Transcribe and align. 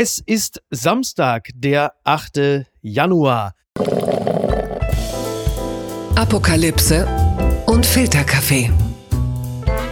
Es 0.00 0.22
ist 0.24 0.62
Samstag, 0.70 1.48
der 1.56 1.92
8. 2.04 2.64
Januar. 2.82 3.56
Apokalypse 6.14 7.04
und 7.66 7.84
Filterkaffee. 7.84 8.70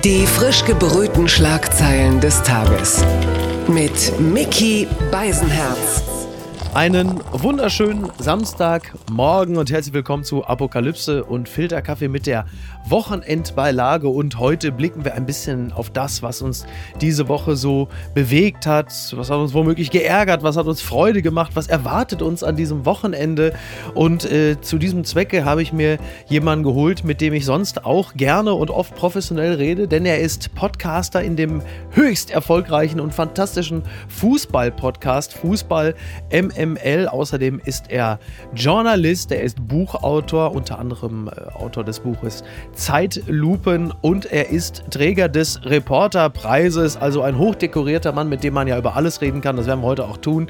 Die 0.05 0.25
frisch 0.29 0.65
gebrühten 0.65 1.27
Schlagzeilen 1.27 2.21
des 2.21 2.41
Tages. 2.45 3.05
Mit 3.67 4.21
Mickey 4.21 4.87
Beisenherz. 5.11 6.16
Einen 6.77 7.23
wunderschönen 7.33 8.11
Samstagmorgen 8.19 9.57
und 9.57 9.73
herzlich 9.73 9.95
willkommen 9.95 10.25
zu 10.25 10.45
Apokalypse 10.45 11.25
und 11.25 11.49
Filterkaffee 11.49 12.09
mit 12.09 12.27
der 12.27 12.45
Wochenendbeilage. 12.87 14.09
Und 14.09 14.39
heute 14.39 14.73
blicken 14.73 15.03
wir 15.03 15.15
ein 15.15 15.25
bisschen 15.25 15.73
auf 15.73 15.89
das, 15.89 16.23
was 16.23 16.43
uns 16.43 16.67
diese 17.01 17.29
Woche 17.29 17.57
so 17.57 17.89
bewegt 18.13 18.67
hat, 18.67 18.93
was 19.17 19.31
hat 19.31 19.39
uns 19.39 19.55
womöglich 19.55 19.91
geärgert, 19.91 20.43
was 20.43 20.59
hat 20.59 20.67
uns 20.67 20.83
Freude 20.83 21.23
gemacht, 21.23 21.53
was 21.55 21.67
erwartet 21.67 22.21
uns 22.21 22.45
an 22.45 22.57
diesem 22.57 22.85
Wochenende. 22.85 23.55
Und 23.95 24.31
äh, 24.31 24.61
zu 24.61 24.77
diesem 24.77 25.05
Zwecke 25.05 25.47
habe 25.47 25.63
ich 25.63 25.73
mir 25.73 25.97
jemanden 26.29 26.63
geholt, 26.63 27.05
mit 27.05 27.23
dem 27.23 27.33
ich 27.33 27.47
sonst 27.47 27.87
auch 27.87 28.13
gerne 28.13 28.53
und 28.53 28.71
oft 28.71 28.95
professionell 28.95 29.55
rede, 29.55 29.89
denn 29.89 30.05
er 30.05 30.21
ist 30.21 30.55
Podcaster 30.55 31.23
in 31.23 31.37
dem 31.37 31.63
höchst 31.93 32.31
erfolgreichen 32.31 33.01
und 33.01 33.15
fantastischen 33.15 33.83
Fußball-Podcast 34.09 35.33
Fußball 35.33 35.95
MM 36.31 36.66
ML. 36.75 37.09
Außerdem 37.09 37.61
ist 37.65 37.91
er 37.91 38.19
Journalist, 38.55 39.33
er 39.33 39.43
ist 39.43 39.67
Buchautor, 39.67 40.55
unter 40.55 40.79
anderem 40.79 41.29
äh, 41.29 41.53
Autor 41.53 41.85
des 41.85 42.01
Buches 42.01 42.45
Zeitlupen 42.75 43.93
und 44.03 44.27
er 44.27 44.51
ist 44.51 44.85
Träger 44.91 45.29
des 45.29 45.65
Reporterpreises, 45.65 46.97
also 46.97 47.23
ein 47.23 47.39
hochdekorierter 47.39 48.13
Mann, 48.13 48.29
mit 48.29 48.45
dem 48.45 48.55
man 48.55 48.69
ja 48.69 48.79
über 48.79 48.97
alles 48.97 49.21
reden 49.21 49.41
kann. 49.41 49.57
Das 49.57 49.67
werden 49.67 49.81
wir 49.81 49.87
heute 49.87 50.05
auch 50.05 50.19
tun. 50.19 50.49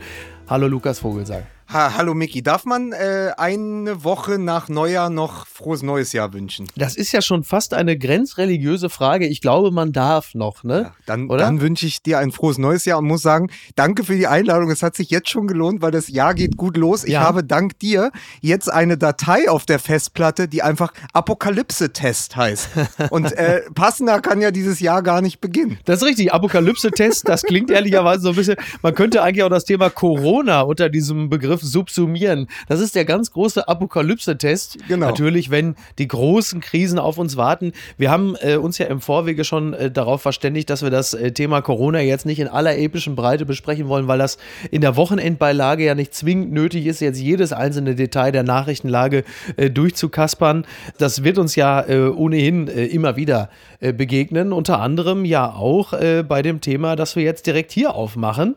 Hallo 0.48 0.68
Lukas 0.68 1.00
Vogelsang. 1.00 1.42
Ha, 1.68 1.94
hallo 1.96 2.14
Miki, 2.14 2.44
darf 2.44 2.64
man 2.64 2.92
äh, 2.92 3.32
eine 3.36 4.04
Woche 4.04 4.38
nach 4.38 4.68
Neujahr 4.68 5.10
noch 5.10 5.48
frohes 5.48 5.82
neues 5.82 6.12
Jahr 6.12 6.32
wünschen? 6.32 6.68
Das 6.76 6.95
ist 6.95 7.10
ja 7.10 7.20
schon 7.20 7.42
fast 7.42 7.74
eine 7.74 7.98
grenzreligiöse 7.98 8.88
Frage. 8.88 9.26
Ich 9.26 9.40
glaube, 9.40 9.73
man 9.73 9.92
darf 9.92 10.34
noch, 10.34 10.62
ne? 10.62 10.82
Ja, 10.82 10.92
dann, 11.06 11.26
dann 11.26 11.60
wünsche 11.60 11.86
ich 11.86 12.02
dir 12.02 12.20
ein 12.20 12.30
frohes 12.30 12.58
neues 12.58 12.84
Jahr 12.84 12.98
und 12.98 13.06
muss 13.06 13.23
sagen, 13.23 13.50
danke 13.74 14.04
für 14.04 14.14
die 14.14 14.28
Einladung. 14.28 14.70
Es 14.70 14.84
hat 14.84 14.95
sich 14.95 15.10
jetzt 15.10 15.28
schon 15.28 15.48
gelohnt, 15.48 15.82
weil 15.82 15.90
das 15.90 16.06
Jahr 16.06 16.34
geht 16.34 16.56
gut 16.56 16.76
los. 16.76 17.02
Ich 17.02 17.14
ja. 17.14 17.23
habe 17.23 17.42
dank 17.42 17.80
dir 17.80 18.12
jetzt 18.40 18.73
eine 18.73 18.96
Datei 18.96 19.51
auf 19.51 19.66
der 19.66 19.80
Festplatte, 19.80 20.46
die 20.46 20.62
einfach 20.62 20.92
Apokalypse-Test 21.14 22.36
heißt. 22.36 22.68
Und 23.10 23.32
äh, 23.32 23.62
passender 23.74 24.20
kann 24.20 24.40
ja 24.40 24.52
dieses 24.52 24.78
Jahr 24.78 25.02
gar 25.02 25.20
nicht 25.20 25.40
beginnen. 25.40 25.80
Das 25.84 26.01
ist 26.01 26.06
richtig. 26.06 26.32
Apokalypse-Test, 26.32 27.28
das 27.28 27.42
klingt 27.42 27.73
ehrlicherweise 27.73 28.23
so 28.23 28.28
ein 28.28 28.36
bisschen. 28.36 28.56
Man 28.82 28.95
könnte 28.95 29.20
eigentlich 29.20 29.42
auch 29.42 29.51
das 29.51 29.64
Thema 29.64 29.90
Corona 29.90 30.60
unter 30.60 30.88
diesem 30.88 31.28
Begriff 31.28 31.55
Begriff 31.57 31.62
subsumieren. 31.62 32.49
Das 32.68 32.80
ist 32.80 32.95
der 32.95 33.04
ganz 33.04 33.32
große 33.32 33.68
Apokalypse-Test. 33.68 34.79
Genau. 34.88 35.07
Natürlich, 35.07 35.51
wenn 35.51 35.76
die 35.98 36.09
großen 36.09 36.60
Krisen 36.60 36.98
auf 36.98 37.18
uns 37.18 37.37
warten. 37.37 37.73
Wir 37.96 38.10
haben 38.10 38.37
äh, 38.40 38.57
uns 38.57 38.79
ja 38.79 38.87
im 38.87 39.01
Vorwege 39.01 39.45
schon 39.45 39.74
äh, 39.74 39.90
darauf 39.90 40.23
verständigt, 40.23 40.71
dass 40.71 40.82
wir 40.82 40.90
das 40.90 41.15
äh, 41.15 41.32
Thema 41.32 41.63
Corona 41.63 42.01
jetzt 42.01 42.26
nicht 42.26 42.40
in 42.40 42.48
aller 42.48 42.76
epischen 42.76 43.16
Breite 43.16 43.46
besprechen 43.46 43.88
wollen, 43.88 44.09
weil 44.09 44.18
das 44.18 44.38
in 44.71 44.80
der 44.80 44.96
Wochenendbeilage 44.96 45.85
ja 45.85 45.95
nicht 45.95 46.15
zwingend 46.15 46.52
nötig 46.52 46.87
ist, 46.87 47.01
jetzt 47.01 47.21
jedes 47.21 47.52
einzelne 47.52 47.95
Detail 47.95 48.32
der 48.32 48.43
Nachrichtenlage 48.43 49.24
äh, 49.57 49.70
durchzukaspern. 49.70 50.66
Das 50.98 51.24
wird 51.24 51.38
uns 51.38 51.57
ja 51.57 51.87
äh, 51.88 52.09
ohnehin 52.09 52.68
äh, 52.68 52.85
immer 52.87 53.16
wieder 53.16 53.51
begegnen. 53.79 54.54
Unter 54.54 54.80
anderem 54.80 55.26
ja 55.26 55.52
auch 55.52 55.91
bei 55.91 56.41
dem 56.41 56.63
Thema, 56.63 56.96
das 56.96 57.15
wir 57.15 57.23
jetzt 57.23 57.46
direkt 57.46 57.73
hier 57.73 57.95
aufmachen. 57.95 58.57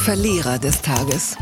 Verlierer 0.00 0.58
des 0.58 0.80
Tages. 0.80 1.36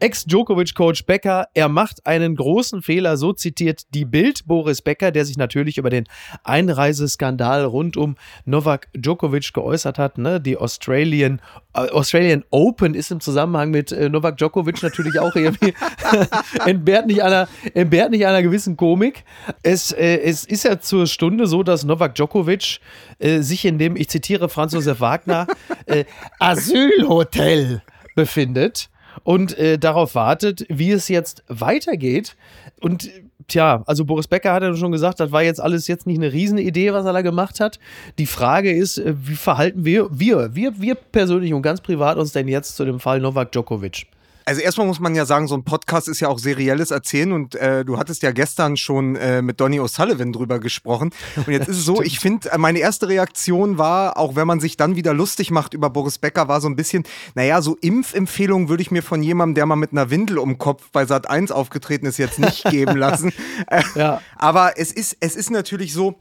Ex-Djokovic-Coach 0.00 1.04
Becker, 1.06 1.48
er 1.54 1.68
macht 1.68 2.06
einen 2.06 2.36
großen 2.36 2.82
Fehler, 2.82 3.16
so 3.16 3.32
zitiert 3.32 3.82
die 3.94 4.04
Bild 4.04 4.46
Boris 4.46 4.82
Becker, 4.82 5.10
der 5.10 5.24
sich 5.24 5.36
natürlich 5.36 5.78
über 5.78 5.90
den 5.90 6.04
Einreiseskandal 6.44 7.64
rund 7.64 7.96
um 7.96 8.16
Novak 8.44 8.88
Djokovic 8.94 9.52
geäußert 9.52 9.98
hat. 9.98 10.18
Ne? 10.18 10.40
Die 10.40 10.56
Australian, 10.56 11.40
äh, 11.74 11.88
Australian 11.90 12.44
Open 12.50 12.94
ist 12.94 13.10
im 13.10 13.20
Zusammenhang 13.20 13.70
mit 13.70 13.92
äh, 13.92 14.08
Novak 14.08 14.36
Djokovic 14.36 14.82
natürlich 14.82 15.18
auch 15.18 15.34
irgendwie 15.34 15.74
entbehrt, 16.64 17.06
nicht 17.06 17.22
einer, 17.22 17.48
entbehrt 17.74 18.10
nicht 18.10 18.26
einer 18.26 18.42
gewissen 18.42 18.76
Komik. 18.76 19.24
Es, 19.62 19.92
äh, 19.92 20.18
es 20.18 20.44
ist 20.44 20.64
ja 20.64 20.80
zur 20.80 21.06
Stunde 21.06 21.46
so, 21.46 21.62
dass 21.62 21.84
Novak 21.84 22.14
Djokovic 22.14 22.80
äh, 23.18 23.40
sich 23.40 23.64
in 23.64 23.78
dem, 23.78 23.96
ich 23.96 24.08
zitiere 24.08 24.48
Franz 24.48 24.72
Josef 24.72 25.00
Wagner, 25.00 25.46
äh, 25.86 26.04
Asylhotel 26.38 27.82
befindet 28.14 28.90
und 29.28 29.58
äh, 29.58 29.78
darauf 29.78 30.14
wartet, 30.14 30.64
wie 30.70 30.90
es 30.90 31.08
jetzt 31.08 31.44
weitergeht. 31.48 32.34
Und 32.80 33.10
tja, 33.46 33.82
also 33.84 34.06
Boris 34.06 34.26
Becker 34.26 34.54
hat 34.54 34.62
ja 34.62 34.74
schon 34.74 34.90
gesagt, 34.90 35.20
das 35.20 35.32
war 35.32 35.42
jetzt 35.42 35.60
alles 35.60 35.86
jetzt 35.86 36.06
nicht 36.06 36.16
eine 36.16 36.32
Riesenidee, 36.32 36.94
was 36.94 37.04
er 37.04 37.12
da 37.12 37.20
gemacht 37.20 37.60
hat. 37.60 37.78
Die 38.18 38.24
Frage 38.24 38.72
ist, 38.72 38.96
äh, 38.96 39.12
wie 39.18 39.36
verhalten 39.36 39.84
wir, 39.84 40.08
wir, 40.10 40.54
wir, 40.54 40.80
wir 40.80 40.94
persönlich 40.94 41.52
und 41.52 41.60
ganz 41.60 41.82
privat 41.82 42.16
uns 42.16 42.32
denn 42.32 42.48
jetzt 42.48 42.74
zu 42.76 42.86
dem 42.86 43.00
Fall 43.00 43.20
Novak 43.20 43.52
Djokovic? 43.52 44.06
Also 44.48 44.62
erstmal 44.62 44.86
muss 44.86 44.98
man 44.98 45.14
ja 45.14 45.26
sagen, 45.26 45.46
so 45.46 45.54
ein 45.54 45.62
Podcast 45.62 46.08
ist 46.08 46.20
ja 46.20 46.28
auch 46.28 46.38
serielles 46.38 46.90
Erzählen 46.90 47.32
und 47.32 47.54
äh, 47.54 47.84
du 47.84 47.98
hattest 47.98 48.22
ja 48.22 48.30
gestern 48.32 48.78
schon 48.78 49.14
äh, 49.16 49.42
mit 49.42 49.60
Donny 49.60 49.78
O'Sullivan 49.78 50.32
drüber 50.32 50.58
gesprochen. 50.58 51.10
Und 51.36 51.48
jetzt 51.48 51.68
ist 51.68 51.76
es 51.76 51.84
so, 51.84 52.00
ich 52.00 52.18
finde, 52.18 52.50
äh, 52.50 52.56
meine 52.56 52.78
erste 52.78 53.10
Reaktion 53.10 53.76
war, 53.76 54.16
auch 54.16 54.36
wenn 54.36 54.46
man 54.46 54.58
sich 54.58 54.78
dann 54.78 54.96
wieder 54.96 55.12
lustig 55.12 55.50
macht 55.50 55.74
über 55.74 55.90
Boris 55.90 56.16
Becker, 56.16 56.48
war 56.48 56.62
so 56.62 56.68
ein 56.68 56.76
bisschen, 56.76 57.04
naja, 57.34 57.60
so 57.60 57.76
Impfempfehlungen 57.82 58.70
würde 58.70 58.80
ich 58.80 58.90
mir 58.90 59.02
von 59.02 59.22
jemandem, 59.22 59.54
der 59.54 59.66
mal 59.66 59.76
mit 59.76 59.92
einer 59.92 60.08
Windel 60.08 60.38
um 60.38 60.56
Kopf 60.56 60.88
bei 60.92 61.04
Sat 61.04 61.28
1 61.28 61.52
aufgetreten 61.52 62.06
ist, 62.06 62.16
jetzt 62.16 62.38
nicht 62.38 62.64
geben 62.70 62.96
lassen. 62.96 63.34
ja. 63.94 64.22
Aber 64.38 64.78
es 64.78 64.92
ist, 64.92 65.18
es 65.20 65.36
ist 65.36 65.50
natürlich 65.50 65.92
so, 65.92 66.14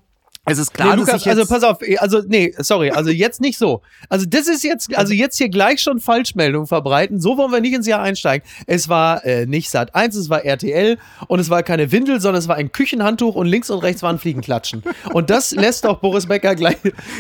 es 0.48 0.58
ist 0.60 0.74
klar, 0.74 0.96
nee, 0.96 1.02
Lukas, 1.02 1.28
also 1.28 1.46
pass 1.46 1.64
auf, 1.64 1.80
also 1.98 2.22
nee, 2.26 2.54
sorry, 2.58 2.92
also 2.92 3.10
jetzt 3.10 3.42
nicht 3.42 3.58
so. 3.58 3.82
Also 4.10 4.26
das 4.26 4.48
ist 4.48 4.64
jetzt, 4.64 4.96
also 4.98 5.14
jetzt 5.14 5.38
hier 5.38 5.50
gleich 5.50 5.82
schon 5.82 6.00
Falschmeldungen 6.00 6.68
verbreiten. 6.68 7.20
So 7.20 7.38
wollen 7.38 7.52
wir 7.52 7.60
nicht 7.60 7.74
ins 7.74 7.86
Jahr 7.86 8.02
einsteigen. 8.02 8.48
Es 8.66 8.88
war 8.88 9.26
äh, 9.26 9.46
nicht 9.46 9.70
Sat 9.70 9.94
1, 9.94 10.16
es 10.16 10.30
war 10.30 10.46
RTL 10.46 10.98
und 11.28 11.40
es 11.40 11.50
war 11.50 11.64
keine 11.64 11.92
Windel, 11.92 12.22
sondern 12.22 12.40
es 12.40 12.48
war 12.48 12.56
ein 12.56 12.72
Küchenhandtuch 12.72 13.36
und 13.36 13.48
links 13.48 13.70
und 13.70 13.80
rechts 13.80 14.02
waren 14.04 14.20
Fliegenklatschen. 14.20 14.84
Und 15.12 15.30
das 15.30 15.52
lässt 15.52 15.84
doch 15.84 16.00
Boris 16.00 16.28
Becker 16.28 16.56
gleich. 16.56 16.78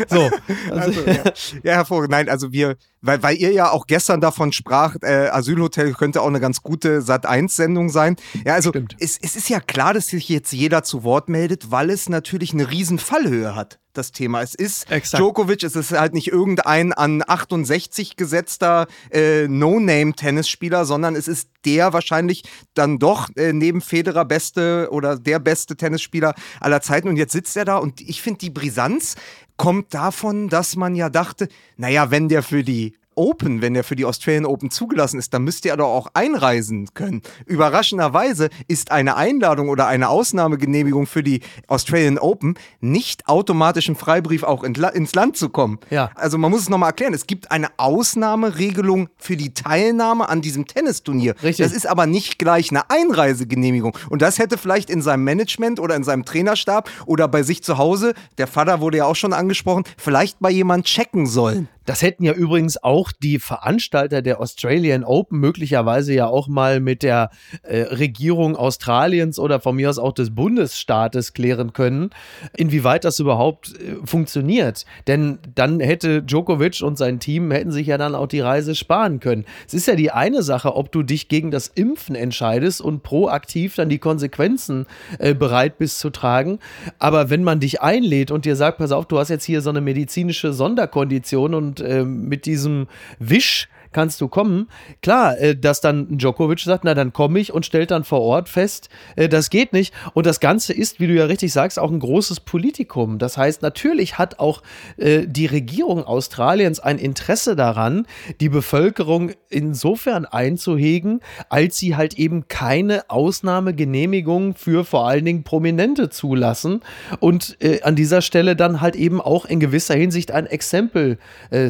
So. 0.07 0.29
Also, 0.71 1.01
also 1.01 1.01
ja. 1.01 1.23
ja, 1.63 1.73
hervorragend. 1.73 2.11
Nein, 2.11 2.29
also 2.29 2.51
wir, 2.51 2.77
weil, 3.01 3.21
weil 3.23 3.37
ihr 3.37 3.51
ja 3.51 3.71
auch 3.71 3.87
gestern 3.87 4.21
davon 4.21 4.51
spracht, 4.51 5.03
äh, 5.03 5.29
Asylhotel 5.31 5.93
könnte 5.93 6.21
auch 6.21 6.27
eine 6.27 6.39
ganz 6.39 6.61
gute 6.61 6.99
Sat1-Sendung 6.99 7.89
sein. 7.89 8.15
Ja, 8.45 8.55
also 8.55 8.71
es, 8.99 9.17
es 9.21 9.35
ist 9.35 9.49
ja 9.49 9.59
klar, 9.59 9.93
dass 9.93 10.07
sich 10.07 10.29
jetzt 10.29 10.51
jeder 10.51 10.83
zu 10.83 11.03
Wort 11.03 11.29
meldet, 11.29 11.71
weil 11.71 11.89
es 11.89 12.09
natürlich 12.09 12.53
eine 12.53 12.69
riesen 12.69 12.99
Fallhöhe 12.99 13.55
hat 13.55 13.79
das 13.97 14.11
Thema. 14.11 14.41
Es 14.41 14.55
ist 14.55 14.89
Exakt. 14.91 15.19
Djokovic, 15.19 15.63
es 15.63 15.75
ist 15.75 15.91
halt 15.91 16.13
nicht 16.13 16.27
irgendein 16.27 16.93
an 16.93 17.23
68 17.25 18.15
gesetzter 18.15 18.87
äh, 19.11 19.47
No-Name-Tennisspieler, 19.47 20.85
sondern 20.85 21.15
es 21.15 21.27
ist 21.27 21.49
der 21.65 21.93
wahrscheinlich 21.93 22.43
dann 22.73 22.99
doch 22.99 23.29
äh, 23.35 23.53
neben 23.53 23.81
Federer 23.81 24.25
beste 24.25 24.89
oder 24.91 25.17
der 25.17 25.39
beste 25.39 25.75
Tennisspieler 25.75 26.35
aller 26.59 26.81
Zeiten. 26.81 27.09
Und 27.09 27.17
jetzt 27.17 27.33
sitzt 27.33 27.57
er 27.57 27.65
da 27.65 27.77
und 27.77 27.99
ich 28.01 28.21
finde, 28.21 28.39
die 28.39 28.51
Brisanz 28.51 29.15
kommt 29.57 29.93
davon, 29.93 30.49
dass 30.49 30.75
man 30.75 30.95
ja 30.95 31.09
dachte, 31.09 31.49
naja, 31.75 32.11
wenn 32.11 32.29
der 32.29 32.43
für 32.43 32.63
die 32.63 32.93
Open, 33.17 33.61
wenn 33.61 33.75
er 33.75 33.83
für 33.83 33.95
die 33.95 34.05
Australian 34.05 34.45
Open 34.45 34.71
zugelassen 34.71 35.19
ist, 35.19 35.33
dann 35.33 35.43
müsste 35.43 35.69
er 35.69 35.77
doch 35.77 35.87
auch 35.87 36.07
einreisen 36.13 36.93
können. 36.93 37.21
Überraschenderweise 37.45 38.49
ist 38.67 38.91
eine 38.91 39.15
Einladung 39.15 39.69
oder 39.69 39.87
eine 39.87 40.09
Ausnahmegenehmigung 40.09 41.07
für 41.07 41.23
die 41.23 41.41
Australian 41.67 42.17
Open 42.17 42.55
nicht 42.79 43.27
automatisch 43.27 43.89
ein 43.89 43.95
Freibrief 43.95 44.43
auch 44.43 44.63
ins 44.63 45.15
Land 45.15 45.37
zu 45.37 45.49
kommen. 45.49 45.79
Ja. 45.89 46.11
Also 46.15 46.37
man 46.37 46.51
muss 46.51 46.61
es 46.61 46.69
nochmal 46.69 46.89
erklären. 46.89 47.13
Es 47.13 47.27
gibt 47.27 47.51
eine 47.51 47.67
Ausnahmeregelung 47.77 49.09
für 49.17 49.35
die 49.35 49.53
Teilnahme 49.53 50.29
an 50.29 50.41
diesem 50.41 50.67
Tennisturnier. 50.67 51.35
Richtig. 51.43 51.65
Das 51.65 51.75
ist 51.75 51.87
aber 51.87 52.05
nicht 52.05 52.39
gleich 52.39 52.71
eine 52.71 52.89
Einreisegenehmigung. 52.89 53.97
Und 54.09 54.21
das 54.21 54.39
hätte 54.39 54.57
vielleicht 54.57 54.89
in 54.89 55.01
seinem 55.01 55.23
Management 55.23 55.79
oder 55.79 55.95
in 55.95 56.03
seinem 56.03 56.23
Trainerstab 56.23 56.89
oder 57.05 57.27
bei 57.27 57.43
sich 57.43 57.63
zu 57.63 57.77
Hause, 57.77 58.13
der 58.37 58.47
Vater 58.47 58.79
wurde 58.81 58.97
ja 58.97 59.05
auch 59.05 59.15
schon 59.15 59.33
angesprochen, 59.33 59.83
vielleicht 59.97 60.41
mal 60.41 60.51
jemand 60.51 60.85
checken 60.85 61.25
sollen. 61.25 61.67
Das 61.87 62.01
hätten 62.01 62.25
ja 62.25 62.33
übrigens 62.33 62.83
auch 62.83 63.13
die 63.13 63.39
Veranstalter 63.39 64.21
der 64.21 64.41
Australian 64.41 65.05
Open 65.05 65.39
möglicherweise 65.39 66.13
ja 66.13 66.27
auch 66.27 66.49
mal 66.49 66.81
mit 66.81 67.01
der 67.01 67.31
äh, 67.63 67.83
Regierung 67.83 68.57
Australiens 68.57 69.39
oder 69.39 69.61
von 69.61 69.77
mir 69.77 69.89
aus 69.89 69.97
auch 69.97 70.11
des 70.11 70.35
Bundesstaates 70.35 71.31
klären 71.31 71.71
können, 71.71 72.09
inwieweit 72.57 73.05
das 73.05 73.19
überhaupt 73.19 73.69
äh, 73.79 74.05
funktioniert. 74.05 74.85
Denn 75.07 75.39
dann 75.55 75.79
hätte 75.79 76.23
Djokovic 76.23 76.81
und 76.81 76.97
sein 76.97 77.21
Team 77.21 77.51
hätten 77.51 77.71
sich 77.71 77.87
ja 77.87 77.97
dann 77.97 78.15
auch 78.15 78.27
die 78.27 78.41
Reise 78.41 78.75
sparen 78.75 79.21
können. 79.21 79.45
Es 79.65 79.73
ist 79.73 79.87
ja 79.87 79.95
die 79.95 80.11
eine 80.11 80.43
Sache, 80.43 80.75
ob 80.75 80.91
du 80.91 81.03
dich 81.03 81.29
gegen 81.29 81.51
das 81.51 81.69
Impfen 81.69 82.15
entscheidest 82.15 82.81
und 82.81 83.01
proaktiv 83.01 83.75
dann 83.75 83.87
die 83.87 83.99
Konsequenzen 83.99 84.87
äh, 85.19 85.33
bereit 85.33 85.77
bist 85.77 85.99
zu 85.99 86.09
tragen. 86.09 86.59
Aber 86.99 87.29
wenn 87.29 87.45
man 87.45 87.61
dich 87.61 87.81
einlädt 87.81 88.29
und 88.29 88.43
dir 88.43 88.57
sagt, 88.57 88.79
pass 88.79 88.91
auf, 88.91 89.05
du 89.05 89.19
hast 89.19 89.29
jetzt 89.29 89.45
hier 89.45 89.61
so 89.61 89.69
eine 89.69 89.79
medizinische 89.79 90.51
Sonderkondition 90.51 91.53
und 91.53 91.76
äh, 91.79 92.03
mit 92.03 92.45
diesem 92.45 92.87
Wisch 93.19 93.69
kannst 93.97 94.21
du 94.21 94.27
kommen. 94.27 94.67
Klar, 95.01 95.39
äh, 95.39 95.55
dass 95.55 95.81
dann 95.81 96.19
Djokovic 96.19 96.59
sagt, 96.59 96.83
na 96.83 96.93
dann 96.93 97.13
komme 97.13 97.39
ich 97.39 97.51
und 97.51 97.65
stellt 97.65 97.89
dann 97.89 98.03
vor 98.03 98.21
Ort 98.21 98.47
fest, 98.47 98.89
äh, 99.15 99.27
das 99.27 99.49
geht 99.49 99.73
nicht. 99.73 99.91
Und 100.13 100.27
das 100.27 100.39
Ganze 100.39 100.71
ist, 100.71 100.99
wie 100.99 101.07
du 101.07 101.15
ja 101.15 101.25
richtig 101.25 101.51
sagst, 101.51 101.79
auch 101.79 101.89
ein 101.89 101.97
großes 101.97 102.41
Politikum. 102.41 103.17
Das 103.17 103.39
heißt, 103.39 103.63
natürlich 103.63 104.19
hat 104.19 104.37
auch 104.37 104.61
äh, 104.97 105.25
die 105.25 105.47
Regierung 105.47 106.03
Australiens 106.03 106.79
ein 106.79 106.99
Interesse 106.99 107.55
daran, 107.55 108.05
die 108.39 108.49
Bevölkerung 108.49 109.31
insofern 109.49 110.25
einzuhegen, 110.25 111.21
als 111.49 111.79
sie 111.79 111.95
halt 111.95 112.19
eben 112.19 112.47
keine 112.47 113.09
Ausnahmegenehmigung 113.09 114.53
für 114.53 114.85
vor 114.85 115.07
allen 115.07 115.25
Dingen 115.25 115.43
Prominente 115.43 116.11
zulassen 116.11 116.81
und 117.19 117.57
an 117.81 117.95
dieser 117.95 118.21
Stelle 118.21 118.55
dann 118.55 118.81
halt 118.81 118.95
eben 118.95 119.21
auch 119.21 119.45
in 119.45 119.59
gewisser 119.59 119.95
Hinsicht 119.95 120.31
ein 120.31 120.45
Exempel 120.45 121.17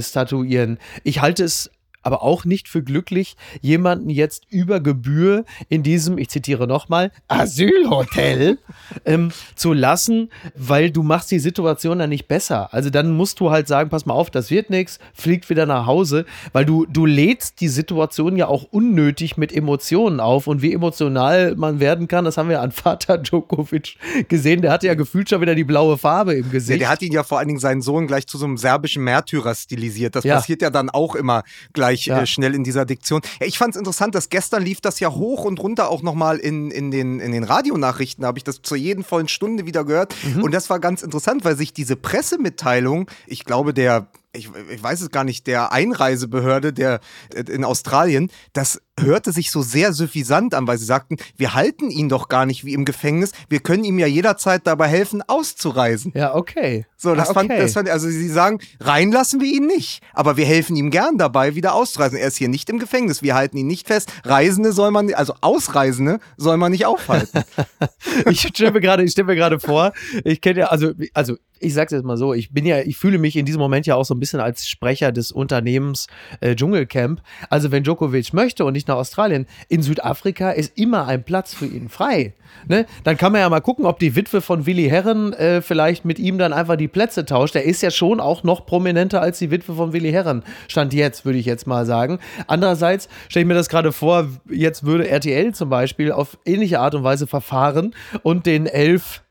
statuieren. 0.01 0.79
Ich 1.03 1.21
halte 1.21 1.43
es 1.43 1.71
aber 2.01 2.23
auch 2.23 2.45
nicht 2.45 2.69
für 2.69 2.81
glücklich, 2.83 3.35
jemanden 3.61 4.09
jetzt 4.09 4.45
über 4.49 4.79
Gebühr 4.79 5.43
in 5.67 5.83
diesem, 5.83 6.17
ich 6.17 6.29
zitiere 6.29 6.67
nochmal, 6.67 7.11
Asylhotel 7.27 8.59
ähm, 9.05 9.31
zu 9.55 9.73
lassen, 9.73 10.29
weil 10.55 10.91
du 10.91 11.03
machst 11.03 11.31
die 11.31 11.39
Situation 11.39 11.99
dann 11.99 12.09
nicht 12.09 12.27
besser. 12.27 12.73
Also 12.73 12.89
dann 12.89 13.11
musst 13.11 13.39
du 13.39 13.51
halt 13.51 13.67
sagen, 13.67 13.89
pass 13.89 14.05
mal 14.05 14.13
auf, 14.13 14.29
das 14.29 14.49
wird 14.49 14.69
nichts, 14.69 14.99
fliegt 15.13 15.49
wieder 15.49 15.65
nach 15.65 15.85
Hause, 15.85 16.25
weil 16.53 16.63
du, 16.63 16.85
du 16.85 17.05
lädst 17.05 17.59
die 17.59 17.67
Situation 17.67 18.37
ja 18.37 18.47
auch 18.47 18.63
unnötig 18.71 19.35
mit 19.35 19.53
Emotionen 19.53 20.21
auf 20.21 20.47
und 20.47 20.61
wie 20.61 20.73
emotional 20.73 21.55
man 21.55 21.81
werden 21.81 22.07
kann, 22.07 22.23
das 22.23 22.37
haben 22.37 22.49
wir 22.49 22.61
an 22.61 22.71
Vater 22.71 23.17
Djokovic 23.17 23.97
gesehen, 24.29 24.61
der 24.61 24.71
hatte 24.71 24.87
ja 24.87 24.93
gefühlt 24.93 25.29
schon 25.29 25.41
wieder 25.41 25.55
die 25.55 25.65
blaue 25.65 25.97
Farbe 25.97 26.35
im 26.35 26.51
Gesicht. 26.51 26.79
Ja, 26.79 26.87
der 26.87 26.89
hat 26.89 27.01
ihn 27.01 27.11
ja 27.11 27.23
vor 27.23 27.39
allen 27.39 27.49
Dingen 27.49 27.59
seinen 27.59 27.81
Sohn 27.81 28.07
gleich 28.07 28.27
zu 28.27 28.37
so 28.37 28.45
einem 28.45 28.57
serbischen 28.57 29.03
Märtyrer 29.03 29.55
stilisiert. 29.55 30.15
Das 30.15 30.23
ja. 30.23 30.35
passiert 30.35 30.61
ja 30.61 30.69
dann 30.69 30.89
auch 30.89 31.15
immer 31.15 31.43
gleich 31.73 31.86
gleich 31.87 32.05
ja. 32.05 32.21
äh, 32.21 32.27
schnell 32.27 32.53
in 32.53 32.63
dieser 32.63 32.85
Diktion. 32.85 33.21
Ja, 33.39 33.47
ich 33.47 33.57
fand 33.57 33.75
es 33.75 33.79
interessant, 33.79 34.15
dass 34.15 34.29
gestern 34.29 34.63
lief 34.63 34.81
das 34.81 34.99
ja 34.99 35.11
hoch 35.11 35.45
und 35.45 35.59
runter 35.59 35.89
auch 35.89 36.01
nochmal 36.01 36.37
in, 36.37 36.71
in, 36.71 36.91
den, 36.91 37.19
in 37.19 37.31
den 37.31 37.43
Radionachrichten, 37.43 38.25
habe 38.25 38.37
ich 38.37 38.43
das 38.43 38.61
zu 38.61 38.75
jeden 38.75 39.03
vollen 39.03 39.27
Stunde 39.27 39.65
wieder 39.65 39.83
gehört. 39.85 40.13
Mhm. 40.23 40.43
Und 40.43 40.53
das 40.53 40.69
war 40.69 40.79
ganz 40.79 41.01
interessant, 41.01 41.45
weil 41.45 41.55
sich 41.55 41.73
diese 41.73 41.95
Pressemitteilung, 41.95 43.09
ich 43.25 43.45
glaube, 43.45 43.73
der 43.73 44.07
ich, 44.33 44.49
ich, 44.69 44.83
weiß 44.83 45.01
es 45.01 45.09
gar 45.09 45.23
nicht, 45.23 45.47
der 45.47 45.71
Einreisebehörde 45.71 46.73
der, 46.73 46.99
in 47.33 47.63
Australien, 47.63 48.29
das 48.53 48.81
hörte 48.99 49.31
sich 49.31 49.51
so 49.51 49.61
sehr 49.61 49.93
suffisant 49.93 50.53
an, 50.53 50.67
weil 50.67 50.77
sie 50.77 50.85
sagten, 50.85 51.17
wir 51.35 51.53
halten 51.53 51.89
ihn 51.89 52.09
doch 52.09 52.29
gar 52.29 52.45
nicht 52.45 52.65
wie 52.65 52.73
im 52.73 52.85
Gefängnis, 52.85 53.31
wir 53.49 53.59
können 53.59 53.83
ihm 53.83 53.99
ja 53.99 54.07
jederzeit 54.07 54.65
dabei 54.65 54.87
helfen, 54.87 55.21
auszureisen. 55.27 56.11
Ja, 56.15 56.35
okay. 56.35 56.85
So, 56.95 57.13
das, 57.13 57.29
ah, 57.29 57.31
okay. 57.31 57.47
fand, 57.47 57.51
das 57.51 57.73
fand, 57.73 57.89
also 57.89 58.07
sie 58.07 58.29
sagen, 58.29 58.59
reinlassen 58.79 59.39
wir 59.39 59.51
ihn 59.51 59.67
nicht, 59.67 60.01
aber 60.13 60.37
wir 60.37 60.45
helfen 60.45 60.75
ihm 60.75 60.89
gern 60.89 61.17
dabei, 61.17 61.55
wieder 61.55 61.73
auszureisen. 61.73 62.17
Er 62.17 62.27
ist 62.27 62.37
hier 62.37 62.49
nicht 62.49 62.69
im 62.69 62.79
Gefängnis, 62.79 63.21
wir 63.21 63.35
halten 63.35 63.57
ihn 63.57 63.67
nicht 63.67 63.87
fest. 63.87 64.11
Reisende 64.23 64.71
soll 64.71 64.91
man, 64.91 65.13
also 65.13 65.35
Ausreisende 65.41 66.19
soll 66.37 66.57
man 66.57 66.71
nicht 66.71 66.85
aufhalten. 66.85 67.43
ich 68.29 68.41
stelle 68.41 68.71
mir 68.71 68.81
gerade, 68.81 69.03
ich 69.03 69.11
stelle 69.11 69.27
mir 69.27 69.35
gerade 69.35 69.59
vor, 69.59 69.93
ich 70.23 70.41
kenne 70.41 70.61
ja, 70.61 70.67
also, 70.67 70.93
also 71.13 71.37
ich 71.59 71.73
sag's 71.73 71.91
jetzt 71.91 72.05
mal 72.05 72.17
so, 72.17 72.33
ich 72.33 72.51
bin 72.51 72.65
ja, 72.65 72.79
ich 72.79 72.97
fühle 72.97 73.17
mich 73.17 73.35
in 73.35 73.45
diesem 73.45 73.59
Moment 73.59 73.85
ja 73.85 73.95
auch 73.95 74.05
so 74.05 74.13
ein 74.13 74.19
bisschen 74.19 74.39
als 74.39 74.67
Sprecher 74.67 75.11
des 75.11 75.31
Unternehmens 75.31 76.07
äh, 76.41 76.55
Dschungelcamp. 76.55 77.21
Also 77.49 77.71
wenn 77.71 77.83
Djokovic 77.83 78.33
möchte 78.33 78.65
und 78.65 78.73
nicht 78.73 78.87
nach 78.87 78.95
Australien, 78.95 79.47
in 79.69 79.81
Südafrika 79.81 80.51
ist 80.51 80.77
immer 80.77 81.07
ein 81.07 81.23
Platz 81.23 81.53
für 81.53 81.65
ihn 81.65 81.89
frei. 81.89 82.33
Ne? 82.67 82.85
Dann 83.03 83.17
kann 83.17 83.31
man 83.31 83.41
ja 83.41 83.49
mal 83.49 83.61
gucken, 83.61 83.85
ob 83.85 83.99
die 83.99 84.15
Witwe 84.15 84.41
von 84.41 84.65
Willi 84.65 84.87
Herren 84.89 85.33
äh, 85.33 85.61
vielleicht 85.61 86.05
mit 86.05 86.19
ihm 86.19 86.37
dann 86.37 86.53
einfach 86.53 86.75
die 86.75 86.87
Plätze 86.87 87.25
tauscht. 87.25 87.55
Der 87.55 87.65
ist 87.65 87.81
ja 87.81 87.91
schon 87.91 88.19
auch 88.19 88.43
noch 88.43 88.65
prominenter 88.65 89.21
als 89.21 89.39
die 89.39 89.51
Witwe 89.51 89.75
von 89.75 89.93
Willi 89.93 90.11
Herren. 90.11 90.43
Stand 90.67 90.93
jetzt, 90.93 91.25
würde 91.25 91.39
ich 91.39 91.45
jetzt 91.45 91.67
mal 91.67 91.85
sagen. 91.85 92.19
Andererseits 92.47 93.09
stelle 93.29 93.43
ich 93.43 93.47
mir 93.47 93.53
das 93.53 93.69
gerade 93.69 93.91
vor, 93.91 94.27
jetzt 94.49 94.85
würde 94.85 95.07
RTL 95.07 95.53
zum 95.53 95.69
Beispiel 95.69 96.11
auf 96.11 96.37
ähnliche 96.45 96.79
Art 96.79 96.95
und 96.95 97.03
Weise 97.03 97.27
verfahren 97.27 97.93
und 98.23 98.45
den 98.45 98.65
elf 98.65 99.21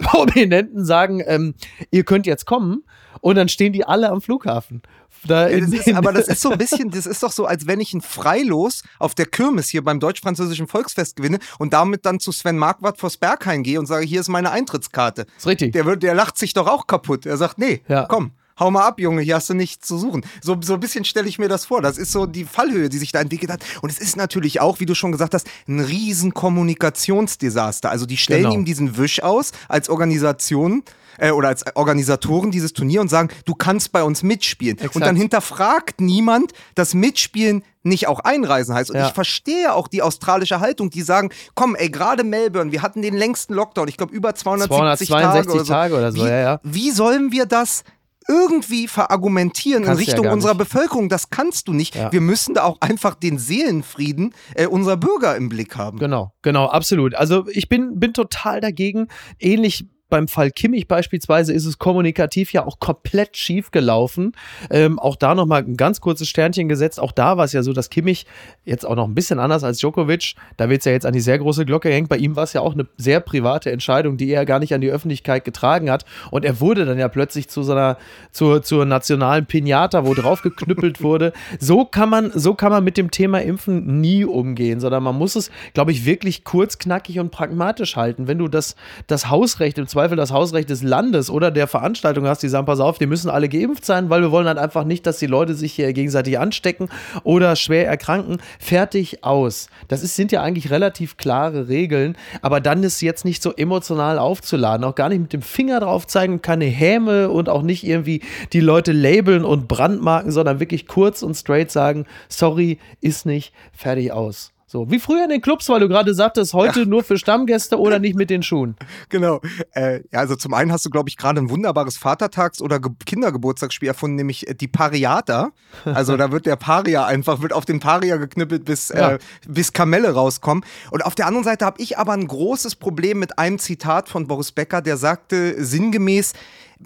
Prominenten 0.00 0.84
sagen, 0.84 1.22
ähm, 1.26 1.54
ihr 1.90 2.04
könnt 2.04 2.26
jetzt 2.26 2.46
kommen 2.46 2.84
und 3.20 3.36
dann 3.36 3.48
stehen 3.48 3.72
die 3.72 3.84
alle 3.84 4.10
am 4.10 4.20
Flughafen. 4.20 4.82
Da 5.24 5.48
ja, 5.48 5.60
das 5.60 5.70
ist, 5.70 5.88
aber 5.94 6.12
das 6.12 6.28
ist 6.28 6.40
so 6.40 6.50
ein 6.50 6.58
bisschen, 6.58 6.90
das 6.90 7.06
ist 7.06 7.22
doch 7.22 7.32
so, 7.32 7.46
als 7.46 7.66
wenn 7.66 7.80
ich 7.80 7.92
ein 7.92 8.00
Freilos 8.00 8.82
auf 8.98 9.14
der 9.14 9.26
Kirmes 9.26 9.68
hier 9.68 9.84
beim 9.84 10.00
deutsch-französischen 10.00 10.66
Volksfest 10.66 11.16
gewinne 11.16 11.38
und 11.58 11.72
damit 11.72 12.06
dann 12.06 12.20
zu 12.20 12.32
Sven 12.32 12.56
Marquardt 12.56 12.98
vors 12.98 13.16
Berghain 13.16 13.62
gehe 13.62 13.78
und 13.78 13.86
sage, 13.86 14.06
hier 14.06 14.20
ist 14.20 14.28
meine 14.28 14.50
Eintrittskarte. 14.50 15.26
ist 15.36 15.46
richtig. 15.46 15.72
Der, 15.72 15.96
der 15.96 16.14
lacht 16.14 16.38
sich 16.38 16.54
doch 16.54 16.66
auch 16.66 16.86
kaputt. 16.86 17.26
Er 17.26 17.36
sagt, 17.36 17.58
nee, 17.58 17.82
ja. 17.88 18.06
komm, 18.08 18.32
hau 18.60 18.70
mal 18.70 18.86
ab, 18.86 19.00
Junge, 19.00 19.22
hier 19.22 19.34
hast 19.34 19.50
du 19.50 19.54
nichts 19.54 19.86
zu 19.86 19.98
suchen. 19.98 20.24
So, 20.42 20.56
so 20.60 20.74
ein 20.74 20.80
bisschen 20.80 21.04
stelle 21.04 21.28
ich 21.28 21.38
mir 21.38 21.48
das 21.48 21.64
vor. 21.64 21.82
Das 21.82 21.98
ist 21.98 22.12
so 22.12 22.26
die 22.26 22.44
Fallhöhe, 22.44 22.88
die 22.88 22.98
sich 22.98 23.10
da 23.10 23.20
entwickelt 23.20 23.50
hat. 23.50 23.64
Und 23.82 23.90
es 23.90 23.98
ist 23.98 24.16
natürlich 24.16 24.60
auch, 24.60 24.80
wie 24.80 24.86
du 24.86 24.94
schon 24.94 25.12
gesagt 25.12 25.34
hast, 25.34 25.48
ein 25.66 25.80
riesen 25.80 26.34
Kommunikationsdesaster. 26.34 27.90
Also 27.90 28.06
die 28.06 28.16
stellen 28.16 28.44
genau. 28.44 28.54
ihm 28.54 28.64
diesen 28.64 28.96
Wisch 28.96 29.22
aus 29.22 29.52
als 29.68 29.88
Organisation 29.88 30.84
äh, 31.18 31.30
oder 31.30 31.48
als 31.48 31.64
Organisatoren 31.74 32.50
dieses 32.50 32.72
Turnier 32.72 33.00
und 33.00 33.08
sagen, 33.08 33.28
du 33.44 33.54
kannst 33.54 33.92
bei 33.92 34.02
uns 34.02 34.22
mitspielen. 34.22 34.78
Exakt. 34.78 34.96
Und 34.96 35.04
dann 35.04 35.16
hinterfragt 35.16 36.00
niemand, 36.00 36.52
dass 36.74 36.94
Mitspielen 36.94 37.62
nicht 37.82 38.08
auch 38.08 38.20
einreisen 38.20 38.74
heißt. 38.74 38.90
Und 38.90 38.96
ja. 38.96 39.06
ich 39.06 39.12
verstehe 39.12 39.72
auch 39.72 39.88
die 39.88 40.02
australische 40.02 40.60
Haltung, 40.60 40.90
die 40.90 41.02
sagen, 41.02 41.30
komm, 41.54 41.74
ey, 41.76 41.88
gerade 41.88 42.24
Melbourne, 42.24 42.72
wir 42.72 42.82
hatten 42.82 43.02
den 43.02 43.14
längsten 43.14 43.54
Lockdown, 43.54 43.88
ich 43.88 43.96
glaube 43.96 44.14
über 44.14 44.34
270 44.34 45.08
Tage 45.08 45.50
oder 45.50 45.64
so. 45.64 45.72
Tage 45.72 45.94
oder 45.94 46.12
so. 46.12 46.18
Wie, 46.18 46.28
ja, 46.28 46.40
ja. 46.40 46.60
wie 46.62 46.90
sollen 46.90 47.32
wir 47.32 47.46
das 47.46 47.84
irgendwie 48.30 48.86
verargumentieren 48.86 49.84
kannst 49.84 50.00
in 50.00 50.06
Richtung 50.06 50.24
ja 50.26 50.32
unserer 50.32 50.54
Bevölkerung. 50.54 51.08
Das 51.08 51.30
kannst 51.30 51.66
du 51.66 51.72
nicht. 51.72 51.96
Ja. 51.96 52.12
Wir 52.12 52.20
müssen 52.20 52.54
da 52.54 52.62
auch 52.62 52.80
einfach 52.80 53.16
den 53.16 53.38
Seelenfrieden 53.38 54.32
äh, 54.54 54.66
unserer 54.66 54.96
Bürger 54.96 55.34
im 55.36 55.48
Blick 55.48 55.76
haben. 55.76 55.98
Genau, 55.98 56.32
genau, 56.42 56.66
absolut. 56.66 57.14
Also 57.16 57.46
ich 57.48 57.68
bin, 57.68 57.98
bin 57.98 58.14
total 58.14 58.60
dagegen. 58.60 59.08
Ähnlich 59.40 59.84
beim 60.10 60.28
Fall 60.28 60.50
Kimmich 60.50 60.88
beispielsweise 60.88 61.52
ist 61.52 61.64
es 61.64 61.78
kommunikativ 61.78 62.52
ja 62.52 62.66
auch 62.66 62.78
komplett 62.78 63.36
schief 63.36 63.70
gelaufen. 63.70 64.32
Ähm, 64.70 64.98
auch 64.98 65.16
da 65.16 65.34
nochmal 65.34 65.62
ein 65.62 65.76
ganz 65.76 66.00
kurzes 66.00 66.28
Sternchen 66.28 66.68
gesetzt. 66.68 67.00
Auch 67.00 67.12
da 67.12 67.36
war 67.36 67.44
es 67.44 67.52
ja 67.52 67.62
so, 67.62 67.72
dass 67.72 67.88
Kimmich 67.90 68.26
jetzt 68.64 68.84
auch 68.86 68.96
noch 68.96 69.06
ein 69.08 69.14
bisschen 69.14 69.38
anders 69.38 69.64
als 69.64 69.78
Djokovic, 69.78 70.34
da 70.56 70.68
wird 70.68 70.80
es 70.80 70.84
ja 70.84 70.92
jetzt 70.92 71.06
an 71.06 71.12
die 71.12 71.20
sehr 71.20 71.38
große 71.38 71.64
Glocke 71.64 71.90
hängt. 71.90 72.08
Bei 72.08 72.16
ihm 72.16 72.36
war 72.36 72.44
es 72.44 72.52
ja 72.52 72.60
auch 72.60 72.74
eine 72.74 72.86
sehr 72.96 73.20
private 73.20 73.70
Entscheidung, 73.70 74.16
die 74.16 74.30
er 74.30 74.44
gar 74.44 74.58
nicht 74.58 74.74
an 74.74 74.80
die 74.80 74.90
Öffentlichkeit 74.90 75.44
getragen 75.44 75.90
hat. 75.90 76.04
Und 76.30 76.44
er 76.44 76.60
wurde 76.60 76.84
dann 76.84 76.98
ja 76.98 77.08
plötzlich 77.08 77.48
zu 77.48 77.62
seiner, 77.62 77.96
zur, 78.32 78.62
zur 78.62 78.84
nationalen 78.84 79.46
Pinata, 79.46 80.04
wo 80.04 80.14
drauf 80.14 80.42
geknüppelt 80.42 81.02
wurde. 81.02 81.32
So 81.58 81.84
kann 81.84 82.10
man, 82.10 82.32
so 82.34 82.54
kann 82.54 82.72
man 82.72 82.84
mit 82.84 82.96
dem 82.96 83.10
Thema 83.10 83.40
Impfen 83.40 84.00
nie 84.00 84.24
umgehen, 84.24 84.80
sondern 84.80 85.02
man 85.02 85.16
muss 85.16 85.36
es, 85.36 85.50
glaube 85.72 85.92
ich, 85.92 86.04
wirklich 86.04 86.44
kurz, 86.44 86.78
knackig 86.78 87.18
und 87.20 87.30
pragmatisch 87.30 87.96
halten. 87.96 88.26
Wenn 88.26 88.38
du 88.38 88.48
das, 88.48 88.76
das 89.06 89.30
Hausrecht 89.30 89.78
im 89.78 89.86
Zweifel 89.86 89.99
Zweifel 90.00 90.16
das 90.16 90.32
Hausrecht 90.32 90.70
des 90.70 90.82
Landes 90.82 91.28
oder 91.28 91.50
der 91.50 91.66
Veranstaltung 91.66 92.26
hast, 92.26 92.42
die 92.42 92.48
sagen, 92.48 92.64
pass 92.64 92.80
auf, 92.80 92.96
die 92.96 93.04
müssen 93.04 93.28
alle 93.28 93.50
geimpft 93.50 93.84
sein, 93.84 94.08
weil 94.08 94.22
wir 94.22 94.30
wollen 94.30 94.46
halt 94.46 94.56
einfach 94.56 94.84
nicht, 94.84 95.06
dass 95.06 95.18
die 95.18 95.26
Leute 95.26 95.52
sich 95.52 95.74
hier 95.74 95.92
gegenseitig 95.92 96.38
anstecken 96.38 96.88
oder 97.22 97.54
schwer 97.54 97.86
erkranken. 97.86 98.38
Fertig 98.58 99.24
aus. 99.24 99.68
Das 99.88 100.02
ist, 100.02 100.16
sind 100.16 100.32
ja 100.32 100.40
eigentlich 100.40 100.70
relativ 100.70 101.18
klare 101.18 101.68
Regeln, 101.68 102.16
aber 102.40 102.62
dann 102.62 102.82
ist 102.82 103.02
jetzt 103.02 103.26
nicht 103.26 103.42
so 103.42 103.52
emotional 103.52 104.18
aufzuladen, 104.18 104.86
auch 104.86 104.94
gar 104.94 105.10
nicht 105.10 105.20
mit 105.20 105.34
dem 105.34 105.42
Finger 105.42 105.80
drauf 105.80 106.06
zeigen, 106.06 106.40
keine 106.40 106.64
Häme 106.64 107.28
und 107.28 107.50
auch 107.50 107.60
nicht 107.60 107.84
irgendwie 107.84 108.22
die 108.54 108.60
Leute 108.60 108.92
labeln 108.92 109.44
und 109.44 109.68
brandmarken, 109.68 110.32
sondern 110.32 110.60
wirklich 110.60 110.86
kurz 110.86 111.22
und 111.22 111.34
straight 111.34 111.70
sagen, 111.70 112.06
sorry, 112.30 112.78
ist 113.02 113.26
nicht, 113.26 113.52
fertig 113.74 114.12
aus. 114.12 114.50
So, 114.72 114.88
wie 114.88 115.00
früher 115.00 115.24
in 115.24 115.30
den 115.30 115.40
Clubs, 115.40 115.68
weil 115.68 115.80
du 115.80 115.88
gerade 115.88 116.14
sagtest, 116.14 116.54
heute 116.54 116.80
ja. 116.80 116.86
nur 116.86 117.02
für 117.02 117.18
Stammgäste 117.18 117.76
oder 117.76 117.98
nicht 117.98 118.14
mit 118.14 118.30
den 118.30 118.44
Schuhen. 118.44 118.76
Genau. 119.08 119.40
Äh, 119.72 120.02
ja, 120.12 120.20
also 120.20 120.36
zum 120.36 120.54
einen 120.54 120.70
hast 120.70 120.84
du, 120.84 120.90
glaube 120.90 121.08
ich, 121.08 121.16
gerade 121.16 121.40
ein 121.40 121.50
wunderbares 121.50 121.96
Vatertags- 121.96 122.62
oder 122.62 122.78
Ge 122.78 122.92
Kindergeburtstagsspiel 123.04 123.88
erfunden, 123.88 124.16
nämlich 124.16 124.46
äh, 124.46 124.54
die 124.54 124.68
Pariata. 124.68 125.50
Also 125.84 126.16
da 126.16 126.30
wird 126.30 126.46
der 126.46 126.54
Paria 126.54 127.06
einfach, 127.06 127.42
wird 127.42 127.52
auf 127.52 127.64
den 127.64 127.80
Paria 127.80 128.18
geknüppelt, 128.18 128.64
bis, 128.64 128.90
ja. 128.90 129.12
äh, 129.12 129.18
bis 129.48 129.72
Kamelle 129.72 130.12
rauskommen. 130.12 130.64
Und 130.92 131.04
auf 131.04 131.16
der 131.16 131.26
anderen 131.26 131.44
Seite 131.44 131.64
habe 131.64 131.82
ich 131.82 131.98
aber 131.98 132.12
ein 132.12 132.26
großes 132.28 132.76
Problem 132.76 133.18
mit 133.18 133.38
einem 133.38 133.58
Zitat 133.58 134.08
von 134.08 134.28
Boris 134.28 134.52
Becker, 134.52 134.80
der 134.80 134.96
sagte 134.96 135.64
sinngemäß, 135.64 136.34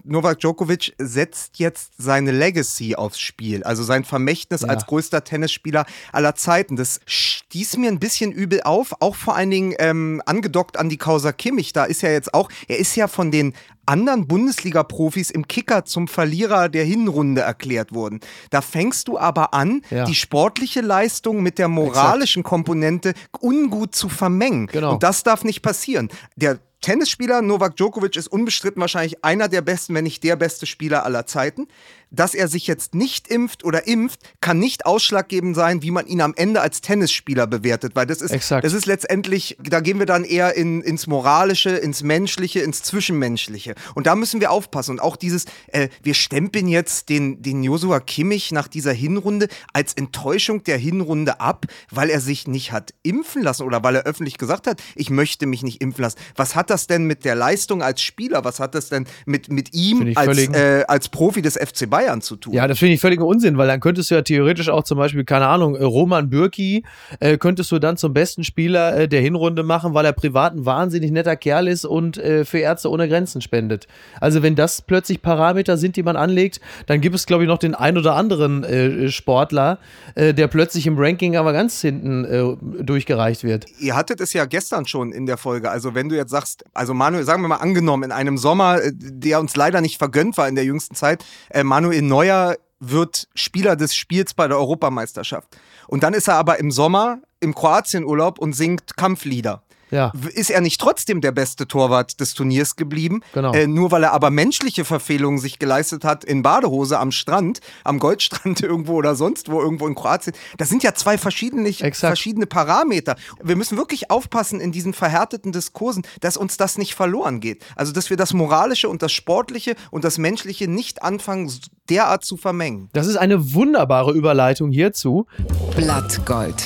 Novak 0.03 0.39
Djokovic 0.39 0.93
setzt 0.97 1.59
jetzt 1.59 1.93
seine 1.97 2.31
Legacy 2.31 2.95
aufs 2.95 3.19
Spiel, 3.19 3.63
also 3.63 3.83
sein 3.83 4.03
Vermächtnis 4.03 4.61
ja. 4.61 4.67
als 4.67 4.85
größter 4.85 5.23
Tennisspieler 5.23 5.85
aller 6.11 6.35
Zeiten. 6.35 6.75
Das 6.75 6.99
stieß 7.05 7.77
mir 7.77 7.89
ein 7.89 7.99
bisschen 7.99 8.31
übel 8.31 8.61
auf, 8.63 8.93
auch 8.99 9.15
vor 9.15 9.35
allen 9.35 9.51
Dingen 9.51 9.73
ähm, 9.79 10.21
angedockt 10.25 10.77
an 10.77 10.89
die 10.89 10.97
Causa 10.97 11.31
Kimmich. 11.31 11.73
Da 11.73 11.85
ist 11.85 12.01
ja 12.01 12.09
jetzt 12.09 12.33
auch, 12.33 12.49
er 12.67 12.77
ist 12.77 12.95
ja 12.95 13.07
von 13.07 13.31
den 13.31 13.53
anderen 13.85 14.27
Bundesliga-Profis 14.27 15.29
im 15.29 15.47
Kicker 15.47 15.85
zum 15.85 16.07
Verlierer 16.07 16.69
der 16.69 16.83
Hinrunde 16.83 17.41
erklärt 17.41 17.93
worden. 17.93 18.19
Da 18.49 18.61
fängst 18.61 19.07
du 19.07 19.17
aber 19.19 19.53
an, 19.53 19.81
ja. 19.89 20.05
die 20.05 20.15
sportliche 20.15 20.81
Leistung 20.81 21.43
mit 21.43 21.59
der 21.59 21.67
moralischen. 21.67 22.43
Komponente 22.43 23.13
ungut 23.39 23.95
zu 23.95 24.09
vermengen. 24.09 24.67
Genau. 24.67 24.93
Und 24.93 25.03
das 25.03 25.23
darf 25.23 25.43
nicht 25.43 25.61
passieren. 25.61 26.09
Der 26.35 26.59
Tennisspieler 26.81 27.41
Novak 27.41 27.75
Djokovic 27.75 28.15
ist 28.15 28.27
unbestritten 28.27 28.81
wahrscheinlich 28.81 29.23
einer 29.23 29.47
der 29.47 29.61
besten, 29.61 29.95
wenn 29.95 30.03
nicht 30.03 30.23
der 30.23 30.35
beste 30.35 30.65
Spieler 30.65 31.03
aller 31.03 31.25
Zeiten. 31.25 31.67
Dass 32.15 32.33
er 32.33 32.47
sich 32.47 32.67
jetzt 32.67 32.95
nicht 32.95 33.27
impft 33.27 33.63
oder 33.63 33.87
impft, 33.87 34.19
kann 34.41 34.59
nicht 34.59 34.85
ausschlaggebend 34.85 35.55
sein, 35.55 35.81
wie 35.81 35.91
man 35.91 36.07
ihn 36.07 36.21
am 36.21 36.33
Ende 36.35 36.61
als 36.61 36.81
Tennisspieler 36.81 37.47
bewertet, 37.47 37.95
weil 37.95 38.05
das 38.05 38.21
ist, 38.21 38.31
Exakt. 38.31 38.65
das 38.65 38.73
ist 38.73 38.85
letztendlich, 38.85 39.57
da 39.61 39.79
gehen 39.79 39.99
wir 39.99 40.05
dann 40.05 40.23
eher 40.23 40.55
in, 40.55 40.81
ins 40.81 41.07
Moralische, 41.07 41.71
ins 41.71 42.03
Menschliche, 42.03 42.61
ins 42.61 42.83
Zwischenmenschliche. 42.83 43.75
Und 43.93 44.07
da 44.07 44.15
müssen 44.15 44.39
wir 44.39 44.51
aufpassen. 44.51 44.91
Und 44.91 44.99
auch 44.99 45.15
dieses, 45.15 45.45
äh, 45.67 45.89
wir 46.01 46.13
stempeln 46.13 46.67
jetzt 46.67 47.09
den, 47.09 47.41
den 47.41 47.63
Joshua 47.63 47.99
Kimmich 47.99 48.51
nach 48.51 48.67
dieser 48.67 48.93
Hinrunde 48.93 49.47
als 49.73 49.93
Enttäuschung 49.93 50.63
der 50.63 50.77
Hinrunde 50.77 51.39
ab, 51.39 51.65
weil 51.91 52.09
er 52.09 52.21
sich 52.21 52.47
nicht 52.47 52.71
hat 52.71 52.93
impfen 53.03 53.43
lassen 53.43 53.63
oder 53.63 53.83
weil 53.83 53.95
er 53.95 54.03
öffentlich 54.03 54.37
gesagt 54.37 54.67
hat, 54.67 54.81
ich 54.95 55.09
möchte 55.09 55.45
mich 55.45 55.63
nicht 55.63 55.81
impfen 55.81 56.03
lassen. 56.03 56.17
Was 56.35 56.55
hat 56.55 56.69
das 56.69 56.87
denn 56.87 57.05
mit 57.05 57.25
der 57.25 57.35
Leistung 57.35 57.81
als 57.81 58.01
Spieler? 58.01 58.43
Was 58.43 58.59
hat 58.59 58.75
das 58.75 58.89
denn 58.89 59.05
mit, 59.25 59.49
mit 59.49 59.73
ihm 59.73 60.13
als, 60.15 60.37
äh, 60.37 60.85
als 60.87 61.09
Profi 61.09 61.41
des 61.41 61.55
FC 61.55 61.89
Bayern 61.89 62.04
zu 62.21 62.35
tun? 62.35 62.53
Ja, 62.53 62.67
das 62.67 62.79
finde 62.79 62.93
ich 62.93 63.01
völliger 63.01 63.25
Unsinn, 63.25 63.57
weil 63.57 63.67
dann 63.67 63.79
könntest 63.79 64.11
du 64.11 64.15
ja 64.15 64.21
theoretisch 64.21 64.69
auch 64.69 64.83
zum 64.83 64.97
Beispiel, 64.97 65.23
keine 65.23 65.47
Ahnung, 65.47 65.75
Roman 65.75 66.29
Bürki 66.29 66.83
äh, 67.19 67.37
könntest 67.37 67.71
du 67.71 67.79
dann 67.79 67.97
zum 67.97 68.13
besten 68.13 68.43
Spieler 68.43 68.97
äh, 68.97 69.07
der 69.07 69.21
Hinrunde 69.21 69.63
machen, 69.63 69.93
weil 69.93 70.05
er 70.05 70.13
privat 70.13 70.55
ein 70.55 70.65
wahnsinnig 70.65 71.11
netter 71.11 71.35
Kerl 71.35 71.67
ist 71.67 71.85
und 71.85 72.17
äh, 72.17 72.45
für 72.45 72.59
Ärzte 72.59 72.89
ohne 72.89 73.07
Grenzen 73.07 73.41
spendet. 73.41 73.87
Also 74.19 74.43
wenn 74.43 74.55
das 74.55 74.81
plötzlich 74.81 75.21
Parameter 75.21 75.77
sind, 75.77 75.95
die 75.95 76.03
man 76.03 76.15
anlegt, 76.15 76.61
dann 76.87 77.01
gibt 77.01 77.15
es, 77.15 77.25
glaube 77.25 77.43
ich, 77.43 77.47
noch 77.47 77.57
den 77.57 77.75
ein 77.75 77.97
oder 77.97 78.15
anderen 78.15 78.63
äh, 78.63 79.09
Sportler, 79.09 79.79
äh, 80.15 80.33
der 80.33 80.47
plötzlich 80.47 80.87
im 80.87 80.97
Ranking 80.97 81.35
aber 81.35 81.53
ganz 81.53 81.81
hinten 81.81 82.25
äh, 82.25 82.83
durchgereicht 82.83 83.43
wird. 83.43 83.65
Ihr 83.79 83.95
hattet 83.95 84.21
es 84.21 84.33
ja 84.33 84.45
gestern 84.45 84.85
schon 84.85 85.11
in 85.11 85.25
der 85.25 85.37
Folge. 85.37 85.69
Also 85.69 85.95
wenn 85.95 86.09
du 86.09 86.15
jetzt 86.15 86.31
sagst, 86.31 86.65
also 86.73 86.93
Manuel, 86.93 87.23
sagen 87.23 87.41
wir 87.41 87.47
mal 87.47 87.57
angenommen, 87.57 88.03
in 88.03 88.11
einem 88.11 88.37
Sommer, 88.37 88.81
äh, 88.81 88.91
der 88.93 89.39
uns 89.39 89.55
leider 89.55 89.81
nicht 89.81 89.97
vergönnt 89.97 90.37
war 90.37 90.47
in 90.47 90.55
der 90.55 90.65
jüngsten 90.65 90.95
Zeit, 90.95 91.23
äh, 91.49 91.63
Manuel 91.85 92.01
Neuer 92.01 92.55
wird 92.79 93.27
Spieler 93.35 93.75
des 93.75 93.93
Spiels 93.93 94.33
bei 94.33 94.47
der 94.47 94.57
Europameisterschaft. 94.57 95.55
Und 95.87 96.01
dann 96.01 96.15
ist 96.15 96.27
er 96.27 96.33
aber 96.33 96.57
im 96.59 96.71
Sommer 96.71 97.19
im 97.39 97.53
Kroatienurlaub 97.53 98.39
und 98.39 98.53
singt 98.53 98.97
Kampflieder. 98.97 99.61
Ja. 99.91 100.11
Ist 100.33 100.49
er 100.49 100.61
nicht 100.61 100.81
trotzdem 100.81 101.21
der 101.21 101.31
beste 101.31 101.67
Torwart 101.67 102.19
des 102.19 102.33
Turniers 102.33 102.75
geblieben? 102.75 103.21
Genau. 103.33 103.53
Äh, 103.53 103.67
nur 103.67 103.91
weil 103.91 104.03
er 104.03 104.13
aber 104.13 104.29
menschliche 104.29 104.85
Verfehlungen 104.85 105.39
sich 105.39 105.59
geleistet 105.59 106.03
hat 106.03 106.23
in 106.23 106.41
Badehose 106.41 106.99
am 106.99 107.11
Strand, 107.11 107.59
am 107.83 107.99
Goldstrand 107.99 108.61
irgendwo 108.63 108.93
oder 108.93 109.15
sonst 109.15 109.49
wo, 109.49 109.61
irgendwo 109.61 109.87
in 109.87 109.95
Kroatien. 109.95 110.35
Das 110.57 110.69
sind 110.69 110.83
ja 110.83 110.93
zwei 110.93 111.17
verschiedene, 111.17 111.67
Exakt. 111.67 111.99
verschiedene 111.99 112.45
Parameter. 112.45 113.15
Wir 113.43 113.55
müssen 113.55 113.77
wirklich 113.77 114.11
aufpassen 114.11 114.59
in 114.59 114.71
diesen 114.71 114.93
verhärteten 114.93 115.51
Diskursen, 115.51 116.03
dass 116.21 116.37
uns 116.37 116.57
das 116.57 116.77
nicht 116.77 116.95
verloren 116.95 117.39
geht. 117.39 117.63
Also, 117.75 117.91
dass 117.91 118.09
wir 118.09 118.17
das 118.17 118.33
Moralische 118.33 118.89
und 118.89 119.01
das 119.01 119.11
Sportliche 119.11 119.75
und 119.91 120.03
das 120.03 120.17
Menschliche 120.17 120.67
nicht 120.67 121.03
anfangen, 121.03 121.51
derart 121.89 122.25
zu 122.25 122.37
vermengen. 122.37 122.89
Das 122.93 123.07
ist 123.07 123.17
eine 123.17 123.53
wunderbare 123.53 124.11
Überleitung 124.11 124.71
hierzu. 124.71 125.27
Blattgold. 125.75 126.63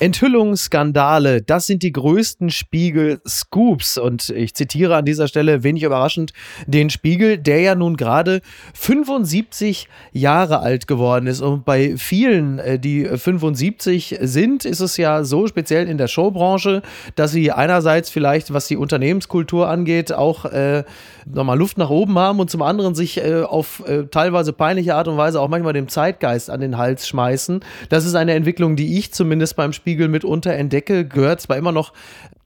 Enthüllungsskandale, 0.00 1.42
das 1.42 1.66
sind 1.66 1.82
die 1.82 1.92
größten 1.92 2.50
Spiegel-Scoops. 2.50 3.98
Und 3.98 4.30
ich 4.30 4.54
zitiere 4.54 4.96
an 4.96 5.04
dieser 5.04 5.28
Stelle 5.28 5.62
wenig 5.62 5.82
überraschend 5.82 6.32
den 6.66 6.88
Spiegel, 6.88 7.36
der 7.36 7.60
ja 7.60 7.74
nun 7.74 7.98
gerade 7.98 8.40
75 8.72 9.88
Jahre 10.12 10.60
alt 10.60 10.86
geworden 10.86 11.26
ist. 11.26 11.42
Und 11.42 11.66
bei 11.66 11.96
vielen, 11.98 12.58
äh, 12.58 12.78
die 12.78 13.04
75 13.04 14.18
sind, 14.22 14.64
ist 14.64 14.80
es 14.80 14.96
ja 14.96 15.22
so, 15.22 15.46
speziell 15.46 15.86
in 15.86 15.98
der 15.98 16.08
Showbranche, 16.08 16.80
dass 17.14 17.32
sie 17.32 17.52
einerseits 17.52 18.08
vielleicht, 18.08 18.54
was 18.54 18.68
die 18.68 18.78
Unternehmenskultur 18.78 19.68
angeht, 19.68 20.12
auch 20.12 20.46
äh, 20.46 20.84
nochmal 21.26 21.58
Luft 21.58 21.76
nach 21.76 21.90
oben 21.90 22.18
haben 22.18 22.40
und 22.40 22.50
zum 22.50 22.62
anderen 22.62 22.94
sich 22.94 23.18
äh, 23.18 23.42
auf 23.42 23.86
äh, 23.86 24.04
teilweise 24.04 24.54
peinliche 24.54 24.94
Art 24.94 25.08
und 25.08 25.18
Weise 25.18 25.40
auch 25.40 25.48
manchmal 25.48 25.74
dem 25.74 25.88
Zeitgeist 25.88 26.48
an 26.48 26.60
den 26.60 26.78
Hals 26.78 27.06
schmeißen. 27.06 27.60
Das 27.90 28.06
ist 28.06 28.14
eine 28.14 28.32
Entwicklung, 28.32 28.76
die 28.76 28.98
ich 28.98 29.12
zumindest 29.12 29.56
beim 29.56 29.74
Spiegel 29.74 29.89
mitunter 30.08 30.52
entdecke, 30.54 31.06
gehört 31.06 31.40
zwar 31.40 31.56
immer 31.56 31.72
noch 31.72 31.92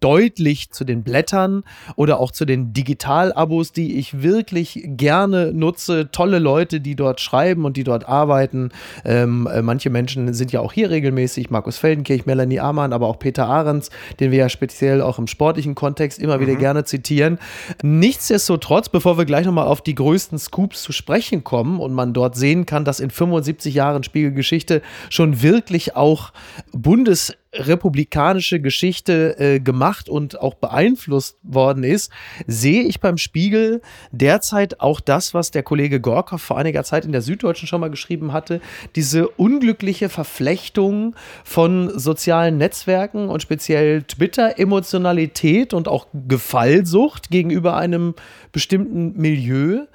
deutlich 0.04 0.70
zu 0.70 0.84
den 0.84 1.02
Blättern 1.02 1.64
oder 1.96 2.20
auch 2.20 2.30
zu 2.30 2.44
den 2.44 2.74
Digital-Abos, 2.74 3.72
die 3.72 3.96
ich 3.96 4.20
wirklich 4.22 4.82
gerne 4.84 5.50
nutze. 5.54 6.10
Tolle 6.12 6.38
Leute, 6.38 6.82
die 6.82 6.94
dort 6.94 7.22
schreiben 7.22 7.64
und 7.64 7.78
die 7.78 7.84
dort 7.84 8.06
arbeiten. 8.06 8.68
Ähm, 9.06 9.48
äh, 9.50 9.62
manche 9.62 9.88
Menschen 9.88 10.34
sind 10.34 10.52
ja 10.52 10.60
auch 10.60 10.74
hier 10.74 10.90
regelmäßig. 10.90 11.48
Markus 11.48 11.78
Feldenkirch, 11.78 12.26
Melanie 12.26 12.60
Amann, 12.60 12.92
aber 12.92 13.06
auch 13.06 13.18
Peter 13.18 13.46
Ahrens, 13.46 13.88
den 14.20 14.30
wir 14.30 14.40
ja 14.40 14.48
speziell 14.50 15.00
auch 15.00 15.18
im 15.18 15.26
sportlichen 15.26 15.74
Kontext 15.74 16.18
immer 16.18 16.38
wieder 16.38 16.56
gerne 16.56 16.84
zitieren. 16.84 17.38
Nichtsdestotrotz, 17.82 18.90
bevor 18.90 19.16
wir 19.16 19.24
gleich 19.24 19.46
nochmal 19.46 19.68
auf 19.68 19.80
die 19.80 19.94
größten 19.94 20.38
Scoops 20.38 20.82
zu 20.82 20.92
sprechen 20.92 21.44
kommen 21.44 21.80
und 21.80 21.94
man 21.94 22.12
dort 22.12 22.36
sehen 22.36 22.66
kann, 22.66 22.84
dass 22.84 23.00
in 23.00 23.08
75 23.08 23.74
Jahren 23.74 24.02
Spiegelgeschichte 24.02 24.82
schon 25.08 25.40
wirklich 25.40 25.96
auch 25.96 26.34
Bundes 26.72 27.32
republikanische 27.54 28.60
Geschichte 28.60 29.38
äh, 29.38 29.60
gemacht 29.60 30.08
und 30.08 30.40
auch 30.40 30.54
beeinflusst 30.54 31.38
worden 31.42 31.84
ist, 31.84 32.10
sehe 32.46 32.82
ich 32.82 33.00
beim 33.00 33.18
Spiegel 33.18 33.80
derzeit 34.12 34.80
auch 34.80 35.00
das, 35.00 35.34
was 35.34 35.50
der 35.50 35.62
Kollege 35.62 36.00
Gorkow 36.00 36.40
vor 36.40 36.58
einiger 36.58 36.84
Zeit 36.84 37.04
in 37.04 37.12
der 37.12 37.22
Süddeutschen 37.22 37.68
schon 37.68 37.80
mal 37.80 37.90
geschrieben 37.90 38.32
hatte, 38.32 38.60
diese 38.96 39.28
unglückliche 39.28 40.08
Verflechtung 40.08 41.14
von 41.44 41.98
sozialen 41.98 42.58
Netzwerken 42.58 43.28
und 43.28 43.42
speziell 43.42 44.02
Twitter-Emotionalität 44.02 45.74
und 45.74 45.88
auch 45.88 46.06
Gefallsucht 46.26 47.30
gegenüber 47.30 47.76
einem 47.76 48.14
bestimmten 48.52 49.20
Milieu 49.20 49.86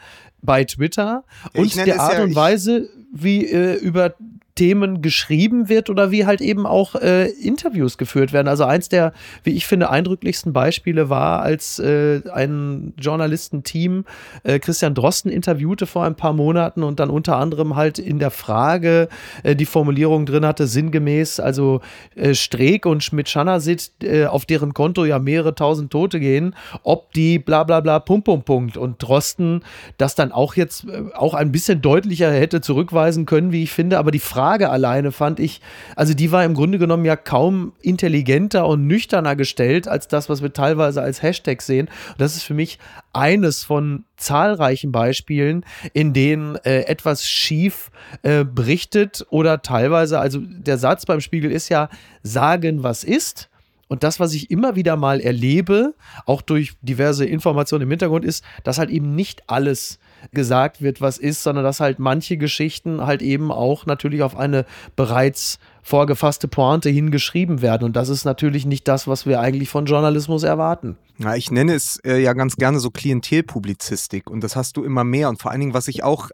bei 0.41 0.63
Twitter 0.63 1.23
und 1.53 1.75
der 1.75 1.99
Art 1.99 2.13
ja- 2.13 2.23
und 2.23 2.35
Weise, 2.35 2.89
wie 3.13 3.45
äh, 3.45 3.75
über 3.75 4.15
Themen 4.59 5.01
geschrieben 5.01 5.69
wird 5.69 5.89
oder 5.89 6.11
wie 6.11 6.25
halt 6.25 6.41
eben 6.41 6.65
auch 6.65 6.95
äh, 6.95 7.27
Interviews 7.29 7.97
geführt 7.97 8.33
werden. 8.33 8.49
Also 8.49 8.65
eins 8.65 8.89
der, 8.89 9.13
wie 9.45 9.51
ich 9.51 9.65
finde, 9.65 9.89
eindrücklichsten 9.89 10.51
Beispiele 10.51 11.09
war, 11.09 11.41
als 11.41 11.79
äh, 11.79 12.21
ein 12.33 12.93
Journalistenteam 12.99 14.03
äh, 14.43 14.59
Christian 14.59 14.95
Drosten 14.95 15.31
interviewte 15.31 15.85
vor 15.85 16.03
ein 16.03 16.15
paar 16.15 16.33
Monaten 16.33 16.83
und 16.83 16.99
dann 16.99 17.09
unter 17.09 17.37
anderem 17.37 17.77
halt 17.77 17.99
in 17.99 18.19
der 18.19 18.31
Frage 18.31 19.07
äh, 19.43 19.55
die 19.55 19.65
Formulierung 19.65 20.25
drin 20.25 20.45
hatte, 20.45 20.67
sinngemäß, 20.67 21.39
also 21.39 21.79
äh, 22.15 22.33
Streeck 22.33 22.85
und 22.85 23.01
Schmidt-Schanasit, 23.01 23.91
äh, 24.03 24.25
auf 24.25 24.45
deren 24.45 24.73
Konto 24.73 25.05
ja 25.05 25.19
mehrere 25.19 25.55
tausend 25.55 25.89
Tote 25.89 26.19
gehen, 26.19 26.53
ob 26.83 27.13
die 27.13 27.39
bla 27.39 27.63
bla 27.63 27.79
bla 27.79 27.99
Punkt, 27.99 28.25
Punkt, 28.25 28.43
Punkt. 28.43 28.75
Und 28.75 29.01
Drosten 29.01 29.61
das 29.97 30.15
dann 30.15 30.33
auch 30.33 30.57
jetzt 30.57 30.85
auch 31.15 31.33
ein 31.33 31.53
bisschen 31.53 31.81
deutlicher 31.81 32.29
hätte 32.29 32.59
zurückweisen 32.59 33.25
können, 33.25 33.53
wie 33.53 33.63
ich 33.63 33.71
finde, 33.71 33.99
aber 33.99 34.11
die 34.11 34.19
Frage 34.19 34.48
alleine 34.49 35.11
fand 35.11 35.39
ich, 35.39 35.61
also 35.95 36.13
die 36.13 36.31
war 36.31 36.43
im 36.43 36.53
Grunde 36.53 36.79
genommen 36.79 37.05
ja 37.05 37.15
kaum 37.15 37.73
intelligenter 37.81 38.67
und 38.67 38.87
nüchterner 38.87 39.35
gestellt 39.35 39.87
als 39.87 40.07
das, 40.07 40.29
was 40.29 40.41
wir 40.41 40.53
teilweise 40.53 41.01
als 41.01 41.21
Hashtag 41.21 41.61
sehen. 41.61 41.87
Und 42.09 42.21
das 42.21 42.35
ist 42.35 42.43
für 42.43 42.53
mich 42.53 42.79
eines 43.13 43.63
von 43.63 44.05
zahlreichen 44.17 44.91
Beispielen, 44.91 45.65
in 45.93 46.13
denen 46.13 46.55
äh, 46.57 46.81
etwas 46.81 47.27
schief 47.27 47.91
äh, 48.23 48.43
berichtet 48.43 49.25
oder 49.29 49.61
teilweise, 49.61 50.19
also 50.19 50.39
der 50.41 50.77
Satz 50.77 51.05
beim 51.05 51.21
Spiegel 51.21 51.51
ist 51.51 51.69
ja, 51.69 51.89
sagen, 52.23 52.83
was 52.83 53.03
ist. 53.03 53.49
Und 53.87 54.03
das, 54.03 54.19
was 54.19 54.33
ich 54.33 54.51
immer 54.51 54.75
wieder 54.75 54.95
mal 54.95 55.19
erlebe, 55.19 55.95
auch 56.25 56.43
durch 56.43 56.73
diverse 56.81 57.25
Informationen 57.25 57.83
im 57.83 57.89
Hintergrund, 57.89 58.23
ist, 58.23 58.43
dass 58.63 58.77
halt 58.77 58.91
eben 58.91 59.15
nicht 59.15 59.43
alles 59.47 59.99
gesagt 60.31 60.81
wird, 60.81 61.01
was 61.01 61.17
ist, 61.17 61.43
sondern 61.43 61.63
dass 61.63 61.79
halt 61.79 61.99
manche 61.99 62.37
Geschichten 62.37 63.05
halt 63.05 63.21
eben 63.21 63.51
auch 63.51 63.85
natürlich 63.85 64.23
auf 64.23 64.37
eine 64.37 64.65
bereits 64.95 65.59
vorgefasste 65.81 66.47
Pointe 66.47 66.89
hingeschrieben 66.89 67.61
werden. 67.61 67.83
Und 67.83 67.95
das 67.95 68.09
ist 68.09 68.25
natürlich 68.25 68.65
nicht 68.65 68.87
das, 68.87 69.07
was 69.07 69.25
wir 69.25 69.39
eigentlich 69.39 69.69
von 69.69 69.85
Journalismus 69.85 70.43
erwarten. 70.43 70.97
Ja, 71.17 71.35
ich 71.35 71.51
nenne 71.51 71.73
es 71.73 71.99
äh, 72.05 72.21
ja 72.21 72.33
ganz 72.33 72.55
gerne 72.55 72.79
so 72.79 72.91
Klientelpublizistik 72.91 74.29
und 74.29 74.41
das 74.41 74.55
hast 74.55 74.77
du 74.77 74.85
immer 74.85 75.03
mehr 75.03 75.27
und 75.27 75.41
vor 75.41 75.51
allen 75.51 75.59
Dingen, 75.59 75.73
was 75.73 75.89
ich 75.89 76.01
auch 76.01 76.29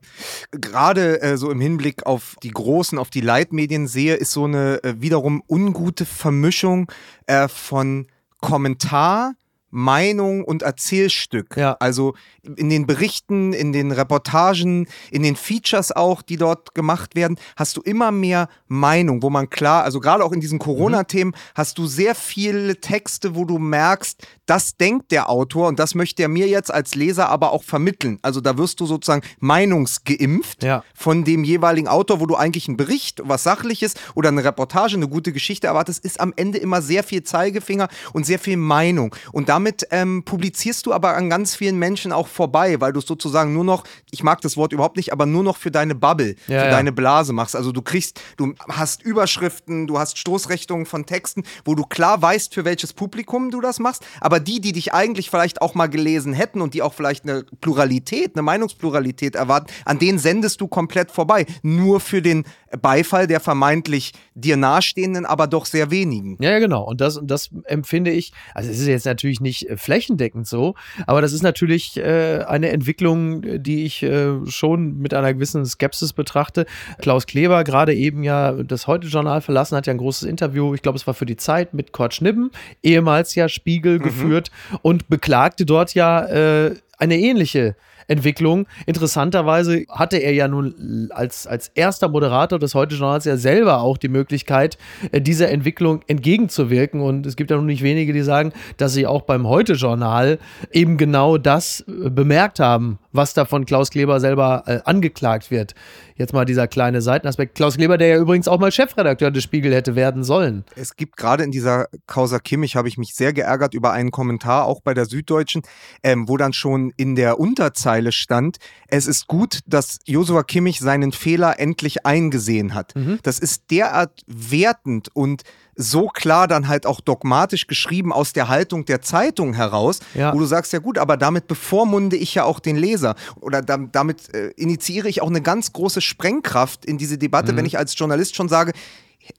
gerade 0.52 1.22
äh, 1.24 1.38
so 1.38 1.50
im 1.50 1.60
Hinblick 1.60 2.06
auf 2.06 2.36
die 2.44 2.52
großen, 2.52 3.00
auf 3.00 3.10
die 3.10 3.22
Leitmedien 3.22 3.88
sehe, 3.88 4.14
ist 4.14 4.32
so 4.32 4.44
eine 4.44 4.84
äh, 4.84 5.02
wiederum 5.02 5.42
ungute 5.50 6.06
Vermischung 6.06 6.92
äh, 7.26 7.48
von 7.48 8.06
Kommentar, 8.42 9.34
Meinung 9.76 10.44
und 10.46 10.64
Erzählstück. 10.64 11.58
Ja. 11.58 11.76
Also 11.82 12.16
in 12.44 12.70
den 12.70 12.88
Berichten, 12.88 13.52
in 13.52 13.74
den 13.74 13.92
Reportagen, 13.92 14.88
in 15.12 15.22
den 15.22 15.36
Features 15.36 15.92
auch, 15.92 16.22
die 16.22 16.38
dort 16.38 16.74
gemacht 16.74 17.16
werden, 17.16 17.38
hast 17.58 17.76
du 17.76 17.82
immer 17.82 18.12
mehr 18.12 18.48
Meinung, 18.68 19.22
wo 19.22 19.30
man 19.30 19.50
klar, 19.50 19.84
also 19.84 20.00
gerade 20.00 20.24
auch 20.24 20.32
in 20.32 20.40
diesen 20.40 20.60
Corona-Themen, 20.60 21.36
hast 21.56 21.78
du 21.78 21.88
sehr 21.88 22.16
viele 22.16 22.80
Texte, 22.80 23.36
wo 23.36 23.44
du 23.44 23.58
merkst, 23.58 24.26
das 24.46 24.78
denkt 24.78 25.12
der 25.12 25.30
Autor 25.30 25.68
und 25.68 25.80
das 25.80 25.96
möchte 25.96 26.22
er 26.22 26.30
mir 26.30 26.48
jetzt 26.48 26.74
als 26.74 26.96
Leser 26.96 27.30
aber 27.30 27.52
auch 27.52 27.64
vermitteln. 27.64 28.20
Also 28.22 28.42
da 28.42 28.58
wirst 28.58 28.80
du 28.80 28.86
sozusagen 28.86 29.24
meinungsgeimpft 29.40 30.64
Ja. 30.64 30.84
von 30.94 31.24
dem 31.24 31.44
jeweiligen 31.44 31.88
Autor, 31.88 32.20
wo 32.20 32.26
du 32.26 32.36
eigentlich 32.36 32.68
einen 32.68 32.78
Bericht, 32.78 33.22
was 33.24 33.44
Sachliches 33.44 33.96
oder 34.14 34.30
eine 34.30 34.44
Reportage, 34.44 34.96
eine 34.96 35.08
gute 35.08 35.32
Geschichte 35.32 35.68
erwartest, 35.68 36.04
ist 36.06 36.20
am 36.20 36.34
Ende 36.36 36.58
immer 36.58 36.82
sehr 36.82 37.04
viel 37.04 37.24
Zeigefinger 37.24 37.88
und 38.14 38.26
sehr 38.26 38.40
viel 38.40 38.58
Meinung. 38.58 39.16
Und 39.32 39.50
damit 39.50 39.88
ähm, 39.92 40.24
publizierst 40.24 40.86
du 40.86 40.94
aber 40.94 41.16
an 41.16 41.30
ganz 41.30 41.56
vielen 41.56 41.78
Menschen 41.78 42.12
auch 42.12 42.28
vorbei, 42.28 42.80
weil 42.82 42.94
du 42.94 43.02
sozusagen 43.02 43.54
nur 43.54 43.64
noch, 43.64 43.84
ich 44.12 44.24
mag 44.24 44.42
das 44.42 44.58
Wort 44.58 44.74
überhaupt 44.74 44.98
nicht, 44.98 45.12
aber 45.12 45.26
nur 45.26 45.44
noch 45.44 45.58
für 45.58 45.72
deine 45.72 45.96
Bubble, 45.96 46.36
ja, 46.48 46.60
für 46.60 46.66
ja. 46.66 46.70
deine 46.70 46.92
Blase 46.92 47.34
machst. 47.34 47.56
Also 47.56 47.72
du 47.72 47.82
kriegst, 47.82 48.22
du 48.38 48.54
hast 48.70 49.02
Überschriften, 49.04 49.88
du 49.88 50.00
hast 50.00 50.18
Stoßrichtungen 50.18 50.86
von 50.86 51.06
Texten, 51.06 51.44
wo 51.64 51.76
du 51.76 51.84
klar 51.84 52.22
weißt, 52.22 52.54
für 52.54 52.66
welches 52.66 52.94
Publikum 52.94 53.52
du 53.52 53.62
das 53.62 53.80
machst, 53.80 54.06
aber 54.22 54.35
die, 54.40 54.62
die 54.62 54.72
dich 54.72 54.94
eigentlich 54.94 55.30
vielleicht 55.30 55.62
auch 55.62 55.76
mal 55.76 55.88
gelesen 55.88 56.34
hätten 56.34 56.62
und 56.62 56.74
die 56.74 56.82
auch 56.82 56.94
vielleicht 56.94 57.24
eine 57.24 57.46
Pluralität, 57.62 58.36
eine 58.36 58.44
Meinungspluralität 58.44 59.36
erwarten, 59.36 59.68
an 59.86 60.00
denen 60.00 60.20
sendest 60.20 60.62
du 60.62 60.68
komplett 60.68 61.12
vorbei. 61.12 61.46
Nur 61.62 62.00
für 62.00 62.22
den 62.22 62.46
Beifall 62.78 63.28
der 63.28 63.40
vermeintlich 63.40 64.14
dir 64.34 64.58
nahestehenden, 64.58 65.26
aber 65.26 65.48
doch 65.48 65.66
sehr 65.66 65.92
wenigen. 65.92 66.38
Ja, 66.40 66.52
ja, 66.52 66.60
genau. 66.60 66.84
Und 66.84 67.02
das, 67.02 67.20
das 67.24 67.50
empfinde 67.66 68.12
ich, 68.12 68.34
also 68.54 68.70
es 68.70 68.80
ist 68.80 68.88
jetzt 68.88 69.06
natürlich 69.06 69.40
nicht 69.40 69.70
äh, 69.70 69.78
flächendeckend 69.78 70.48
so, 70.48 70.76
aber 71.08 71.22
das 71.22 71.34
ist 71.34 71.42
natürlich 71.42 71.98
äh, 71.98 72.44
eine 72.48 72.70
Entwicklung, 72.70 73.62
die 73.64 73.86
ich 73.86 74.04
äh, 74.04 74.46
schon 74.48 74.98
mit 74.98 75.14
einer 75.14 75.34
gewissen 75.34 75.66
Skepsis 75.66 76.14
betrachte. 76.14 76.66
Klaus 77.00 77.26
Kleber, 77.26 77.64
gerade 77.64 77.94
eben 77.94 78.24
ja 78.24 78.52
das 78.52 78.88
Heute-Journal 78.88 79.42
verlassen, 79.42 79.76
hat 79.76 79.88
ja 79.88 79.94
ein 79.94 79.98
großes 79.98 80.28
Interview, 80.28 80.74
ich 80.74 80.82
glaube, 80.82 80.98
es 80.98 81.08
war 81.08 81.14
für 81.14 81.26
die 81.26 81.38
Zeit 81.38 81.74
mit 81.74 81.92
Kurt 81.92 82.14
Schnibben, 82.14 82.52
ehemals 82.84 83.36
ja 83.36 83.50
Spiegel 83.50 84.00
mhm. 84.00 84.04
geführt 84.04 84.52
und 84.82 85.08
beklagte 85.08 85.66
dort 85.66 85.94
ja 85.94 86.26
äh, 86.26 86.76
eine 86.98 87.18
ähnliche 87.18 87.76
Entwicklung. 88.08 88.68
Interessanterweise 88.86 89.86
hatte 89.90 90.18
er 90.18 90.34
ja 90.34 90.48
nun 90.48 91.10
als, 91.12 91.48
als 91.48 91.70
erster 91.76 92.10
Moderator 92.10 92.60
des 92.60 92.76
Heute-Journals 92.76 93.26
ja 93.26 93.38
selber 93.38 93.82
auch 93.82 93.98
die 93.98 94.08
Möglichkeit, 94.08 94.78
äh, 95.12 95.22
dieser 95.22 95.50
Entwicklung 95.50 96.02
entgegenzuwirken. 96.08 97.02
Und 97.02 97.26
es 97.26 97.36
gibt 97.36 97.52
ja 97.52 97.58
nun 97.58 97.66
nicht 97.66 97.84
wenige, 97.84 98.14
die 98.14 98.22
sagen, 98.22 98.54
dass 98.78 98.94
sie 98.94 99.08
auch 99.08 99.24
beim 99.24 99.48
Heute-Journal 99.48 100.40
eben 100.72 100.98
genau 100.98 101.38
das 101.38 101.86
äh, 101.88 102.10
bemerkt 102.10 102.60
haben, 102.60 103.00
was 103.16 103.34
da 103.34 103.46
von 103.46 103.66
Klaus 103.66 103.90
Kleber 103.90 104.20
selber 104.20 104.64
äh, 104.66 104.80
angeklagt 104.86 105.52
wird. 105.52 105.76
Jetzt 106.16 106.34
mal 106.34 106.46
dieser 106.46 106.68
kleine 106.68 107.02
Seitenaspekt. 107.02 107.56
Klaus 107.56 107.78
Kleber, 107.78 107.98
der 107.98 108.08
ja 108.08 108.18
übrigens 108.18 108.48
auch 108.48 108.60
mal 108.60 108.72
Chefredakteur 108.72 109.32
des 109.32 109.44
Spiegel 109.44 109.74
hätte 109.74 109.96
werden 109.96 110.24
sollen. 110.24 110.64
Es 110.76 110.96
gibt 110.96 111.18
gerade 111.18 111.44
in 111.44 111.52
dieser 111.52 111.88
Causa 112.08 112.40
Kimmich, 112.40 112.76
habe 112.76 112.88
ich 112.88 112.98
mich 112.98 113.16
sehr 113.16 113.34
geärgert 113.34 113.74
über 113.74 113.92
einen 113.92 114.12
Kommentar, 114.12 114.66
auch 114.66 114.82
bei 114.82 114.94
der 114.94 115.06
Süddeutschen, 115.06 115.64
ähm, 116.04 116.30
wo 116.30 116.38
dann 116.38 116.54
schon 116.54 116.94
in 116.98 117.16
der 117.16 117.40
Unterzeile 117.40 118.12
stand, 118.12 118.58
es 118.88 119.08
ist 119.08 119.28
gut, 119.28 119.60
dass 119.66 120.00
Josua 120.06 120.44
Kimmich 120.44 120.80
seinen 120.80 121.12
Fehler 121.12 121.60
endlich 121.60 122.06
eingesehen 122.06 122.74
hat. 122.74 122.96
Mhm. 122.96 123.20
Das 123.24 123.40
ist 123.40 123.72
derart 123.72 124.22
wertend 124.28 125.10
und 125.14 125.44
so 125.76 126.08
klar 126.08 126.48
dann 126.48 126.68
halt 126.68 126.86
auch 126.86 127.02
dogmatisch 127.02 127.68
geschrieben 127.68 128.14
aus 128.14 128.34
der 128.34 128.48
Haltung 128.48 128.86
der 128.86 129.02
Zeitung 129.02 129.54
heraus, 129.54 130.00
ja. 130.14 130.34
wo 130.34 130.40
du 130.40 130.46
sagst, 130.46 130.74
ja 130.74 130.80
gut, 130.80 130.98
aber 130.98 131.18
damit 131.18 131.48
bevormunde 131.48 132.16
ich 132.16 132.36
ja 132.36 132.44
auch 132.44 132.60
den 132.60 132.78
Leser 132.78 133.16
oder 133.42 133.62
damit 133.62 134.34
äh, 134.34 134.50
initiiere 134.56 135.10
ich 135.10 135.22
auch 135.22 135.30
eine 135.30 135.42
ganz 135.42 135.74
große 135.74 136.02
Sprengkraft 136.02 136.86
in 136.86 136.98
diese 136.98 137.18
Debatte, 137.18 137.54
mhm. 137.54 137.58
wenn 137.58 137.66
ich 137.66 137.78
als 137.78 137.98
Journalist 137.98 138.36
schon 138.36 138.50
sage, 138.50 138.72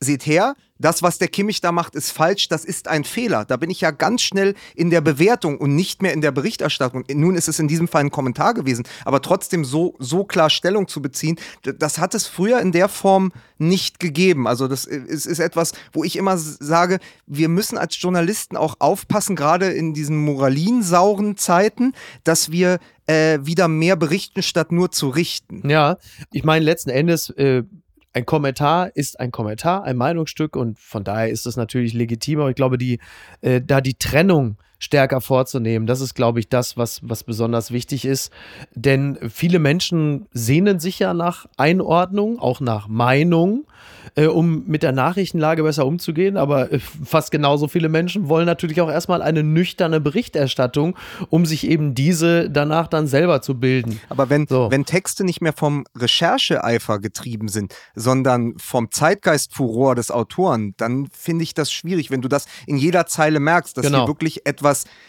seht 0.00 0.26
her, 0.26 0.54
das, 0.78 1.02
was 1.02 1.18
der 1.18 1.28
Kimmich 1.28 1.60
da 1.60 1.72
macht, 1.72 1.94
ist 1.94 2.10
falsch, 2.10 2.48
das 2.48 2.64
ist 2.64 2.88
ein 2.88 3.04
Fehler. 3.04 3.44
Da 3.44 3.56
bin 3.56 3.70
ich 3.70 3.80
ja 3.80 3.90
ganz 3.90 4.22
schnell 4.22 4.54
in 4.74 4.90
der 4.90 5.00
Bewertung 5.00 5.58
und 5.58 5.74
nicht 5.74 6.02
mehr 6.02 6.12
in 6.12 6.20
der 6.20 6.32
Berichterstattung. 6.32 7.04
Nun 7.12 7.34
ist 7.34 7.48
es 7.48 7.58
in 7.58 7.68
diesem 7.68 7.88
Fall 7.88 8.02
ein 8.02 8.10
Kommentar 8.10 8.54
gewesen, 8.54 8.84
aber 9.04 9.22
trotzdem 9.22 9.64
so, 9.64 9.94
so 9.98 10.24
klar 10.24 10.50
Stellung 10.50 10.88
zu 10.88 11.00
beziehen, 11.00 11.38
das 11.62 11.98
hat 11.98 12.14
es 12.14 12.26
früher 12.26 12.60
in 12.60 12.72
der 12.72 12.88
Form 12.88 13.32
nicht 13.58 14.00
gegeben. 14.00 14.46
Also 14.46 14.68
das 14.68 14.84
ist, 14.84 15.26
ist 15.26 15.38
etwas, 15.38 15.72
wo 15.92 16.04
ich 16.04 16.16
immer 16.16 16.36
sage, 16.36 16.98
wir 17.26 17.48
müssen 17.48 17.78
als 17.78 18.00
Journalisten 18.00 18.56
auch 18.56 18.76
aufpassen, 18.78 19.36
gerade 19.36 19.66
in 19.68 19.94
diesen 19.94 20.18
moralinsauren 20.18 21.36
Zeiten, 21.36 21.92
dass 22.24 22.50
wir 22.50 22.78
äh, 23.06 23.38
wieder 23.42 23.68
mehr 23.68 23.96
berichten, 23.96 24.42
statt 24.42 24.72
nur 24.72 24.90
zu 24.90 25.08
richten. 25.08 25.68
Ja, 25.68 25.98
ich 26.32 26.44
meine, 26.44 26.64
letzten 26.64 26.90
Endes 26.90 27.30
äh, 27.30 27.62
ein 28.16 28.24
Kommentar 28.24 28.96
ist 28.96 29.20
ein 29.20 29.30
Kommentar, 29.30 29.84
ein 29.84 29.98
Meinungsstück 29.98 30.56
und 30.56 30.78
von 30.78 31.04
daher 31.04 31.28
ist 31.28 31.44
es 31.44 31.56
natürlich 31.56 31.92
legitim. 31.92 32.40
Aber 32.40 32.48
ich 32.48 32.56
glaube, 32.56 32.78
die, 32.78 32.98
äh, 33.42 33.60
da 33.60 33.82
die 33.82 33.98
Trennung 33.98 34.56
stärker 34.78 35.20
vorzunehmen, 35.20 35.86
das 35.86 36.00
ist, 36.00 36.14
glaube 36.14 36.40
ich, 36.40 36.48
das, 36.48 36.76
was, 36.76 37.00
was 37.02 37.24
besonders 37.24 37.70
wichtig 37.70 38.04
ist. 38.04 38.32
Denn 38.74 39.18
viele 39.30 39.58
Menschen 39.58 40.26
sehnen 40.32 40.80
sich 40.80 40.98
ja 40.98 41.14
nach 41.14 41.46
Einordnung, 41.56 42.38
auch 42.38 42.60
nach 42.60 42.88
Meinung 42.88 43.64
äh, 44.14 44.26
um 44.26 44.64
mit 44.66 44.82
der 44.82 44.92
Nachrichtenlage 44.92 45.62
besser 45.62 45.86
umzugehen. 45.86 46.36
Aber 46.36 46.72
äh, 46.72 46.78
fast 46.78 47.30
genauso 47.30 47.68
viele 47.68 47.88
Menschen 47.88 48.28
wollen 48.28 48.46
natürlich 48.46 48.80
auch 48.80 48.90
erstmal 48.90 49.22
eine 49.22 49.42
nüchterne 49.42 50.00
Berichterstattung, 50.00 50.96
um 51.28 51.46
sich 51.46 51.66
eben 51.66 51.94
diese 51.94 52.50
danach 52.50 52.88
dann 52.88 53.06
selber 53.06 53.42
zu 53.42 53.58
bilden. 53.58 54.00
Aber 54.08 54.30
wenn, 54.30 54.46
so. 54.46 54.70
wenn 54.70 54.84
Texte 54.84 55.24
nicht 55.24 55.40
mehr 55.40 55.52
vom 55.52 55.84
Rechercheeifer 55.96 56.98
getrieben 56.98 57.48
sind, 57.48 57.74
sondern 57.94 58.54
vom 58.58 58.90
Zeitgeistfuror 58.90 59.94
des 59.94 60.10
Autoren, 60.10 60.74
dann 60.76 61.08
finde 61.12 61.44
ich 61.44 61.54
das 61.54 61.72
schwierig, 61.72 62.10
wenn 62.10 62.22
du 62.22 62.28
das 62.28 62.46
in 62.66 62.76
jeder 62.76 63.06
Zeile 63.06 63.40
merkst, 63.40 63.76
dass 63.76 63.84
genau. 63.84 64.00
hier 64.00 64.08
wirklich 64.08 64.46
etwas, 64.46 64.65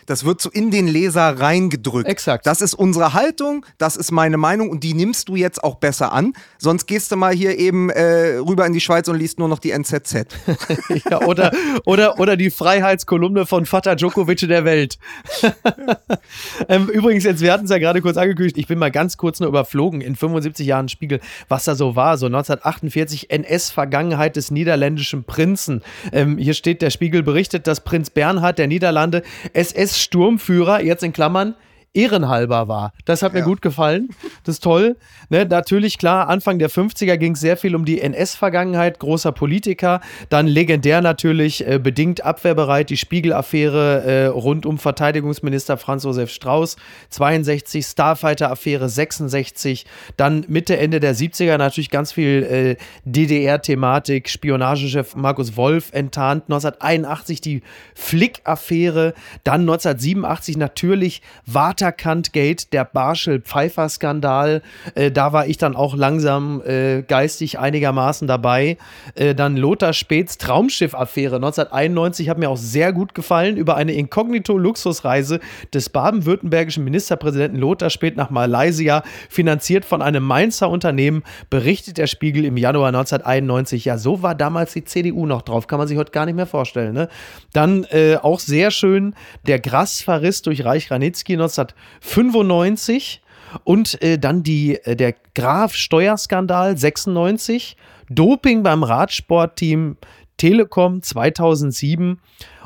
das 0.08 0.24
wird 0.24 0.42
so 0.42 0.50
in 0.50 0.72
den 0.72 0.88
Leser 0.88 1.40
reingedrückt. 1.40 2.08
Exakt. 2.08 2.48
Das 2.48 2.62
ist 2.62 2.74
unsere 2.74 3.14
Haltung, 3.14 3.66
das 3.78 3.98
ist 3.98 4.12
meine 4.12 4.38
Meinung 4.38 4.70
und 4.70 4.84
die 4.84 4.94
nimmst 4.94 5.30
du 5.30 5.36
jetzt 5.36 5.64
auch 5.64 5.76
besser 5.76 6.14
an. 6.14 6.34
Sonst 6.58 6.88
gehst 6.88 7.12
du 7.12 7.18
mal 7.18 7.34
hier 7.34 7.58
eben 7.60 7.90
äh, 7.90 8.38
rüber 8.38 8.66
in 8.66 8.74
die 8.74 8.80
Schweiz 8.80 9.08
und 9.10 9.18
liest 9.18 9.38
nur 9.38 9.50
noch 9.50 9.60
die 9.60 9.72
NZZ. 9.72 10.26
ja, 11.10 11.22
oder, 11.22 11.52
oder, 11.86 12.20
oder 12.20 12.38
die 12.38 12.50
Freiheitskolumne 12.50 13.46
von 13.46 13.66
Vater 13.66 13.96
Djokovic 13.96 14.48
der 14.48 14.64
Welt. 14.64 14.98
ähm, 16.70 16.88
übrigens, 16.88 17.26
jetzt, 17.26 17.42
wir 17.42 17.52
hatten 17.52 17.66
es 17.66 17.72
ja 17.72 17.78
gerade 17.78 18.02
kurz 18.02 18.18
angekündigt, 18.18 18.58
ich 18.58 18.68
bin 18.68 18.80
mal 18.80 18.92
ganz 18.92 19.18
kurz 19.18 19.42
nur 19.42 19.50
überflogen 19.50 20.00
in 20.00 20.16
75 20.16 20.66
Jahren 20.66 20.88
Spiegel, 20.88 21.20
was 21.50 21.66
da 21.66 21.76
so 21.76 21.98
war. 21.98 22.18
So 22.18 22.28
1948 22.28 23.30
NS-Vergangenheit 23.30 24.38
des 24.38 24.52
niederländischen 24.52 25.26
Prinzen. 25.26 25.82
Ähm, 26.14 26.38
hier 26.38 26.54
steht, 26.54 26.82
der 26.82 26.92
Spiegel 26.92 27.24
berichtet, 27.24 27.68
dass 27.68 27.82
Prinz 27.82 28.10
Bernhard 28.10 28.58
der 28.58 28.68
Niederlande 28.68 29.24
SS-Sturmführer, 29.54 30.82
jetzt 30.82 31.04
in 31.04 31.14
Klammern, 31.14 31.56
ehrenhalber 31.98 32.68
war. 32.68 32.94
Das 33.06 33.24
hat 33.24 33.34
mir 33.34 33.42
gut 33.42 33.62
gefallen. 33.62 34.10
Das 34.44 34.56
ist 34.56 34.64
toll. 34.64 34.98
Ne, 35.30 35.46
natürlich, 35.46 35.98
klar, 35.98 36.30
Anfang 36.30 36.60
der 36.60 36.70
50er 36.70 37.18
ging 37.18 37.34
es 37.34 37.40
sehr 37.40 37.58
viel 37.58 37.76
um 37.76 37.86
die 37.86 38.00
NS-Vergangenheit, 38.00 39.00
großer 39.00 39.32
Politiker. 39.32 40.00
Dann 40.30 40.46
legendär 40.46 41.02
natürlich, 41.02 41.68
äh, 41.68 41.80
bedingt 41.80 42.24
abwehrbereit, 42.24 42.92
die 42.92 42.98
Spiegel-Affäre 42.98 44.04
äh, 44.04 44.26
rund 44.28 44.66
um 44.66 44.78
Verteidigungsminister 44.78 45.78
Franz 45.78 46.04
Josef 46.04 46.30
Strauß, 46.30 46.78
62, 47.10 47.86
Starfighter-Affäre 47.86 48.90
66, 48.90 49.86
dann 50.18 50.46
Mitte, 50.48 50.78
Ende 50.78 51.00
der 51.00 51.16
70er 51.16 51.58
natürlich 51.58 51.90
ganz 51.90 52.12
viel 52.12 52.44
äh, 52.44 52.76
DDR-Thematik, 53.06 54.30
Spionagechef 54.30 55.16
Markus 55.16 55.58
Wolf 55.58 55.92
enttarnt, 55.94 56.44
1981 56.44 57.42
die 57.42 57.64
Flick-Affäre, 57.96 59.16
dann 59.44 59.62
1987 59.62 60.58
natürlich 60.58 61.22
Water 61.46 61.87
Waterkant-Gate, 61.88 62.74
der 62.74 62.86
Barschel-Pfeiffer-Skandal. 62.86 64.62
Äh, 64.96 65.12
da 65.12 65.32
war 65.34 65.48
ich 65.48 65.58
dann 65.58 65.76
auch 65.76 65.96
langsam 65.96 66.62
äh, 66.66 67.02
geistig 67.02 67.60
einigermaßen 67.60 68.28
dabei. 68.28 68.78
Äh, 69.16 69.36
dann 69.36 69.56
Lothar 69.56 69.94
Späths 69.94 70.38
Traumschiff-Affäre 70.38 71.38
1991 71.38 72.30
hat 72.30 72.38
mir 72.38 72.50
auch 72.50 72.58
sehr 72.58 72.92
gut 72.92 73.16
gefallen 73.16 73.58
über 73.58 73.76
eine 73.76 73.94
Inkognito-Luxusreise 73.94 75.40
des 75.74 75.90
baden-württembergischen 75.90 76.84
Ministerpräsidenten 76.84 77.58
Lothar 77.58 77.90
Späth 77.90 78.18
nach 78.18 78.30
Malaysia, 78.30 79.04
finanziert 79.30 79.86
von 79.86 80.02
einem 80.02 80.24
Mainzer 80.24 80.70
Unternehmen, 80.70 81.24
berichtet 81.50 81.98
der 81.98 82.08
Spiegel 82.08 82.44
im 82.44 82.58
Januar 82.58 82.88
1991. 82.88 83.86
Ja, 83.86 83.98
so 83.98 84.22
war 84.22 84.36
damals 84.36 84.74
die 84.74 84.84
CDU 84.84 85.26
noch 85.26 85.42
drauf, 85.42 85.68
kann 85.68 85.80
man 85.80 85.88
sich 85.88 85.98
heute 85.98 86.12
gar 86.12 86.26
nicht 86.26 86.36
mehr 86.36 86.46
vorstellen. 86.46 86.94
Ne? 86.94 87.08
Dann 87.54 87.86
äh, 87.86 88.18
auch 88.18 88.40
sehr 88.40 88.72
schön 88.72 89.16
der 89.46 89.60
Grassverriss 89.60 90.42
durch 90.42 90.66
Reich 90.66 90.92
Ranitzky 90.92 91.38
19 91.38 91.67
1995 92.02 93.22
und 93.64 94.02
äh, 94.02 94.18
dann 94.18 94.44
die, 94.44 94.76
äh, 94.84 94.96
der 94.96 95.16
Graf 95.36 95.74
Steuerskandal 95.74 96.78
96, 96.78 97.78
Doping 98.10 98.64
beim 98.64 98.84
Radsportteam 98.84 99.98
Telekom 100.38 101.02
2007 101.02 102.20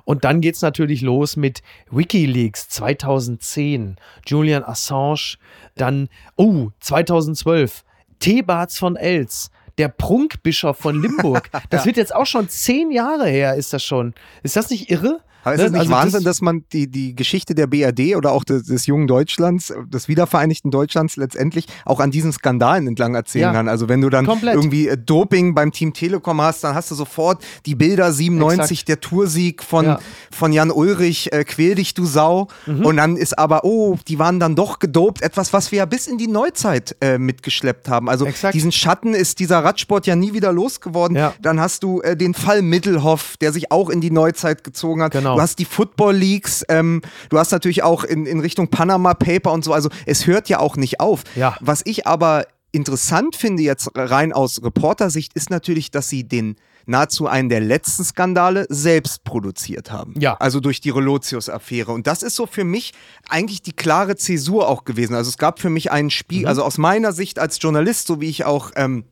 und 0.04 0.24
dann 0.24 0.42
geht 0.42 0.56
es 0.56 0.62
natürlich 0.62 1.02
los 1.02 1.36
mit 1.36 1.62
Wikileaks 1.90 2.70
2010, 2.70 3.98
Julian 4.26 4.64
Assange, 4.64 5.38
dann, 5.76 6.10
oh, 6.36 6.70
2012, 6.80 7.84
Thebats 8.20 8.78
von 8.78 8.96
Els, 8.96 9.52
der 9.78 9.88
Prunkbischof 9.88 10.78
von 10.78 11.02
Limburg. 11.02 11.50
Das 11.70 11.86
wird 11.86 11.98
jetzt 11.98 12.14
auch 12.14 12.26
schon 12.26 12.50
zehn 12.50 12.92
Jahre 12.92 13.28
her, 13.28 13.56
ist 13.56 13.74
das 13.74 13.84
schon. 13.84 14.14
Ist 14.44 14.56
das 14.56 14.70
nicht 14.70 14.90
irre? 14.92 15.22
Aber 15.44 15.56
ist 15.56 15.62
es 15.62 15.72
ne? 15.72 15.80
nicht 15.80 15.82
also 15.82 15.92
Wahnsinn, 15.92 16.24
das 16.24 16.32
dass 16.38 16.42
man 16.42 16.64
die, 16.72 16.88
die 16.88 17.16
Geschichte 17.16 17.56
der 17.56 17.68
BRD 17.68 18.16
oder 18.16 18.32
auch 18.32 18.44
des, 18.44 18.64
des, 18.64 18.86
jungen 18.86 19.08
Deutschlands, 19.08 19.74
des 19.88 20.08
wiedervereinigten 20.08 20.72
Deutschlands 20.72 21.16
letztendlich 21.18 21.66
auch 21.86 22.00
an 22.00 22.12
diesen 22.12 22.32
Skandalen 22.32 22.88
entlang 22.88 23.16
erzählen 23.16 23.44
ja. 23.44 23.52
kann? 23.52 23.68
Also 23.68 23.90
wenn 23.90 24.02
du 24.02 24.10
dann 24.10 24.26
Komplett. 24.26 24.56
irgendwie 24.56 24.88
äh, 24.88 24.98
Doping 24.98 25.54
beim 25.54 25.72
Team 25.72 25.94
Telekom 25.94 26.42
hast, 26.42 26.64
dann 26.64 26.76
hast 26.76 26.92
du 26.92 26.96
sofort 26.96 27.44
die 27.66 27.76
Bilder 27.76 28.12
97, 28.12 28.72
Exakt. 28.72 28.88
der 28.88 29.00
Toursieg 29.02 29.64
von, 29.64 29.86
ja. 29.86 30.00
von 30.32 30.54
Jan 30.54 30.72
Ulrich, 30.72 31.34
äh, 31.34 31.44
quäl 31.44 31.76
dich 31.76 31.94
du 31.94 32.06
Sau. 32.06 32.48
Mhm. 32.66 32.86
Und 32.86 32.98
dann 32.98 33.18
ist 33.18 33.38
aber, 33.38 33.64
oh, 33.64 33.98
die 34.08 34.20
waren 34.20 34.40
dann 34.40 34.56
doch 34.56 34.80
gedopt, 34.80 35.22
etwas, 35.22 35.54
was 35.54 35.72
wir 35.72 35.80
ja 35.80 35.86
bis 35.86 36.08
in 36.08 36.18
die 36.18 36.28
Neuzeit 36.28 36.96
äh, 37.02 37.18
mitgeschleppt 37.18 37.90
haben. 37.90 38.10
Also 38.10 38.26
Exakt. 38.26 38.54
diesen 38.54 38.72
Schatten 38.72 39.14
ist 39.14 39.40
dieser 39.40 39.60
Radsport 39.64 40.08
ja 40.08 40.16
nie 40.16 40.34
wieder 40.34 40.54
losgeworden. 40.54 41.18
Ja. 41.18 41.34
Dann 41.42 41.60
hast 41.60 41.84
du 41.84 42.02
äh, 42.02 42.16
den 42.16 42.34
Fall 42.34 42.62
Mittelhoff, 42.62 43.36
der 43.42 43.52
sich 43.52 43.72
auch 43.72 43.90
in 43.90 44.02
die 44.02 44.12
Neuzeit 44.12 44.64
gezogen 44.64 45.02
hat. 45.04 45.12
Genau. 45.12 45.31
Genau. 45.32 45.38
Du 45.38 45.42
hast 45.42 45.60
die 45.60 45.66
Football 45.66 46.16
Leagues, 46.16 46.66
ähm, 46.70 47.02
du 47.30 47.40
hast 47.40 47.52
natürlich 47.52 47.84
auch 47.84 48.04
in, 48.04 48.26
in 48.26 48.40
Richtung 48.40 48.70
Panama 48.70 49.14
Paper 49.14 49.52
und 49.52 49.64
so. 49.64 49.74
Also 49.74 49.90
es 50.06 50.28
hört 50.28 50.50
ja 50.50 50.60
auch 50.60 50.76
nicht 50.76 51.00
auf. 51.00 51.24
Ja. 51.36 51.58
Was 51.62 51.82
ich 51.86 52.08
aber 52.08 52.46
interessant 52.72 53.36
finde 53.36 53.64
jetzt 53.64 53.90
rein 53.96 54.32
aus 54.32 54.64
Reportersicht 54.64 55.34
ist 55.34 55.50
natürlich, 55.50 55.92
dass 55.92 56.10
sie 56.10 56.24
den 56.28 56.56
nahezu 56.86 57.28
einen 57.28 57.50
der 57.50 57.60
letzten 57.60 58.04
Skandale 58.04 58.66
selbst 58.70 59.24
produziert 59.24 59.92
haben. 59.92 60.16
Ja. 60.20 60.36
Also 60.36 60.60
durch 60.60 60.82
die 60.82 60.90
Relotius-Affäre. 60.90 61.92
Und 61.92 62.08
das 62.08 62.24
ist 62.24 62.36
so 62.36 62.48
für 62.48 62.64
mich 62.64 62.94
eigentlich 63.30 63.62
die 63.62 63.74
klare 63.74 64.16
Zäsur 64.16 64.68
auch 64.68 64.84
gewesen. 64.84 65.14
Also 65.14 65.30
es 65.30 65.38
gab 65.38 65.60
für 65.60 65.70
mich 65.70 65.92
einen 65.92 66.10
Spiel, 66.10 66.42
mhm. 66.42 66.48
also 66.48 66.64
aus 66.64 66.78
meiner 66.78 67.14
Sicht 67.14 67.40
als 67.40 67.60
Journalist, 67.62 68.08
so 68.08 68.20
wie 68.20 68.30
ich 68.30 68.46
auch 68.46 68.72
ähm, 68.76 69.06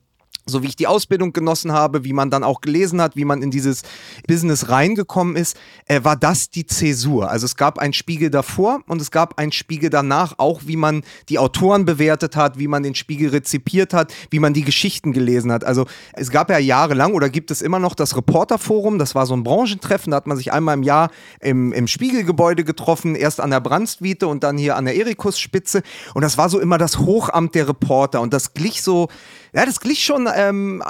so 0.49 0.63
wie 0.63 0.67
ich 0.67 0.75
die 0.75 0.87
Ausbildung 0.87 1.31
genossen 1.31 1.71
habe, 1.71 2.03
wie 2.03 2.13
man 2.13 2.29
dann 2.29 2.43
auch 2.43 2.61
gelesen 2.61 3.01
hat, 3.01 3.15
wie 3.15 3.25
man 3.25 3.41
in 3.41 3.51
dieses 3.51 3.83
Business 4.27 4.69
reingekommen 4.69 5.35
ist, 5.35 5.57
äh, 5.85 6.03
war 6.03 6.15
das 6.15 6.49
die 6.49 6.65
Zäsur. 6.65 7.29
Also 7.29 7.45
es 7.45 7.55
gab 7.55 7.79
einen 7.79 7.93
Spiegel 7.93 8.29
davor 8.29 8.81
und 8.87 9.01
es 9.01 9.11
gab 9.11 9.37
einen 9.39 9.51
Spiegel 9.51 9.89
danach, 9.89 10.35
auch 10.37 10.61
wie 10.65 10.75
man 10.75 11.03
die 11.29 11.39
Autoren 11.39 11.85
bewertet 11.85 12.35
hat, 12.35 12.59
wie 12.59 12.67
man 12.67 12.83
den 12.83 12.95
Spiegel 12.95 13.29
rezipiert 13.29 13.93
hat, 13.93 14.13
wie 14.29 14.39
man 14.39 14.53
die 14.53 14.63
Geschichten 14.63 15.13
gelesen 15.13 15.51
hat. 15.51 15.63
Also 15.63 15.85
es 16.13 16.31
gab 16.31 16.49
ja 16.49 16.57
jahrelang 16.57 17.13
oder 17.13 17.29
gibt 17.29 17.51
es 17.51 17.61
immer 17.61 17.79
noch 17.79 17.95
das 17.95 18.15
Reporterforum, 18.15 18.99
das 18.99 19.15
war 19.15 19.25
so 19.25 19.35
ein 19.35 19.43
Branchentreffen, 19.43 20.11
da 20.11 20.17
hat 20.17 20.27
man 20.27 20.37
sich 20.37 20.51
einmal 20.51 20.75
im 20.75 20.83
Jahr 20.83 21.11
im, 21.39 21.71
im 21.71 21.87
Spiegelgebäude 21.87 22.63
getroffen, 22.63 23.15
erst 23.15 23.39
an 23.39 23.51
der 23.51 23.61
Brandstwiete 23.61 24.27
und 24.27 24.43
dann 24.43 24.57
hier 24.57 24.75
an 24.75 24.85
der 24.85 24.95
Erikusspitze. 24.97 25.83
Und 26.13 26.23
das 26.23 26.37
war 26.37 26.49
so 26.49 26.59
immer 26.59 26.77
das 26.77 26.99
Hochamt 26.99 27.55
der 27.55 27.67
Reporter. 27.67 28.21
Und 28.21 28.33
das 28.33 28.53
glich 28.53 28.81
so 28.81 29.09
ja, 29.53 29.65
das 29.65 29.79
glich 29.79 30.03
schon 30.03 30.29
ähm, 30.33 30.83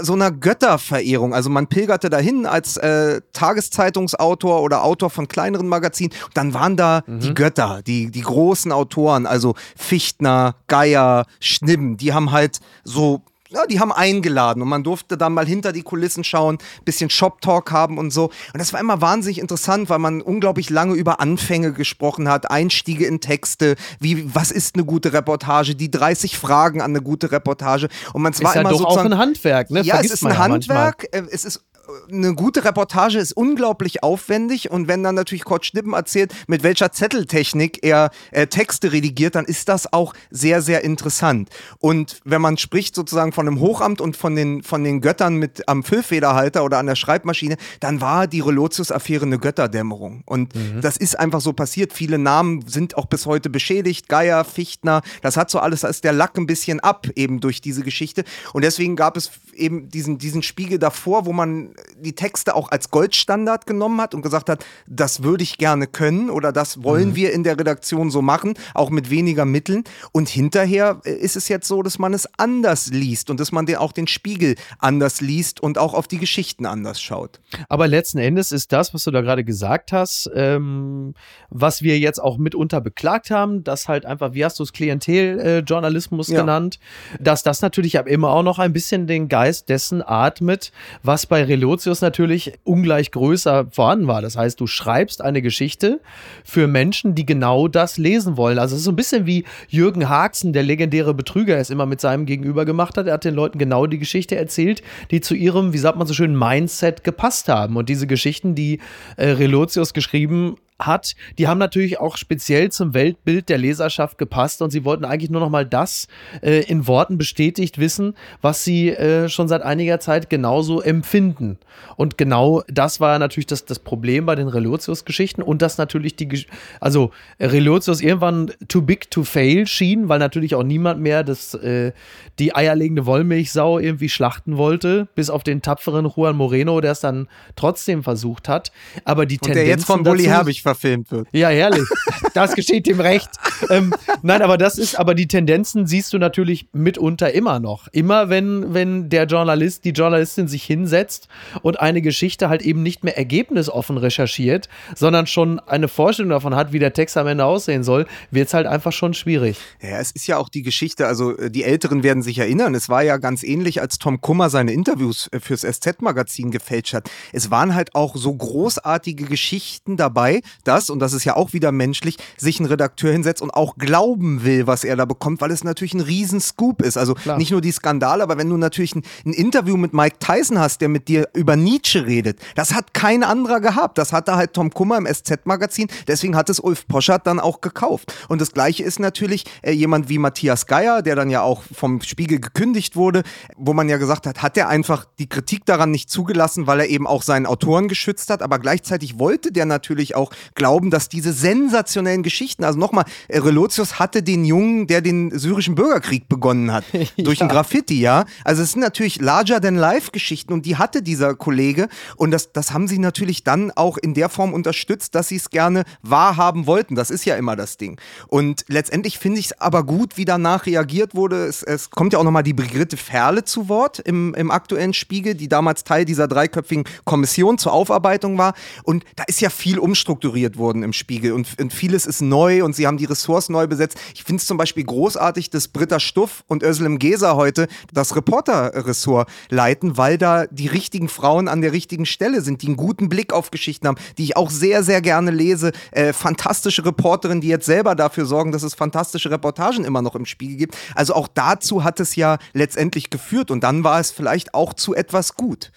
so 0.00 0.14
einer 0.14 0.30
Götterverehrung. 0.30 1.34
Also 1.34 1.50
man 1.50 1.66
pilgerte 1.66 2.10
dahin 2.10 2.46
als 2.46 2.76
äh, 2.76 3.20
Tageszeitungsautor 3.32 4.62
oder 4.62 4.84
Autor 4.84 5.10
von 5.10 5.28
kleineren 5.28 5.68
Magazinen. 5.68 6.12
Und 6.26 6.36
dann 6.36 6.54
waren 6.54 6.76
da 6.76 7.02
mhm. 7.06 7.20
die 7.20 7.34
Götter, 7.34 7.82
die, 7.86 8.10
die 8.10 8.22
großen 8.22 8.72
Autoren, 8.72 9.26
also 9.26 9.54
Fichtner, 9.76 10.56
Geier, 10.66 11.26
Schnibb, 11.40 11.98
die 11.98 12.12
haben 12.12 12.32
halt 12.32 12.60
so 12.84 13.22
ja, 13.50 13.66
die 13.66 13.80
haben 13.80 13.92
eingeladen 13.92 14.62
und 14.62 14.68
man 14.68 14.82
durfte 14.82 15.16
dann 15.16 15.34
mal 15.34 15.46
hinter 15.46 15.72
die 15.72 15.82
Kulissen 15.82 16.24
schauen, 16.24 16.58
bisschen 16.84 17.10
Shop-Talk 17.10 17.70
haben 17.72 17.98
und 17.98 18.10
so. 18.10 18.24
Und 18.24 18.58
das 18.58 18.72
war 18.72 18.80
immer 18.80 19.00
wahnsinnig 19.00 19.38
interessant, 19.38 19.90
weil 19.90 19.98
man 19.98 20.22
unglaublich 20.22 20.70
lange 20.70 20.94
über 20.94 21.20
Anfänge 21.20 21.72
gesprochen 21.72 22.28
hat, 22.28 22.50
Einstiege 22.50 23.06
in 23.06 23.20
Texte, 23.20 23.76
wie, 24.00 24.34
was 24.34 24.50
ist 24.50 24.74
eine 24.74 24.84
gute 24.84 25.12
Reportage, 25.12 25.74
die 25.74 25.90
30 25.90 26.38
Fragen 26.38 26.80
an 26.80 26.90
eine 26.90 27.02
gute 27.02 27.30
Reportage. 27.30 27.88
Und 28.12 28.22
man 28.22 28.32
zwar 28.32 28.50
ist 28.50 28.54
ja 28.54 28.60
immer 28.62 28.70
doch 28.70 28.78
sozusagen. 28.78 29.12
auch 29.12 29.12
ein 29.12 29.18
Handwerk, 29.18 29.70
ne? 29.70 29.82
Ja, 29.82 29.94
Vergisst 29.94 30.14
es 30.14 30.22
ist 30.22 30.26
ein 30.26 30.38
Handwerk. 30.38 31.06
Äh, 31.12 31.22
es 31.30 31.44
ist 31.44 31.62
eine 32.10 32.34
gute 32.34 32.64
Reportage 32.64 33.18
ist 33.18 33.32
unglaublich 33.32 34.02
aufwendig 34.02 34.70
und 34.70 34.88
wenn 34.88 35.02
dann 35.02 35.14
natürlich 35.14 35.44
Kurt 35.44 35.66
Schnippen 35.66 35.92
erzählt, 35.92 36.32
mit 36.46 36.62
welcher 36.62 36.92
Zetteltechnik 36.92 37.80
er 37.82 38.10
äh, 38.30 38.46
Texte 38.46 38.92
redigiert, 38.92 39.34
dann 39.34 39.44
ist 39.44 39.68
das 39.68 39.92
auch 39.92 40.14
sehr, 40.30 40.62
sehr 40.62 40.84
interessant. 40.84 41.48
Und 41.78 42.20
wenn 42.24 42.40
man 42.40 42.58
spricht 42.58 42.94
sozusagen 42.94 43.32
von 43.32 43.46
einem 43.46 43.60
Hochamt 43.60 44.00
und 44.00 44.16
von 44.16 44.34
den, 44.36 44.62
von 44.62 44.84
den 44.84 45.00
Göttern 45.00 45.36
mit 45.36 45.68
am 45.68 45.82
Füllfederhalter 45.82 46.64
oder 46.64 46.78
an 46.78 46.86
der 46.86 46.96
Schreibmaschine, 46.96 47.56
dann 47.80 48.00
war 48.00 48.26
die 48.26 48.40
Relotius-Affäre 48.40 49.24
eine 49.24 49.38
Götterdämmerung. 49.38 50.22
Und 50.26 50.54
mhm. 50.54 50.80
das 50.80 50.96
ist 50.96 51.18
einfach 51.18 51.40
so 51.40 51.52
passiert. 51.52 51.92
Viele 51.92 52.18
Namen 52.18 52.66
sind 52.66 52.96
auch 52.96 53.06
bis 53.06 53.26
heute 53.26 53.50
beschädigt. 53.50 54.08
Geier, 54.08 54.44
Fichtner, 54.44 55.02
das 55.22 55.36
hat 55.36 55.50
so 55.50 55.58
alles, 55.58 55.80
da 55.80 55.88
ist 55.88 56.04
der 56.04 56.12
Lack 56.12 56.36
ein 56.36 56.46
bisschen 56.46 56.80
ab 56.80 57.06
eben 57.16 57.40
durch 57.40 57.60
diese 57.60 57.82
Geschichte. 57.82 58.24
Und 58.52 58.62
deswegen 58.62 58.96
gab 58.96 59.16
es 59.16 59.30
eben 59.54 59.88
diesen, 59.90 60.18
diesen 60.18 60.42
Spiegel 60.42 60.78
davor, 60.78 61.26
wo 61.26 61.32
man 61.32 61.74
die 61.96 62.14
Texte 62.14 62.54
auch 62.54 62.70
als 62.70 62.90
Goldstandard 62.90 63.66
genommen 63.66 64.00
hat 64.00 64.14
und 64.14 64.22
gesagt 64.22 64.48
hat, 64.48 64.64
das 64.86 65.22
würde 65.22 65.42
ich 65.42 65.58
gerne 65.58 65.86
können 65.86 66.30
oder 66.30 66.52
das 66.52 66.82
wollen 66.82 67.10
mhm. 67.10 67.16
wir 67.16 67.32
in 67.32 67.44
der 67.44 67.58
Redaktion 67.58 68.10
so 68.10 68.22
machen, 68.22 68.54
auch 68.74 68.90
mit 68.90 69.10
weniger 69.10 69.44
Mitteln. 69.44 69.84
Und 70.12 70.28
hinterher 70.28 71.00
ist 71.04 71.36
es 71.36 71.48
jetzt 71.48 71.68
so, 71.68 71.82
dass 71.82 71.98
man 71.98 72.14
es 72.14 72.28
anders 72.38 72.88
liest 72.88 73.30
und 73.30 73.40
dass 73.40 73.52
man 73.52 73.66
den, 73.66 73.76
auch 73.76 73.92
den 73.92 74.06
Spiegel 74.06 74.56
anders 74.78 75.20
liest 75.20 75.60
und 75.60 75.78
auch 75.78 75.94
auf 75.94 76.08
die 76.08 76.18
Geschichten 76.18 76.66
anders 76.66 77.00
schaut. 77.00 77.40
Aber 77.68 77.88
letzten 77.88 78.18
Endes 78.18 78.52
ist 78.52 78.72
das, 78.72 78.94
was 78.94 79.04
du 79.04 79.10
da 79.10 79.20
gerade 79.20 79.44
gesagt 79.44 79.92
hast, 79.92 80.30
ähm, 80.34 81.14
was 81.50 81.82
wir 81.82 81.98
jetzt 81.98 82.20
auch 82.20 82.38
mitunter 82.38 82.80
beklagt 82.80 83.30
haben, 83.30 83.64
dass 83.64 83.88
halt 83.88 84.06
einfach, 84.06 84.34
wie 84.34 84.44
hast 84.44 84.58
du 84.58 84.62
es, 84.62 84.72
Klienteljournalismus 84.72 86.28
äh, 86.28 86.34
ja. 86.34 86.40
genannt, 86.40 86.78
dass 87.20 87.42
das 87.42 87.62
natürlich 87.62 87.94
immer 87.94 88.30
auch 88.30 88.42
noch 88.42 88.58
ein 88.58 88.72
bisschen 88.72 89.06
den 89.06 89.28
Geist 89.28 89.68
dessen 89.68 90.02
atmet, 90.04 90.72
was 91.02 91.26
bei 91.26 91.44
Relo 91.44 91.63
Relotius 91.64 92.02
natürlich 92.02 92.52
ungleich 92.64 93.10
größer 93.10 93.68
vorhanden 93.70 94.06
war. 94.06 94.20
Das 94.20 94.36
heißt, 94.36 94.60
du 94.60 94.66
schreibst 94.66 95.22
eine 95.22 95.40
Geschichte 95.40 96.00
für 96.44 96.66
Menschen, 96.66 97.14
die 97.14 97.24
genau 97.24 97.68
das 97.68 97.96
lesen 97.96 98.36
wollen. 98.36 98.58
Also 98.58 98.74
es 98.74 98.80
ist 98.80 98.84
so 98.84 98.92
ein 98.92 98.96
bisschen 98.96 99.24
wie 99.24 99.44
Jürgen 99.68 100.10
Haxen, 100.10 100.52
der 100.52 100.62
legendäre 100.62 101.14
Betrüger, 101.14 101.56
es 101.56 101.70
immer 101.70 101.86
mit 101.86 102.02
seinem 102.02 102.26
Gegenüber 102.26 102.66
gemacht 102.66 102.98
hat. 102.98 103.06
Er 103.06 103.14
hat 103.14 103.24
den 103.24 103.34
Leuten 103.34 103.58
genau 103.58 103.86
die 103.86 103.98
Geschichte 103.98 104.36
erzählt, 104.36 104.82
die 105.10 105.22
zu 105.22 105.34
ihrem, 105.34 105.72
wie 105.72 105.78
sagt 105.78 105.96
man 105.96 106.06
so 106.06 106.12
schön, 106.12 106.38
Mindset 106.38 107.02
gepasst 107.02 107.48
haben. 107.48 107.76
Und 107.76 107.88
diese 107.88 108.06
Geschichten, 108.06 108.54
die 108.54 108.80
äh, 109.16 109.30
Relotius 109.30 109.94
geschrieben 109.94 110.56
hat, 110.78 111.14
die 111.38 111.46
haben 111.46 111.58
natürlich 111.58 112.00
auch 112.00 112.16
speziell 112.16 112.70
zum 112.72 112.94
Weltbild 112.94 113.48
der 113.48 113.58
Leserschaft 113.58 114.18
gepasst 114.18 114.60
und 114.60 114.70
sie 114.70 114.84
wollten 114.84 115.04
eigentlich 115.04 115.30
nur 115.30 115.40
noch 115.40 115.50
mal 115.50 115.64
das 115.64 116.08
äh, 116.42 116.64
in 116.64 116.86
Worten 116.88 117.16
bestätigt 117.16 117.78
wissen, 117.78 118.14
was 118.42 118.64
sie 118.64 118.90
äh, 118.90 119.28
schon 119.28 119.46
seit 119.46 119.62
einiger 119.62 120.00
Zeit 120.00 120.28
genauso 120.30 120.80
empfinden. 120.80 121.58
Und 121.96 122.18
genau 122.18 122.62
das 122.66 122.98
war 122.98 123.18
natürlich 123.18 123.46
das, 123.46 123.64
das 123.64 123.78
Problem 123.78 124.26
bei 124.26 124.34
den 124.34 124.48
Relotius-Geschichten 124.48 125.42
und 125.42 125.62
dass 125.62 125.78
natürlich 125.78 126.16
die, 126.16 126.44
also 126.80 127.12
Relotius 127.38 128.00
irgendwann 128.00 128.52
too 128.66 128.82
big 128.82 129.10
to 129.10 129.22
fail 129.22 129.66
schien, 129.66 130.08
weil 130.08 130.18
natürlich 130.18 130.56
auch 130.56 130.64
niemand 130.64 131.00
mehr 131.00 131.22
das, 131.22 131.54
äh, 131.54 131.92
die 132.40 132.54
eierlegende 132.54 133.06
Wollmilchsau 133.06 133.78
irgendwie 133.78 134.08
schlachten 134.08 134.56
wollte, 134.56 135.06
bis 135.14 135.30
auf 135.30 135.44
den 135.44 135.62
tapferen 135.62 136.10
Juan 136.16 136.36
Moreno, 136.36 136.80
der 136.80 136.92
es 136.92 137.00
dann 137.00 137.28
trotzdem 137.54 138.02
versucht 138.02 138.48
hat. 138.48 138.72
Aber 139.04 139.24
die 139.24 139.36
und 139.36 139.42
Tendenzen 139.42 139.64
der 139.64 139.66
jetzt 139.68 139.84
von 139.84 140.02
Bully 140.02 140.24
Herbig 140.24 140.63
verfilmt 140.64 141.12
wird. 141.12 141.28
Ja, 141.32 141.48
herrlich. 141.48 141.86
Das 142.34 142.54
geschieht 142.54 142.86
dem 142.86 143.00
recht. 143.00 143.30
ähm, 143.70 143.94
nein, 144.22 144.42
aber 144.42 144.58
das 144.58 144.76
ist, 144.78 144.98
aber 144.98 145.14
die 145.14 145.28
Tendenzen 145.28 145.86
siehst 145.86 146.12
du 146.12 146.18
natürlich 146.18 146.66
mitunter 146.72 147.32
immer 147.32 147.60
noch. 147.60 147.86
Immer 147.92 148.28
wenn, 148.28 148.74
wenn 148.74 149.08
der 149.08 149.26
Journalist, 149.26 149.84
die 149.84 149.90
Journalistin 149.90 150.48
sich 150.48 150.64
hinsetzt 150.64 151.28
und 151.62 151.78
eine 151.78 152.02
Geschichte 152.02 152.48
halt 152.48 152.62
eben 152.62 152.82
nicht 152.82 153.04
mehr 153.04 153.16
ergebnisoffen 153.16 153.98
recherchiert, 153.98 154.68
sondern 154.96 155.28
schon 155.28 155.60
eine 155.60 155.86
Vorstellung 155.86 156.30
davon 156.30 156.56
hat, 156.56 156.72
wie 156.72 156.80
der 156.80 156.92
Text 156.92 157.16
am 157.16 157.26
Ende 157.28 157.44
aussehen 157.44 157.84
soll, 157.84 158.06
wird 158.32 158.48
es 158.48 158.54
halt 158.54 158.66
einfach 158.66 158.92
schon 158.92 159.14
schwierig. 159.14 159.58
Ja, 159.80 159.98
es 160.00 160.10
ist 160.10 160.26
ja 160.26 160.38
auch 160.38 160.48
die 160.48 160.62
Geschichte, 160.62 161.06
also 161.06 161.36
äh, 161.36 161.50
die 161.50 161.62
Älteren 161.62 162.02
werden 162.02 162.22
sich 162.22 162.38
erinnern, 162.38 162.74
es 162.74 162.88
war 162.88 163.02
ja 163.02 163.18
ganz 163.18 163.44
ähnlich, 163.44 163.80
als 163.80 163.98
Tom 163.98 164.20
Kummer 164.20 164.50
seine 164.50 164.72
Interviews 164.72 165.28
äh, 165.30 165.40
fürs 165.40 165.60
SZ-Magazin 165.60 166.50
gefälscht 166.50 166.94
hat. 166.94 167.10
Es 167.32 167.50
waren 167.50 167.74
halt 167.74 167.94
auch 167.94 168.16
so 168.16 168.34
großartige 168.34 169.24
Geschichten 169.26 169.96
dabei, 169.96 170.40
dass, 170.64 170.90
und 170.90 171.00
das 171.00 171.12
ist 171.12 171.24
ja 171.24 171.36
auch 171.36 171.52
wieder 171.52 171.72
menschlich, 171.72 172.16
sich 172.36 172.60
ein 172.60 172.66
Redakteur 172.66 173.12
hinsetzt 173.12 173.42
und 173.42 173.50
auch 173.50 173.76
glauben 173.76 174.44
will, 174.44 174.66
was 174.66 174.84
er 174.84 174.96
da 174.96 175.04
bekommt, 175.04 175.40
weil 175.40 175.50
es 175.50 175.64
natürlich 175.64 175.94
ein 175.94 176.00
Riesenscoop 176.00 176.82
ist. 176.82 176.96
Also 176.96 177.14
Klar. 177.14 177.38
nicht 177.38 177.50
nur 177.50 177.60
die 177.60 177.72
Skandale, 177.72 178.22
aber 178.22 178.38
wenn 178.38 178.48
du 178.48 178.56
natürlich 178.56 178.94
ein, 178.94 179.02
ein, 179.26 179.32
Interview 179.32 179.76
mit 179.76 179.92
Mike 179.92 180.16
Tyson 180.20 180.58
hast, 180.58 180.80
der 180.80 180.88
mit 180.88 181.08
dir 181.08 181.28
über 181.34 181.56
Nietzsche 181.56 182.06
redet, 182.06 182.38
das 182.54 182.72
hat 182.72 182.94
kein 182.94 183.22
anderer 183.24 183.60
gehabt. 183.60 183.98
Das 183.98 184.12
hatte 184.12 184.36
halt 184.36 184.52
Tom 184.52 184.70
Kummer 184.70 184.96
im 184.96 185.06
SZ-Magazin, 185.06 185.88
deswegen 186.06 186.36
hat 186.36 186.48
es 186.48 186.60
Ulf 186.60 186.86
Poschert 186.86 187.26
dann 187.26 187.40
auch 187.40 187.60
gekauft. 187.60 188.14
Und 188.28 188.40
das 188.40 188.52
gleiche 188.52 188.84
ist 188.84 189.00
natürlich 189.00 189.44
äh, 189.62 189.72
jemand 189.72 190.08
wie 190.08 190.18
Matthias 190.18 190.66
Geier, 190.66 191.02
der 191.02 191.16
dann 191.16 191.30
ja 191.30 191.42
auch 191.42 191.62
vom 191.72 192.00
Spiegel 192.02 192.40
gekündigt 192.40 192.96
wurde, 192.96 193.22
wo 193.56 193.72
man 193.72 193.88
ja 193.88 193.96
gesagt 193.96 194.26
hat, 194.26 194.42
hat 194.42 194.56
er 194.56 194.68
einfach 194.68 195.06
die 195.18 195.28
Kritik 195.28 195.66
daran 195.66 195.90
nicht 195.90 196.10
zugelassen, 196.10 196.66
weil 196.66 196.80
er 196.80 196.88
eben 196.88 197.06
auch 197.06 197.22
seinen 197.22 197.46
Autoren 197.46 197.88
geschützt 197.88 198.30
hat, 198.30 198.42
aber 198.42 198.58
gleichzeitig 198.58 199.18
wollte 199.18 199.52
der 199.52 199.66
natürlich 199.66 200.14
auch 200.14 200.30
glauben, 200.54 200.90
dass 200.90 201.08
diese 201.08 201.32
sensationellen 201.32 202.22
Geschichten, 202.22 202.64
also 202.64 202.78
nochmal, 202.78 203.04
Relotius 203.30 203.98
hatte 203.98 204.22
den 204.22 204.44
Jungen, 204.44 204.86
der 204.86 205.00
den 205.00 205.36
syrischen 205.36 205.74
Bürgerkrieg 205.74 206.28
begonnen 206.28 206.72
hat, 206.72 206.84
durch 207.16 207.38
ja. 207.38 207.46
ein 207.46 207.48
Graffiti, 207.48 208.00
ja. 208.00 208.24
Also 208.44 208.62
es 208.62 208.72
sind 208.72 208.80
natürlich 208.80 209.20
larger-than-life-Geschichten 209.20 210.52
und 210.52 210.66
die 210.66 210.76
hatte 210.76 211.02
dieser 211.02 211.34
Kollege 211.34 211.88
und 212.16 212.30
das, 212.30 212.52
das 212.52 212.72
haben 212.72 212.88
sie 212.88 212.98
natürlich 212.98 213.44
dann 213.44 213.70
auch 213.72 213.96
in 213.98 214.14
der 214.14 214.28
Form 214.28 214.52
unterstützt, 214.52 215.14
dass 215.14 215.28
sie 215.28 215.36
es 215.36 215.50
gerne 215.50 215.84
wahrhaben 216.02 216.66
wollten. 216.66 216.94
Das 216.94 217.10
ist 217.10 217.24
ja 217.24 217.36
immer 217.36 217.56
das 217.56 217.76
Ding. 217.76 217.98
Und 218.28 218.64
letztendlich 218.68 219.18
finde 219.18 219.40
ich 219.40 219.46
es 219.46 219.60
aber 219.60 219.84
gut, 219.84 220.16
wie 220.16 220.24
danach 220.24 220.66
reagiert 220.66 221.14
wurde. 221.14 221.46
Es, 221.46 221.62
es 221.62 221.90
kommt 221.90 222.12
ja 222.12 222.18
auch 222.18 222.24
nochmal 222.24 222.42
die 222.42 222.52
Brigitte 222.52 222.96
Ferle 222.96 223.44
zu 223.44 223.68
Wort 223.68 223.98
im, 223.98 224.34
im 224.34 224.50
aktuellen 224.50 224.94
Spiegel, 224.94 225.34
die 225.34 225.48
damals 225.48 225.84
Teil 225.84 226.04
dieser 226.04 226.28
dreiköpfigen 226.28 226.84
Kommission 227.04 227.58
zur 227.58 227.72
Aufarbeitung 227.72 228.38
war. 228.38 228.54
Und 228.82 229.04
da 229.16 229.24
ist 229.24 229.40
ja 229.40 229.50
viel 229.50 229.78
umstrukturiert 229.78 230.33
worden 230.34 230.82
im 230.82 230.92
Spiegel 230.92 231.32
und, 231.32 231.48
und 231.60 231.72
vieles 231.72 232.06
ist 232.06 232.20
neu 232.20 232.64
und 232.64 232.74
sie 232.74 232.86
haben 232.86 232.96
die 232.96 233.04
Ressorts 233.04 233.48
neu 233.48 233.66
besetzt. 233.66 233.98
Ich 234.14 234.24
finde 234.24 234.40
es 234.40 234.46
zum 234.46 234.56
Beispiel 234.56 234.84
großartig, 234.84 235.50
dass 235.50 235.68
Britta 235.68 236.00
Stuff 236.00 236.44
und 236.48 236.62
Özlem 236.62 236.98
Geser 236.98 237.36
heute 237.36 237.68
das 237.92 238.16
Reporter-Ressort 238.16 239.28
leiten, 239.48 239.96
weil 239.96 240.18
da 240.18 240.46
die 240.46 240.66
richtigen 240.66 241.08
Frauen 241.08 241.48
an 241.48 241.60
der 241.60 241.72
richtigen 241.72 242.06
Stelle 242.06 242.40
sind, 242.40 242.62
die 242.62 242.66
einen 242.66 242.76
guten 242.76 243.08
Blick 243.08 243.32
auf 243.32 243.50
Geschichten 243.50 243.86
haben, 243.86 243.98
die 244.18 244.24
ich 244.24 244.36
auch 244.36 244.50
sehr, 244.50 244.82
sehr 244.82 245.00
gerne 245.00 245.30
lese. 245.30 245.72
Äh, 245.92 246.12
fantastische 246.12 246.84
Reporterinnen, 246.84 247.40
die 247.40 247.48
jetzt 247.48 247.66
selber 247.66 247.94
dafür 247.94 248.26
sorgen, 248.26 248.52
dass 248.52 248.62
es 248.62 248.74
fantastische 248.74 249.30
Reportagen 249.30 249.84
immer 249.84 250.02
noch 250.02 250.14
im 250.14 250.26
Spiegel 250.26 250.56
gibt. 250.56 250.76
Also 250.94 251.14
auch 251.14 251.28
dazu 251.28 251.84
hat 251.84 252.00
es 252.00 252.16
ja 252.16 252.38
letztendlich 252.52 253.10
geführt 253.10 253.50
und 253.50 253.62
dann 253.62 253.84
war 253.84 254.00
es 254.00 254.10
vielleicht 254.10 254.54
auch 254.54 254.74
zu 254.74 254.94
etwas 254.94 255.34
gut. 255.34 255.70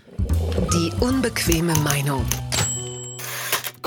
Die 0.74 0.92
unbequeme 1.00 1.74
Meinung 1.84 2.26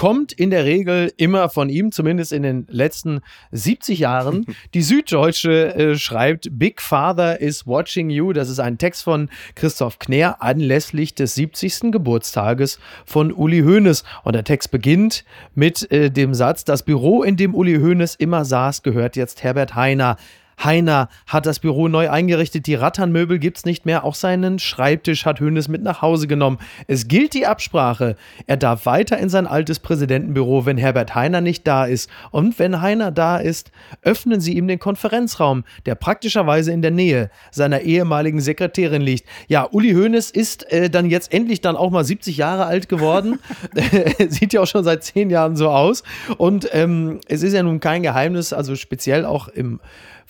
kommt 0.00 0.32
in 0.32 0.48
der 0.48 0.64
Regel 0.64 1.12
immer 1.18 1.50
von 1.50 1.68
ihm, 1.68 1.92
zumindest 1.92 2.32
in 2.32 2.42
den 2.42 2.66
letzten 2.70 3.20
70 3.52 3.98
Jahren. 3.98 4.46
Die 4.72 4.80
Süddeutsche 4.80 5.74
äh, 5.74 5.98
schreibt, 5.98 6.48
Big 6.58 6.80
Father 6.80 7.38
is 7.38 7.66
watching 7.66 8.08
you. 8.08 8.32
Das 8.32 8.48
ist 8.48 8.60
ein 8.60 8.78
Text 8.78 9.02
von 9.02 9.28
Christoph 9.56 9.98
Knär 9.98 10.40
anlässlich 10.40 11.14
des 11.14 11.34
70. 11.34 11.92
Geburtstages 11.92 12.78
von 13.04 13.30
Uli 13.30 13.60
Hoeneß. 13.60 14.04
Und 14.24 14.34
der 14.34 14.44
Text 14.44 14.70
beginnt 14.70 15.26
mit 15.54 15.92
äh, 15.92 16.10
dem 16.10 16.32
Satz, 16.32 16.64
das 16.64 16.82
Büro, 16.82 17.22
in 17.22 17.36
dem 17.36 17.54
Uli 17.54 17.76
Hoeneß 17.76 18.14
immer 18.14 18.46
saß, 18.46 18.82
gehört 18.82 19.16
jetzt 19.16 19.42
Herbert 19.42 19.74
Heiner. 19.74 20.16
Heiner 20.62 21.08
hat 21.26 21.46
das 21.46 21.58
Büro 21.58 21.88
neu 21.88 22.10
eingerichtet, 22.10 22.66
die 22.66 22.74
Ratternmöbel 22.74 23.38
gibt 23.38 23.58
es 23.58 23.64
nicht 23.64 23.86
mehr, 23.86 24.04
auch 24.04 24.14
seinen 24.14 24.58
Schreibtisch 24.58 25.24
hat 25.24 25.40
Hönes 25.40 25.68
mit 25.68 25.82
nach 25.82 26.02
Hause 26.02 26.26
genommen. 26.26 26.58
Es 26.86 27.08
gilt 27.08 27.34
die 27.34 27.46
Absprache. 27.46 28.16
Er 28.46 28.56
darf 28.56 28.86
weiter 28.86 29.18
in 29.18 29.28
sein 29.28 29.46
altes 29.46 29.78
Präsidentenbüro, 29.78 30.66
wenn 30.66 30.76
Herbert 30.76 31.14
Heiner 31.14 31.40
nicht 31.40 31.66
da 31.66 31.84
ist. 31.84 32.10
Und 32.30 32.58
wenn 32.58 32.80
Heiner 32.80 33.10
da 33.10 33.38
ist, 33.38 33.70
öffnen 34.02 34.40
Sie 34.40 34.56
ihm 34.56 34.68
den 34.68 34.78
Konferenzraum, 34.78 35.64
der 35.86 35.94
praktischerweise 35.94 36.72
in 36.72 36.82
der 36.82 36.90
Nähe 36.90 37.30
seiner 37.50 37.80
ehemaligen 37.80 38.40
Sekretärin 38.40 39.02
liegt. 39.02 39.26
Ja, 39.48 39.66
Uli 39.70 39.92
Hoeneß 39.92 40.30
ist 40.30 40.70
äh, 40.72 40.90
dann 40.90 41.08
jetzt 41.08 41.32
endlich 41.32 41.60
dann 41.60 41.76
auch 41.76 41.90
mal 41.90 42.04
70 42.04 42.36
Jahre 42.36 42.66
alt 42.66 42.88
geworden. 42.88 43.38
Sieht 44.28 44.52
ja 44.52 44.60
auch 44.60 44.66
schon 44.66 44.84
seit 44.84 45.04
zehn 45.04 45.30
Jahren 45.30 45.56
so 45.56 45.68
aus. 45.70 46.02
Und 46.36 46.68
ähm, 46.72 47.20
es 47.26 47.42
ist 47.42 47.52
ja 47.52 47.62
nun 47.62 47.80
kein 47.80 48.02
Geheimnis, 48.02 48.52
also 48.52 48.76
speziell 48.76 49.24
auch 49.24 49.48
im 49.48 49.80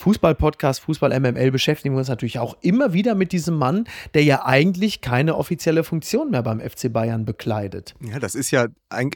Fußball-Podcast, 0.00 0.80
Fußball 0.80 1.20
MML 1.20 1.50
beschäftigen 1.50 1.94
wir 1.94 1.98
uns 1.98 2.08
natürlich 2.08 2.38
auch 2.38 2.56
immer 2.62 2.94
wieder 2.94 3.14
mit 3.14 3.32
diesem 3.32 3.56
Mann, 3.56 3.84
der 4.14 4.24
ja 4.24 4.46
eigentlich 4.46 5.02
keine 5.02 5.36
offizielle 5.36 5.84
Funktion 5.84 6.30
mehr 6.30 6.42
beim 6.42 6.58
FC 6.58 6.90
Bayern 6.90 7.26
bekleidet. 7.26 7.94
Ja, 8.00 8.18
das 8.18 8.34
ist 8.34 8.50
ja, 8.50 8.68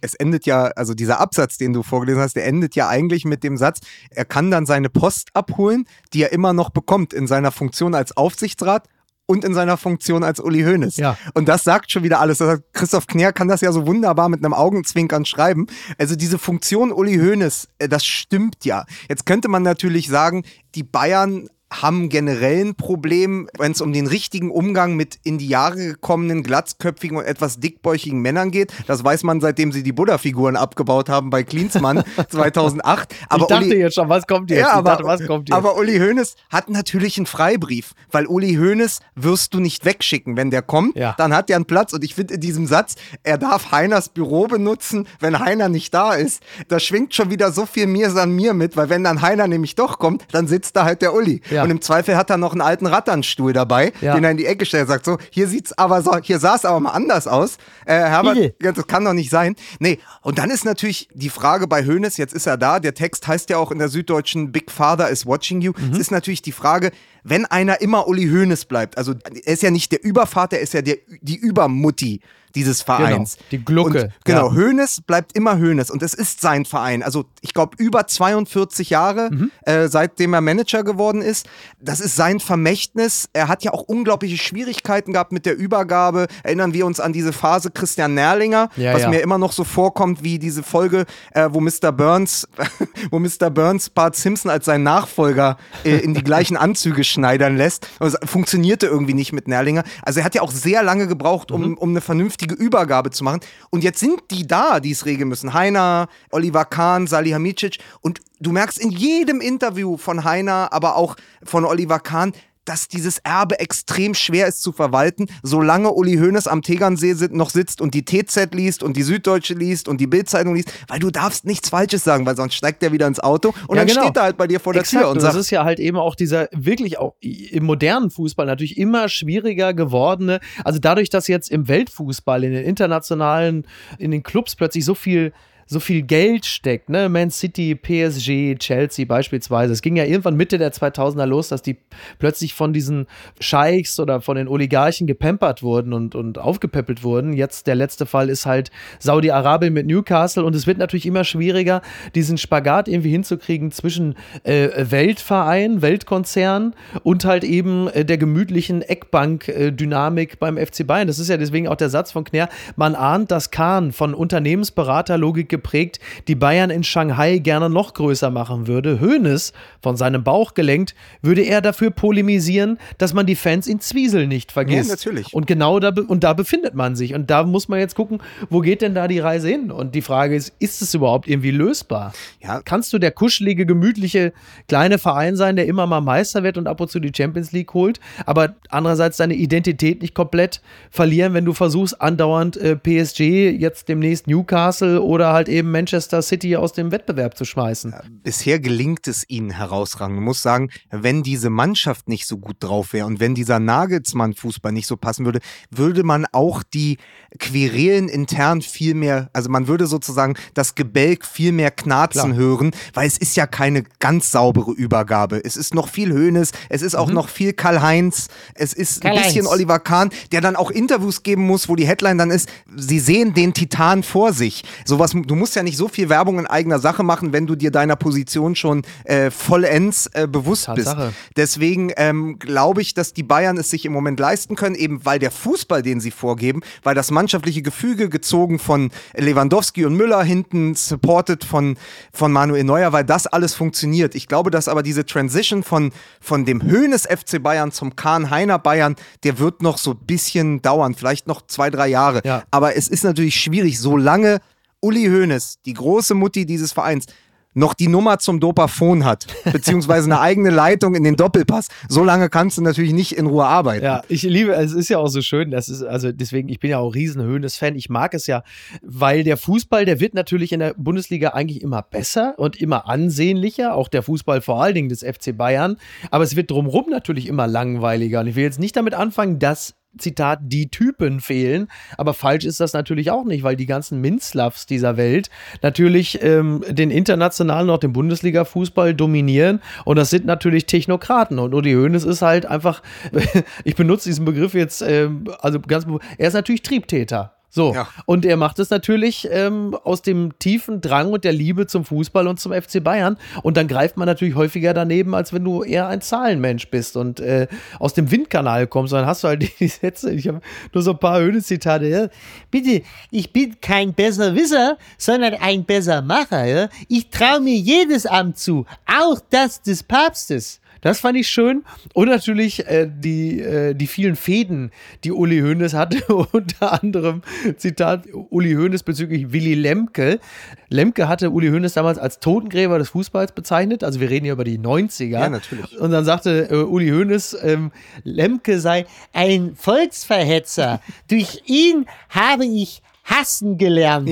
es 0.02 0.14
endet 0.14 0.44
ja, 0.44 0.64
also 0.64 0.92
dieser 0.92 1.20
Absatz, 1.20 1.56
den 1.56 1.72
du 1.72 1.82
vorgelesen 1.82 2.20
hast, 2.20 2.36
der 2.36 2.46
endet 2.46 2.76
ja 2.76 2.86
eigentlich 2.86 3.24
mit 3.24 3.44
dem 3.44 3.56
Satz, 3.56 3.80
er 4.10 4.26
kann 4.26 4.50
dann 4.50 4.66
seine 4.66 4.90
Post 4.90 5.30
abholen, 5.32 5.86
die 6.12 6.22
er 6.22 6.32
immer 6.32 6.52
noch 6.52 6.68
bekommt 6.68 7.14
in 7.14 7.26
seiner 7.26 7.50
Funktion 7.50 7.94
als 7.94 8.14
Aufsichtsrat 8.14 8.86
und 9.26 9.44
in 9.44 9.54
seiner 9.54 9.76
Funktion 9.76 10.22
als 10.22 10.40
Uli 10.40 10.62
Hoeneß. 10.62 10.96
Ja. 10.96 11.16
Und 11.32 11.48
das 11.48 11.64
sagt 11.64 11.90
schon 11.90 12.02
wieder 12.02 12.20
alles. 12.20 12.42
Christoph 12.72 13.06
Knär 13.06 13.32
kann 13.32 13.48
das 13.48 13.60
ja 13.62 13.72
so 13.72 13.86
wunderbar 13.86 14.28
mit 14.28 14.44
einem 14.44 14.52
Augenzwinkern 14.52 15.24
schreiben. 15.24 15.66
Also 15.98 16.16
diese 16.16 16.38
Funktion 16.38 16.92
Uli 16.92 17.16
Hoeneß, 17.16 17.68
äh, 17.78 17.88
das 17.88 18.04
stimmt 18.04 18.64
ja. 18.64 18.84
Jetzt 19.08 19.24
könnte 19.26 19.48
man 19.48 19.62
natürlich 19.62 20.08
sagen, 20.08 20.44
die 20.74 20.82
Bayern 20.82 21.48
haben 21.82 22.08
generell 22.08 22.64
ein 22.64 22.74
Problem, 22.74 23.48
wenn 23.58 23.72
es 23.72 23.80
um 23.80 23.92
den 23.92 24.06
richtigen 24.06 24.50
Umgang 24.50 24.96
mit 24.96 25.18
in 25.24 25.38
die 25.38 25.48
Jahre 25.48 25.76
gekommenen, 25.76 26.42
glatzköpfigen 26.42 27.16
und 27.16 27.24
etwas 27.24 27.60
dickbäuchigen 27.60 28.20
Männern 28.20 28.50
geht. 28.50 28.72
Das 28.86 29.04
weiß 29.04 29.22
man, 29.24 29.40
seitdem 29.40 29.72
sie 29.72 29.82
die 29.82 29.92
Buddha-Figuren 29.92 30.56
abgebaut 30.56 31.08
haben 31.08 31.30
bei 31.30 31.42
Klinsmann 31.42 32.04
2008. 32.28 33.14
Aber 33.28 33.42
ich 33.42 33.48
dachte 33.48 33.66
Uli, 33.66 33.78
jetzt 33.78 33.94
schon, 33.94 34.08
was 34.08 34.26
kommt 34.26 34.50
jetzt? 34.50 34.60
Ja, 34.60 34.72
aber, 34.72 34.90
dachte, 34.90 35.04
was 35.04 35.26
kommt 35.26 35.48
jetzt? 35.48 35.56
aber 35.56 35.76
Uli 35.76 35.98
Hoeneß 35.98 36.36
hat 36.50 36.70
natürlich 36.70 37.16
einen 37.16 37.26
Freibrief, 37.26 37.92
weil 38.10 38.26
Uli 38.26 38.54
Hoeneß 38.54 39.00
wirst 39.14 39.54
du 39.54 39.60
nicht 39.60 39.84
wegschicken. 39.84 40.36
Wenn 40.36 40.50
der 40.50 40.62
kommt, 40.62 40.96
ja. 40.96 41.14
dann 41.18 41.34
hat 41.34 41.50
er 41.50 41.56
einen 41.56 41.64
Platz. 41.64 41.92
Und 41.92 42.04
ich 42.04 42.14
finde 42.14 42.34
in 42.34 42.40
diesem 42.40 42.66
Satz, 42.66 42.94
er 43.22 43.38
darf 43.38 43.72
Heiners 43.72 44.08
Büro 44.08 44.46
benutzen, 44.46 45.06
wenn 45.20 45.38
Heiner 45.38 45.68
nicht 45.68 45.92
da 45.92 46.14
ist. 46.14 46.42
Da 46.68 46.78
schwingt 46.78 47.14
schon 47.14 47.30
wieder 47.30 47.52
so 47.52 47.66
viel 47.66 47.86
Mir 47.86 48.14
an 48.16 48.32
mir 48.32 48.54
mit, 48.54 48.76
weil 48.76 48.90
wenn 48.90 49.02
dann 49.02 49.22
Heiner 49.22 49.48
nämlich 49.48 49.74
doch 49.74 49.98
kommt, 49.98 50.26
dann 50.32 50.46
sitzt 50.46 50.76
da 50.76 50.84
halt 50.84 51.02
der 51.02 51.14
Uli. 51.14 51.40
Ja. 51.50 51.63
Und 51.64 51.70
im 51.70 51.80
Zweifel 51.80 52.16
hat 52.16 52.30
er 52.30 52.36
noch 52.36 52.52
einen 52.52 52.60
alten 52.60 52.86
Ratternstuhl 52.86 53.52
dabei, 53.52 53.92
den 54.00 54.24
er 54.24 54.30
in 54.30 54.36
die 54.36 54.46
Ecke 54.46 54.66
stellt. 54.66 54.88
Sagt 54.88 55.04
so, 55.04 55.18
hier 55.30 55.48
sieht's 55.48 55.76
aber 55.76 56.02
so, 56.02 56.16
hier 56.18 56.38
sah 56.38 56.54
es 56.54 56.64
aber 56.64 56.80
mal 56.80 56.90
anders 56.90 57.26
aus. 57.26 57.56
Äh, 57.86 57.94
Herbert, 57.94 58.54
das 58.60 58.86
kann 58.86 59.04
doch 59.04 59.12
nicht 59.12 59.30
sein. 59.30 59.56
Nee, 59.78 59.98
und 60.22 60.38
dann 60.38 60.50
ist 60.50 60.64
natürlich 60.64 61.08
die 61.12 61.30
Frage 61.30 61.66
bei 61.66 61.84
Hoeneß, 61.84 62.16
jetzt 62.16 62.34
ist 62.34 62.46
er 62.46 62.56
da, 62.56 62.80
der 62.80 62.94
Text 62.94 63.26
heißt 63.26 63.50
ja 63.50 63.58
auch 63.58 63.70
in 63.70 63.78
der 63.78 63.88
Süddeutschen 63.88 64.52
Big 64.52 64.70
Father 64.70 65.08
is 65.08 65.26
watching 65.26 65.60
you. 65.60 65.72
Mhm. 65.76 65.92
Es 65.92 65.98
ist 65.98 66.10
natürlich 66.10 66.42
die 66.42 66.52
Frage, 66.52 66.90
wenn 67.24 67.46
einer 67.46 67.80
immer 67.80 68.06
Uli 68.06 68.28
Hoeneß 68.28 68.66
bleibt, 68.66 68.96
also 68.98 69.14
er 69.44 69.52
ist 69.52 69.62
ja 69.62 69.70
nicht 69.70 69.90
der 69.92 70.04
Übervater, 70.04 70.58
er 70.58 70.62
ist 70.62 70.74
ja 70.74 70.82
der, 70.82 70.98
die 71.22 71.36
Übermutti 71.36 72.20
dieses 72.54 72.84
genau, 72.84 72.98
Vereins. 72.98 73.36
Genau, 73.36 73.48
die 73.50 73.64
Glucke. 73.64 74.02
Und, 74.04 74.12
genau, 74.24 74.48
ja. 74.48 74.54
Hoeneß 74.54 75.02
bleibt 75.06 75.36
immer 75.36 75.58
Hoeneß 75.58 75.90
und 75.90 76.02
es 76.02 76.14
ist 76.14 76.40
sein 76.40 76.64
Verein. 76.64 77.02
Also 77.02 77.24
ich 77.40 77.52
glaube 77.52 77.76
über 77.78 78.06
42 78.06 78.90
Jahre, 78.90 79.30
mhm. 79.30 79.50
äh, 79.62 79.88
seitdem 79.88 80.34
er 80.34 80.40
Manager 80.40 80.84
geworden 80.84 81.22
ist. 81.22 81.46
Das 81.80 82.00
ist 82.00 82.16
sein 82.16 82.40
Vermächtnis. 82.40 83.28
Er 83.32 83.48
hat 83.48 83.64
ja 83.64 83.72
auch 83.72 83.82
unglaubliche 83.82 84.36
Schwierigkeiten 84.36 85.12
gehabt 85.12 85.32
mit 85.32 85.46
der 85.46 85.56
Übergabe. 85.56 86.26
Erinnern 86.42 86.72
wir 86.72 86.86
uns 86.86 87.00
an 87.00 87.12
diese 87.12 87.32
Phase 87.32 87.70
Christian 87.70 88.14
Nerlinger, 88.14 88.70
ja, 88.76 88.94
was 88.94 89.02
ja. 89.02 89.10
mir 89.10 89.20
immer 89.20 89.38
noch 89.38 89.52
so 89.52 89.64
vorkommt 89.64 90.22
wie 90.22 90.38
diese 90.38 90.62
Folge, 90.62 91.04
äh, 91.32 91.48
wo 91.50 91.60
Mr. 91.60 91.92
Burns, 91.92 92.48
wo 93.10 93.18
Mr. 93.18 93.50
Burns 93.50 93.90
Bart 93.90 94.16
Simpson 94.16 94.50
als 94.50 94.64
sein 94.64 94.82
Nachfolger 94.82 95.56
äh, 95.84 95.96
in 95.96 96.14
die 96.14 96.22
gleichen 96.22 96.56
Anzüge 96.56 97.04
schneidern 97.14 97.56
lässt. 97.56 97.88
Das 97.98 98.16
funktionierte 98.24 98.86
irgendwie 98.86 99.14
nicht 99.14 99.32
mit 99.32 99.48
Nerlinger. 99.48 99.84
Also 100.02 100.20
er 100.20 100.24
hat 100.24 100.34
ja 100.34 100.42
auch 100.42 100.52
sehr 100.52 100.82
lange 100.82 101.06
gebraucht, 101.06 101.50
um, 101.50 101.70
mhm. 101.70 101.78
um 101.78 101.90
eine 101.90 102.00
vernünftige 102.00 102.54
Übergabe 102.54 103.10
zu 103.10 103.24
machen. 103.24 103.40
Und 103.70 103.82
jetzt 103.82 104.00
sind 104.00 104.20
die 104.30 104.46
da, 104.46 104.80
die 104.80 104.90
es 104.90 105.06
regeln 105.06 105.28
müssen. 105.28 105.54
Heiner, 105.54 106.08
Oliver 106.30 106.64
Kahn, 106.64 107.06
Salihamidzic. 107.06 107.78
Und 108.00 108.20
du 108.40 108.52
merkst 108.52 108.78
in 108.78 108.90
jedem 108.90 109.40
Interview 109.40 109.96
von 109.96 110.24
Heiner, 110.24 110.72
aber 110.72 110.96
auch 110.96 111.16
von 111.42 111.64
Oliver 111.64 112.00
Kahn, 112.00 112.32
dass 112.64 112.88
dieses 112.88 113.18
Erbe 113.18 113.58
extrem 113.58 114.14
schwer 114.14 114.46
ist 114.46 114.62
zu 114.62 114.72
verwalten, 114.72 115.26
solange 115.42 115.92
Uli 115.92 116.16
Hoeneß 116.16 116.46
am 116.46 116.62
Tegernsee 116.62 117.14
noch 117.30 117.50
sitzt 117.50 117.80
und 117.80 117.94
die 117.94 118.04
TZ 118.04 118.54
liest 118.54 118.82
und 118.82 118.96
die 118.96 119.02
Süddeutsche 119.02 119.54
liest 119.54 119.88
und 119.88 120.00
die 120.00 120.06
Bildzeitung 120.06 120.54
liest, 120.54 120.72
weil 120.88 120.98
du 120.98 121.10
darfst 121.10 121.44
nichts 121.44 121.68
Falsches 121.68 122.04
sagen, 122.04 122.26
weil 122.26 122.36
sonst 122.36 122.54
steigt 122.54 122.82
er 122.82 122.92
wieder 122.92 123.06
ins 123.06 123.20
Auto 123.20 123.54
und 123.68 123.76
ja, 123.76 123.82
dann 123.82 123.86
genau. 123.86 124.02
steht 124.02 124.16
er 124.16 124.22
halt 124.24 124.36
bei 124.36 124.46
dir 124.46 124.60
vor 124.60 124.72
der 124.72 124.82
Exakt. 124.82 125.02
Tür 125.02 125.10
und, 125.10 125.16
und 125.16 125.20
sagt, 125.20 125.34
das 125.34 125.40
ist 125.40 125.50
ja 125.50 125.64
halt 125.64 125.80
eben 125.80 125.96
auch 125.96 126.14
dieser 126.14 126.48
wirklich 126.52 126.98
auch 126.98 127.14
im 127.20 127.64
modernen 127.64 128.10
Fußball 128.10 128.46
natürlich 128.46 128.76
immer 128.76 129.08
schwieriger 129.08 129.74
gewordene, 129.74 130.40
also 130.64 130.78
dadurch, 130.78 131.10
dass 131.10 131.28
jetzt 131.28 131.50
im 131.50 131.68
Weltfußball 131.68 132.44
in 132.44 132.52
den 132.52 132.64
internationalen 132.64 133.66
in 133.98 134.10
den 134.10 134.22
Clubs 134.22 134.56
plötzlich 134.56 134.84
so 134.84 134.94
viel 134.94 135.32
so 135.66 135.80
viel 135.80 136.02
Geld 136.02 136.46
steckt, 136.46 136.88
ne? 136.88 137.08
Man 137.08 137.30
City, 137.30 137.74
PSG, 137.74 138.58
Chelsea 138.58 139.04
beispielsweise. 139.04 139.72
Es 139.72 139.82
ging 139.82 139.96
ja 139.96 140.04
irgendwann 140.04 140.36
Mitte 140.36 140.58
der 140.58 140.72
2000er 140.72 141.26
los, 141.26 141.48
dass 141.48 141.62
die 141.62 141.76
plötzlich 142.18 142.54
von 142.54 142.72
diesen 142.72 143.06
Scheichs 143.40 143.98
oder 143.98 144.20
von 144.20 144.36
den 144.36 144.48
Oligarchen 144.48 145.06
gepampert 145.06 145.62
wurden 145.62 145.92
und, 145.92 146.14
und 146.14 146.38
aufgepäppelt 146.38 147.02
wurden. 147.02 147.32
Jetzt 147.32 147.66
der 147.66 147.74
letzte 147.74 148.06
Fall 148.06 148.28
ist 148.28 148.46
halt 148.46 148.70
Saudi-Arabien 148.98 149.72
mit 149.72 149.86
Newcastle 149.86 150.44
und 150.44 150.54
es 150.54 150.66
wird 150.66 150.78
natürlich 150.78 151.06
immer 151.06 151.24
schwieriger, 151.24 151.82
diesen 152.14 152.38
Spagat 152.38 152.88
irgendwie 152.88 153.10
hinzukriegen 153.10 153.70
zwischen 153.70 154.16
äh, 154.42 154.68
Weltverein, 154.76 155.82
Weltkonzern 155.82 156.74
und 157.02 157.24
halt 157.24 157.44
eben 157.44 157.88
äh, 157.88 158.04
der 158.04 158.18
gemütlichen 158.18 158.82
Eckbank-Dynamik 158.82 160.38
beim 160.38 160.56
FC 160.56 160.86
Bayern. 160.86 161.06
Das 161.06 161.18
ist 161.18 161.28
ja 161.28 161.36
deswegen 161.36 161.68
auch 161.68 161.76
der 161.76 161.88
Satz 161.88 162.12
von 162.12 162.24
Knär, 162.24 162.48
man 162.76 162.94
ahnt, 162.94 163.30
dass 163.30 163.50
Kahn 163.50 163.92
von 163.92 164.14
Unternehmensberaterlogik 164.14 165.53
geprägt, 165.54 166.00
die 166.26 166.34
Bayern 166.34 166.70
in 166.70 166.82
Shanghai 166.82 167.38
gerne 167.38 167.70
noch 167.70 167.94
größer 167.94 168.30
machen 168.30 168.66
würde. 168.66 169.00
Hoeneß, 169.00 169.52
von 169.80 169.96
seinem 169.96 170.24
Bauch 170.24 170.54
gelenkt, 170.54 170.96
würde 171.22 171.42
er 171.42 171.60
dafür 171.60 171.90
polemisieren, 171.90 172.78
dass 172.98 173.14
man 173.14 173.26
die 173.26 173.36
Fans 173.36 173.68
in 173.68 173.78
Zwiesel 173.78 174.26
nicht 174.26 174.50
vergisst. 174.50 174.88
Ja, 174.88 174.96
natürlich. 174.96 175.32
Und 175.32 175.46
genau 175.46 175.78
da, 175.78 175.92
und 176.08 176.24
da 176.24 176.32
befindet 176.32 176.74
man 176.74 176.96
sich. 176.96 177.14
Und 177.14 177.30
da 177.30 177.44
muss 177.44 177.68
man 177.68 177.78
jetzt 177.78 177.94
gucken, 177.94 178.18
wo 178.50 178.60
geht 178.60 178.82
denn 178.82 178.94
da 178.94 179.06
die 179.06 179.20
Reise 179.20 179.48
hin? 179.48 179.70
Und 179.70 179.94
die 179.94 180.02
Frage 180.02 180.34
ist, 180.34 180.52
ist 180.58 180.82
es 180.82 180.92
überhaupt 180.92 181.28
irgendwie 181.28 181.52
lösbar? 181.52 182.12
Ja. 182.42 182.60
Kannst 182.64 182.92
du 182.92 182.98
der 182.98 183.12
kuschelige, 183.12 183.66
gemütliche, 183.66 184.32
kleine 184.68 184.98
Verein 184.98 185.36
sein, 185.36 185.54
der 185.54 185.66
immer 185.66 185.86
mal 185.86 186.00
Meister 186.00 186.42
wird 186.42 186.58
und 186.58 186.66
ab 186.66 186.80
und 186.80 186.90
zu 186.90 186.98
die 186.98 187.12
Champions 187.16 187.52
League 187.52 187.72
holt, 187.74 188.00
aber 188.26 188.54
andererseits 188.70 189.18
deine 189.18 189.34
Identität 189.34 190.02
nicht 190.02 190.14
komplett 190.14 190.60
verlieren, 190.90 191.34
wenn 191.34 191.44
du 191.44 191.52
versuchst, 191.52 192.00
andauernd 192.00 192.56
äh, 192.56 192.76
PSG, 192.76 193.20
jetzt 193.50 193.88
demnächst 193.88 194.26
Newcastle 194.26 195.00
oder 195.00 195.32
halt 195.32 195.43
eben 195.48 195.70
Manchester 195.70 196.22
City 196.22 196.56
aus 196.56 196.72
dem 196.72 196.90
Wettbewerb 196.90 197.36
zu 197.36 197.44
schmeißen? 197.44 197.94
Bisher 198.22 198.58
gelingt 198.58 199.06
es 199.08 199.24
ihnen 199.28 199.50
herausragend. 199.50 200.16
Man 200.16 200.24
muss 200.24 200.42
sagen, 200.42 200.70
wenn 200.90 201.22
diese 201.22 201.50
Mannschaft 201.50 202.08
nicht 202.08 202.26
so 202.26 202.38
gut 202.38 202.56
drauf 202.60 202.92
wäre 202.92 203.06
und 203.06 203.20
wenn 203.20 203.34
dieser 203.34 203.58
Nagelsmann-Fußball 203.58 204.72
nicht 204.72 204.86
so 204.86 204.96
passen 204.96 205.24
würde, 205.24 205.40
würde 205.70 206.02
man 206.02 206.26
auch 206.32 206.62
die 206.62 206.98
Querelen 207.38 208.08
intern 208.08 208.62
viel 208.62 208.94
mehr, 208.94 209.28
also 209.32 209.50
man 209.50 209.66
würde 209.66 209.86
sozusagen 209.86 210.34
das 210.54 210.74
Gebälk 210.74 211.26
viel 211.26 211.52
mehr 211.52 211.70
knarzen 211.70 212.32
Klar. 212.32 212.36
hören, 212.36 212.70
weil 212.92 213.06
es 213.06 213.18
ist 213.18 213.36
ja 213.36 213.46
keine 213.46 213.82
ganz 213.98 214.30
saubere 214.30 214.72
Übergabe. 214.72 215.40
Es 215.44 215.56
ist 215.56 215.74
noch 215.74 215.88
viel 215.88 216.12
Höhnes, 216.12 216.52
es 216.68 216.82
ist 216.82 216.94
auch 216.94 217.08
mhm. 217.08 217.14
noch 217.14 217.28
viel 217.28 217.52
Karl-Heinz, 217.52 218.28
es 218.54 218.72
ist 218.72 219.04
ein 219.04 219.16
bisschen 219.16 219.46
Oliver 219.46 219.80
Kahn, 219.80 220.10
der 220.32 220.40
dann 220.40 220.56
auch 220.56 220.70
Interviews 220.70 221.22
geben 221.22 221.46
muss, 221.46 221.68
wo 221.68 221.76
die 221.76 221.86
Headline 221.86 222.18
dann 222.18 222.30
ist, 222.30 222.48
sie 222.76 223.00
sehen 223.00 223.34
den 223.34 223.52
Titan 223.54 224.02
vor 224.02 224.32
sich. 224.32 224.64
Sowas, 224.84 225.12
du 225.14 225.33
musst 225.34 225.56
ja 225.56 225.62
nicht 225.62 225.76
so 225.76 225.88
viel 225.88 226.08
Werbung 226.08 226.38
in 226.38 226.46
eigener 226.46 226.78
Sache 226.78 227.02
machen, 227.02 227.32
wenn 227.32 227.46
du 227.46 227.54
dir 227.54 227.70
deiner 227.70 227.96
Position 227.96 228.56
schon 228.56 228.82
äh, 229.04 229.30
vollends 229.30 230.06
äh, 230.14 230.26
bewusst 230.26 230.66
Tatsache. 230.66 231.06
bist. 231.06 231.16
Deswegen 231.36 231.92
ähm, 231.96 232.38
glaube 232.38 232.82
ich, 232.82 232.94
dass 232.94 233.12
die 233.12 233.22
Bayern 233.22 233.56
es 233.56 233.70
sich 233.70 233.84
im 233.84 233.92
Moment 233.92 234.20
leisten 234.20 234.56
können, 234.56 234.74
eben 234.74 235.04
weil 235.04 235.18
der 235.18 235.30
Fußball, 235.30 235.82
den 235.82 236.00
sie 236.00 236.10
vorgeben, 236.10 236.60
weil 236.82 236.94
das 236.94 237.10
mannschaftliche 237.10 237.62
Gefüge 237.62 238.08
gezogen 238.08 238.58
von 238.58 238.90
Lewandowski 239.14 239.84
und 239.84 239.94
Müller 239.94 240.22
hinten, 240.22 240.74
supported 240.74 241.44
von, 241.44 241.76
von 242.12 242.32
Manuel 242.32 242.64
Neuer, 242.64 242.92
weil 242.92 243.04
das 243.04 243.26
alles 243.26 243.54
funktioniert. 243.54 244.14
Ich 244.14 244.28
glaube, 244.28 244.50
dass 244.50 244.68
aber 244.68 244.82
diese 244.82 245.06
Transition 245.06 245.62
von, 245.62 245.92
von 246.20 246.44
dem 246.44 246.62
Höhnes 246.62 247.06
FC 247.06 247.42
Bayern 247.42 247.72
zum 247.72 247.96
Kahn-Heiner 247.96 248.58
Bayern, 248.58 248.96
der 249.22 249.38
wird 249.38 249.62
noch 249.62 249.78
so 249.78 249.92
ein 249.92 249.98
bisschen 250.06 250.62
dauern, 250.62 250.94
vielleicht 250.94 251.26
noch 251.26 251.46
zwei, 251.46 251.70
drei 251.70 251.88
Jahre. 251.88 252.22
Ja. 252.24 252.42
Aber 252.50 252.76
es 252.76 252.88
ist 252.88 253.04
natürlich 253.04 253.36
schwierig, 253.36 253.80
solange 253.80 254.40
Uli 254.84 255.06
Hoeneß, 255.06 255.60
die 255.64 255.72
große 255.72 256.12
Mutti 256.12 256.44
dieses 256.44 256.72
Vereins, 256.72 257.06
noch 257.54 257.72
die 257.72 257.88
Nummer 257.88 258.18
zum 258.18 258.38
Dopafon 258.38 259.04
hat, 259.04 259.26
beziehungsweise 259.52 260.06
eine 260.06 260.20
eigene 260.20 260.50
Leitung 260.50 260.94
in 260.94 261.04
den 261.04 261.16
Doppelpass, 261.16 261.68
so 261.88 262.04
lange 262.04 262.28
kannst 262.28 262.58
du 262.58 262.62
natürlich 262.62 262.92
nicht 262.92 263.12
in 263.12 263.26
Ruhe 263.26 263.46
arbeiten. 263.46 263.84
Ja, 263.84 264.02
ich 264.08 264.24
liebe, 264.24 264.52
es 264.52 264.72
ist 264.72 264.90
ja 264.90 264.98
auch 264.98 265.08
so 265.08 265.22
schön, 265.22 265.50
das 265.50 265.70
ist, 265.70 265.82
also 265.82 266.12
deswegen, 266.12 266.50
ich 266.50 266.60
bin 266.60 266.70
ja 266.70 266.80
auch 266.80 266.94
riesen 266.94 267.22
Höhnes-Fan, 267.22 267.76
ich 267.76 267.88
mag 267.88 268.12
es 268.12 268.26
ja, 268.26 268.42
weil 268.82 269.24
der 269.24 269.38
Fußball, 269.38 269.86
der 269.86 270.00
wird 270.00 270.12
natürlich 270.12 270.52
in 270.52 270.60
der 270.60 270.74
Bundesliga 270.76 271.30
eigentlich 271.30 271.62
immer 271.62 271.80
besser 271.80 272.34
und 272.36 272.60
immer 272.60 272.86
ansehnlicher, 272.86 273.74
auch 273.74 273.88
der 273.88 274.02
Fußball 274.02 274.42
vor 274.42 274.62
allen 274.62 274.74
Dingen 274.74 274.88
des 274.90 275.02
FC 275.02 275.34
Bayern, 275.34 275.78
aber 276.10 276.24
es 276.24 276.36
wird 276.36 276.50
drumherum 276.50 276.90
natürlich 276.90 277.26
immer 277.26 277.46
langweiliger 277.46 278.20
und 278.20 278.26
ich 278.26 278.36
will 278.36 278.44
jetzt 278.44 278.60
nicht 278.60 278.76
damit 278.76 278.92
anfangen, 278.92 279.38
dass 279.38 279.74
Zitat, 279.98 280.40
die 280.42 280.68
Typen 280.68 281.20
fehlen. 281.20 281.68
Aber 281.96 282.14
falsch 282.14 282.44
ist 282.44 282.60
das 282.60 282.72
natürlich 282.72 283.10
auch 283.10 283.24
nicht, 283.24 283.42
weil 283.42 283.56
die 283.56 283.66
ganzen 283.66 284.00
Minzlavs 284.00 284.66
dieser 284.66 284.96
Welt 284.96 285.30
natürlich 285.62 286.22
ähm, 286.22 286.64
den 286.68 286.90
internationalen, 286.90 287.70
auch 287.70 287.78
den 287.78 287.92
Bundesliga-Fußball 287.92 288.94
dominieren. 288.94 289.60
Und 289.84 289.96
das 289.96 290.10
sind 290.10 290.26
natürlich 290.26 290.66
Technokraten. 290.66 291.38
Und 291.38 291.54
Udi 291.54 291.72
Hoeneß 291.72 292.04
ist 292.04 292.22
halt 292.22 292.46
einfach, 292.46 292.82
ich 293.64 293.76
benutze 293.76 294.08
diesen 294.08 294.24
Begriff 294.24 294.54
jetzt, 294.54 294.82
ähm, 294.82 295.24
also 295.40 295.60
ganz, 295.60 295.86
er 296.18 296.28
ist 296.28 296.34
natürlich 296.34 296.62
Triebtäter. 296.62 297.34
So. 297.54 297.72
Ja. 297.72 297.86
Und 298.04 298.26
er 298.26 298.36
macht 298.36 298.58
es 298.58 298.70
natürlich 298.70 299.28
ähm, 299.30 299.76
aus 299.84 300.02
dem 300.02 300.36
tiefen 300.40 300.80
Drang 300.80 301.12
und 301.12 301.22
der 301.22 301.32
Liebe 301.32 301.68
zum 301.68 301.84
Fußball 301.84 302.26
und 302.26 302.40
zum 302.40 302.52
FC 302.52 302.82
Bayern. 302.82 303.16
Und 303.44 303.56
dann 303.56 303.68
greift 303.68 303.96
man 303.96 304.06
natürlich 304.06 304.34
häufiger 304.34 304.74
daneben, 304.74 305.14
als 305.14 305.32
wenn 305.32 305.44
du 305.44 305.62
eher 305.62 305.86
ein 305.86 306.00
Zahlenmensch 306.00 306.68
bist 306.70 306.96
und 306.96 307.20
äh, 307.20 307.46
aus 307.78 307.94
dem 307.94 308.10
Windkanal 308.10 308.66
kommst. 308.66 308.92
Und 308.92 308.98
dann 308.98 309.06
hast 309.06 309.22
du 309.22 309.28
halt 309.28 309.48
die 309.60 309.68
Sätze. 309.68 310.12
Ich 310.12 310.26
habe 310.26 310.40
nur 310.72 310.82
so 310.82 310.90
ein 310.90 310.98
paar 310.98 311.20
Höhle-Zitate. 311.20 311.86
Ja. 311.86 312.08
Bitte, 312.50 312.82
ich 313.12 313.32
bin 313.32 313.60
kein 313.60 313.94
Besserwisser, 313.94 314.76
sondern 314.98 315.34
ein 315.34 315.64
Bessermacher. 315.64 316.44
Ja. 316.46 316.68
Ich 316.88 317.08
traue 317.10 317.38
mir 317.38 317.54
jedes 317.54 318.04
Amt 318.04 318.36
zu, 318.36 318.66
auch 318.84 319.20
das 319.30 319.62
des 319.62 319.84
Papstes. 319.84 320.60
Das 320.84 321.00
fand 321.00 321.16
ich 321.16 321.28
schön. 321.28 321.64
Und 321.94 322.08
natürlich 322.08 322.66
äh, 322.66 322.86
die, 322.86 323.40
äh, 323.40 323.74
die 323.74 323.86
vielen 323.86 324.16
Fäden, 324.16 324.70
die 325.02 325.12
Uli 325.12 325.40
Hoeneß 325.40 325.72
hatte. 325.72 326.04
Unter 326.32 326.82
anderem, 326.82 327.22
Zitat, 327.56 328.04
Uli 328.12 328.52
Hoeneß 328.52 328.82
bezüglich 328.82 329.32
Willy 329.32 329.54
Lemke. 329.54 330.20
Lemke 330.68 331.08
hatte 331.08 331.30
Uli 331.30 331.48
Hoeneß 331.48 331.72
damals 331.72 331.98
als 331.98 332.20
Totengräber 332.20 332.78
des 332.78 332.90
Fußballs 332.90 333.32
bezeichnet. 333.32 333.82
Also 333.82 333.98
wir 333.98 334.10
reden 334.10 334.26
hier 334.26 334.34
über 334.34 334.44
die 334.44 334.58
90er. 334.58 335.06
Ja, 335.06 335.30
natürlich. 335.30 335.78
Und 335.78 335.90
dann 335.90 336.04
sagte 336.04 336.50
äh, 336.50 336.56
Uli 336.56 336.90
Hoeneß, 336.90 337.38
ähm, 337.42 337.72
Lemke 338.02 338.60
sei 338.60 338.84
ein 339.14 339.56
Volksverhetzer. 339.56 340.82
Durch 341.08 341.44
ihn 341.46 341.86
habe 342.10 342.44
ich 342.44 342.82
hassen 343.04 343.58
gelernt. 343.58 344.10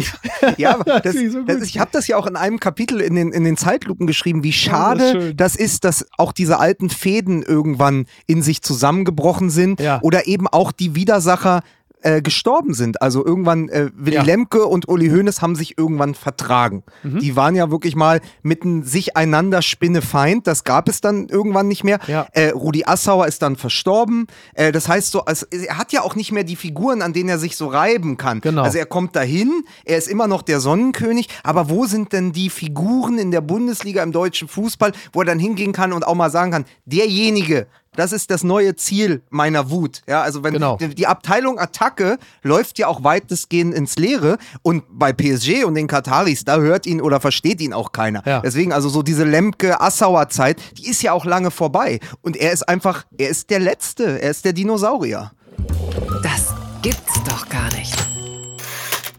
Ja, 0.58 0.76
das, 1.02 1.14
so 1.14 1.42
das, 1.42 1.62
ich 1.62 1.78
habe 1.78 1.90
das 1.92 2.06
ja 2.06 2.16
auch 2.16 2.26
in 2.26 2.36
einem 2.36 2.60
Kapitel 2.60 3.00
in 3.00 3.14
den, 3.14 3.32
in 3.32 3.44
den 3.44 3.56
Zeitlupen 3.56 4.06
geschrieben, 4.06 4.44
wie 4.44 4.52
schade 4.52 5.06
ja, 5.06 5.14
das, 5.32 5.52
das, 5.52 5.56
ist, 5.56 5.84
dass 5.84 6.06
auch 6.18 6.32
diese 6.32 6.58
alten 6.58 6.90
Fäden 6.90 7.42
irgendwann 7.42 8.06
in 8.26 8.42
sich 8.42 8.62
zusammengebrochen 8.62 9.50
sind 9.50 9.80
ja. 9.80 9.98
oder 10.02 10.26
eben 10.26 10.46
auch 10.46 10.72
die 10.72 10.94
Widersacher 10.94 11.62
äh, 12.02 12.22
gestorben 12.22 12.74
sind. 12.74 13.00
Also 13.02 13.24
irgendwann, 13.24 13.68
äh, 13.68 13.90
Willy 13.94 14.16
ja. 14.16 14.22
Lemke 14.22 14.66
und 14.66 14.88
Uli 14.88 15.08
Hoeneß 15.08 15.42
haben 15.42 15.56
sich 15.56 15.78
irgendwann 15.78 16.14
vertragen. 16.14 16.82
Mhm. 17.02 17.20
Die 17.20 17.36
waren 17.36 17.54
ja 17.54 17.70
wirklich 17.70 17.96
mal 17.96 18.20
mitten 18.42 18.82
sich 18.84 19.16
einander 19.16 19.62
Spinnefeind. 19.62 20.46
Das 20.46 20.64
gab 20.64 20.88
es 20.88 21.00
dann 21.00 21.28
irgendwann 21.28 21.68
nicht 21.68 21.84
mehr. 21.84 21.98
Ja. 22.06 22.26
Äh, 22.32 22.50
Rudi 22.50 22.84
Assauer 22.84 23.26
ist 23.26 23.42
dann 23.42 23.56
verstorben. 23.56 24.26
Äh, 24.54 24.72
das 24.72 24.88
heißt 24.88 25.12
so, 25.12 25.24
also, 25.24 25.46
er 25.50 25.78
hat 25.78 25.92
ja 25.92 26.02
auch 26.02 26.16
nicht 26.16 26.32
mehr 26.32 26.44
die 26.44 26.56
Figuren, 26.56 27.02
an 27.02 27.12
denen 27.12 27.28
er 27.28 27.38
sich 27.38 27.56
so 27.56 27.68
reiben 27.68 28.16
kann. 28.16 28.40
Genau. 28.40 28.62
Also 28.62 28.78
er 28.78 28.86
kommt 28.86 29.16
dahin, 29.16 29.64
er 29.84 29.98
ist 29.98 30.08
immer 30.08 30.26
noch 30.26 30.42
der 30.42 30.60
Sonnenkönig, 30.60 31.28
aber 31.42 31.70
wo 31.70 31.86
sind 31.86 32.12
denn 32.12 32.32
die 32.32 32.50
Figuren 32.50 33.18
in 33.18 33.30
der 33.30 33.40
Bundesliga 33.40 34.02
im 34.02 34.12
deutschen 34.12 34.48
Fußball, 34.48 34.92
wo 35.12 35.20
er 35.20 35.26
dann 35.26 35.38
hingehen 35.38 35.72
kann 35.72 35.92
und 35.92 36.06
auch 36.06 36.14
mal 36.14 36.30
sagen 36.30 36.52
kann, 36.52 36.64
derjenige, 36.84 37.66
das 37.94 38.12
ist 38.12 38.30
das 38.30 38.42
neue 38.42 38.74
Ziel 38.74 39.22
meiner 39.28 39.70
Wut. 39.70 40.00
Ja, 40.08 40.22
also 40.22 40.42
wenn 40.42 40.54
genau. 40.54 40.76
die, 40.76 40.94
die, 40.94 41.06
Abteilung 41.06 41.58
Attacke 41.58 42.18
läuft 42.42 42.78
ja 42.78 42.86
auch 42.88 43.04
weitestgehend 43.04 43.74
ins 43.74 43.96
Leere 43.96 44.38
und 44.62 44.84
bei 44.88 45.12
PSG 45.12 45.64
und 45.64 45.74
den 45.74 45.88
Kataris, 45.88 46.44
da 46.44 46.56
hört 46.56 46.86
ihn 46.86 47.02
oder 47.02 47.20
versteht 47.20 47.60
ihn 47.60 47.74
auch 47.74 47.92
keiner. 47.92 48.22
Ja. 48.24 48.40
Deswegen 48.40 48.72
also 48.72 48.88
so 48.88 49.02
diese 49.02 49.24
Lemke-Assauer 49.24 50.30
Zeit, 50.30 50.60
die 50.78 50.88
ist 50.88 51.02
ja 51.02 51.12
auch 51.12 51.26
lange 51.26 51.50
vorbei 51.50 52.00
und 52.22 52.36
er 52.36 52.52
ist 52.52 52.66
einfach, 52.66 53.04
er 53.18 53.28
ist 53.28 53.50
der 53.50 53.60
Letzte, 53.60 54.22
er 54.22 54.30
ist 54.30 54.44
der 54.44 54.54
Dinosaurier. 54.54 55.32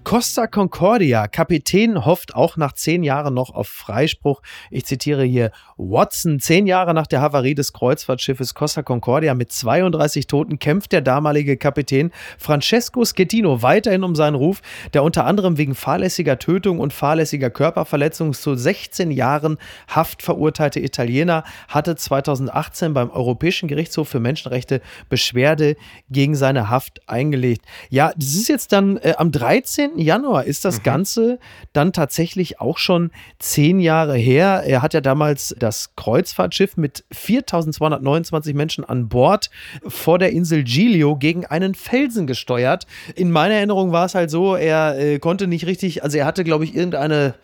Costa 0.04 0.48
Concordia, 0.48 1.28
Kapitän 1.28 2.06
hofft 2.06 2.36
auch 2.36 2.58
nach 2.58 2.74
zehn 2.74 3.04
Jahren 3.04 3.34
noch 3.34 3.54
auf 3.54 3.70
Freispruch. 3.70 4.42
Ich 4.70 4.86
zitiere 4.86 5.24
hier 5.24 5.52
Watson. 5.78 6.40
Zehn 6.40 6.68
Jahre 6.68 6.94
nach 6.94 7.08
der 7.08 7.22
Havarie 7.22 7.56
des 7.56 7.72
Kreuzfahrtschiffes 7.72 8.54
Costa 8.54 8.84
Concordia 8.84 9.34
mit 9.34 9.52
32 9.52 10.28
Toten 10.28 10.60
kämpft 10.60 10.92
der 10.92 11.02
damalige 11.02 11.58
Kapitän 11.58 12.12
Francesco 12.38 13.06
Schettino 13.06 13.62
weiterhin 13.62 14.04
um 14.04 14.14
seinen 14.14 14.36
Ruf, 14.36 14.62
der 14.94 15.04
unter 15.04 15.26
anderem 15.26 15.58
wegen 15.58 15.74
fahrlässiger 15.74 16.38
Tötung 16.38 16.80
und 16.80 16.92
fahrlässiger 16.92 17.50
Körperverletzung 17.50 18.34
zu 18.34 18.56
16 18.56 19.10
Jahren 19.10 19.58
Haft 19.88 20.22
verurteilte 20.22 20.80
Italiener 20.82 21.44
hatte 21.70 21.96
2018 21.96 22.94
beim 22.94 23.10
Europäischen 23.10 23.68
Gerichtshof 23.68 24.10
für 24.10 24.20
Menschenrechte 24.20 24.82
Beschwerde 25.08 25.76
gegen 26.10 26.36
seine 26.36 26.70
Haft 26.70 27.02
eingelegt. 27.08 27.66
Ja, 27.90 28.12
das 28.16 28.36
ist 28.36 28.50
jetzt 28.50 28.74
dann 28.74 28.98
äh, 28.98 29.14
am 29.18 29.32
13. 29.32 29.93
Januar 29.96 30.46
ist 30.46 30.66
das 30.66 30.80
mhm. 30.80 30.84
Ganze 30.84 31.40
dann 31.74 31.94
tatsächlich 31.94 32.60
auch 32.60 32.78
schon 32.78 33.12
zehn 33.40 33.80
Jahre 33.80 34.16
her. 34.16 34.64
Er 34.66 34.82
hat 34.82 34.94
ja 34.94 35.02
damals 35.02 35.56
das 35.58 35.96
Kreuzfahrtschiff 35.96 36.78
mit 36.78 37.04
4229 37.12 38.54
Menschen 38.54 38.84
an 38.84 39.10
Bord 39.10 39.50
vor 39.88 40.20
der 40.20 40.32
Insel 40.32 40.64
Giglio 40.64 41.16
gegen 41.16 41.46
einen 41.46 41.76
Felsen 41.76 42.28
gesteuert. 42.28 42.86
In 43.16 43.32
meiner 43.32 43.56
Erinnerung 43.56 43.92
war 43.92 44.06
es 44.06 44.16
halt 44.16 44.30
so, 44.30 44.56
er 44.56 44.98
äh, 44.98 45.20
konnte 45.20 45.48
nicht 45.48 45.66
richtig, 45.66 46.04
also 46.04 46.18
er 46.18 46.26
hatte, 46.26 46.44
glaube 46.44 46.66
ich, 46.66 46.76
irgendeine, 46.76 47.36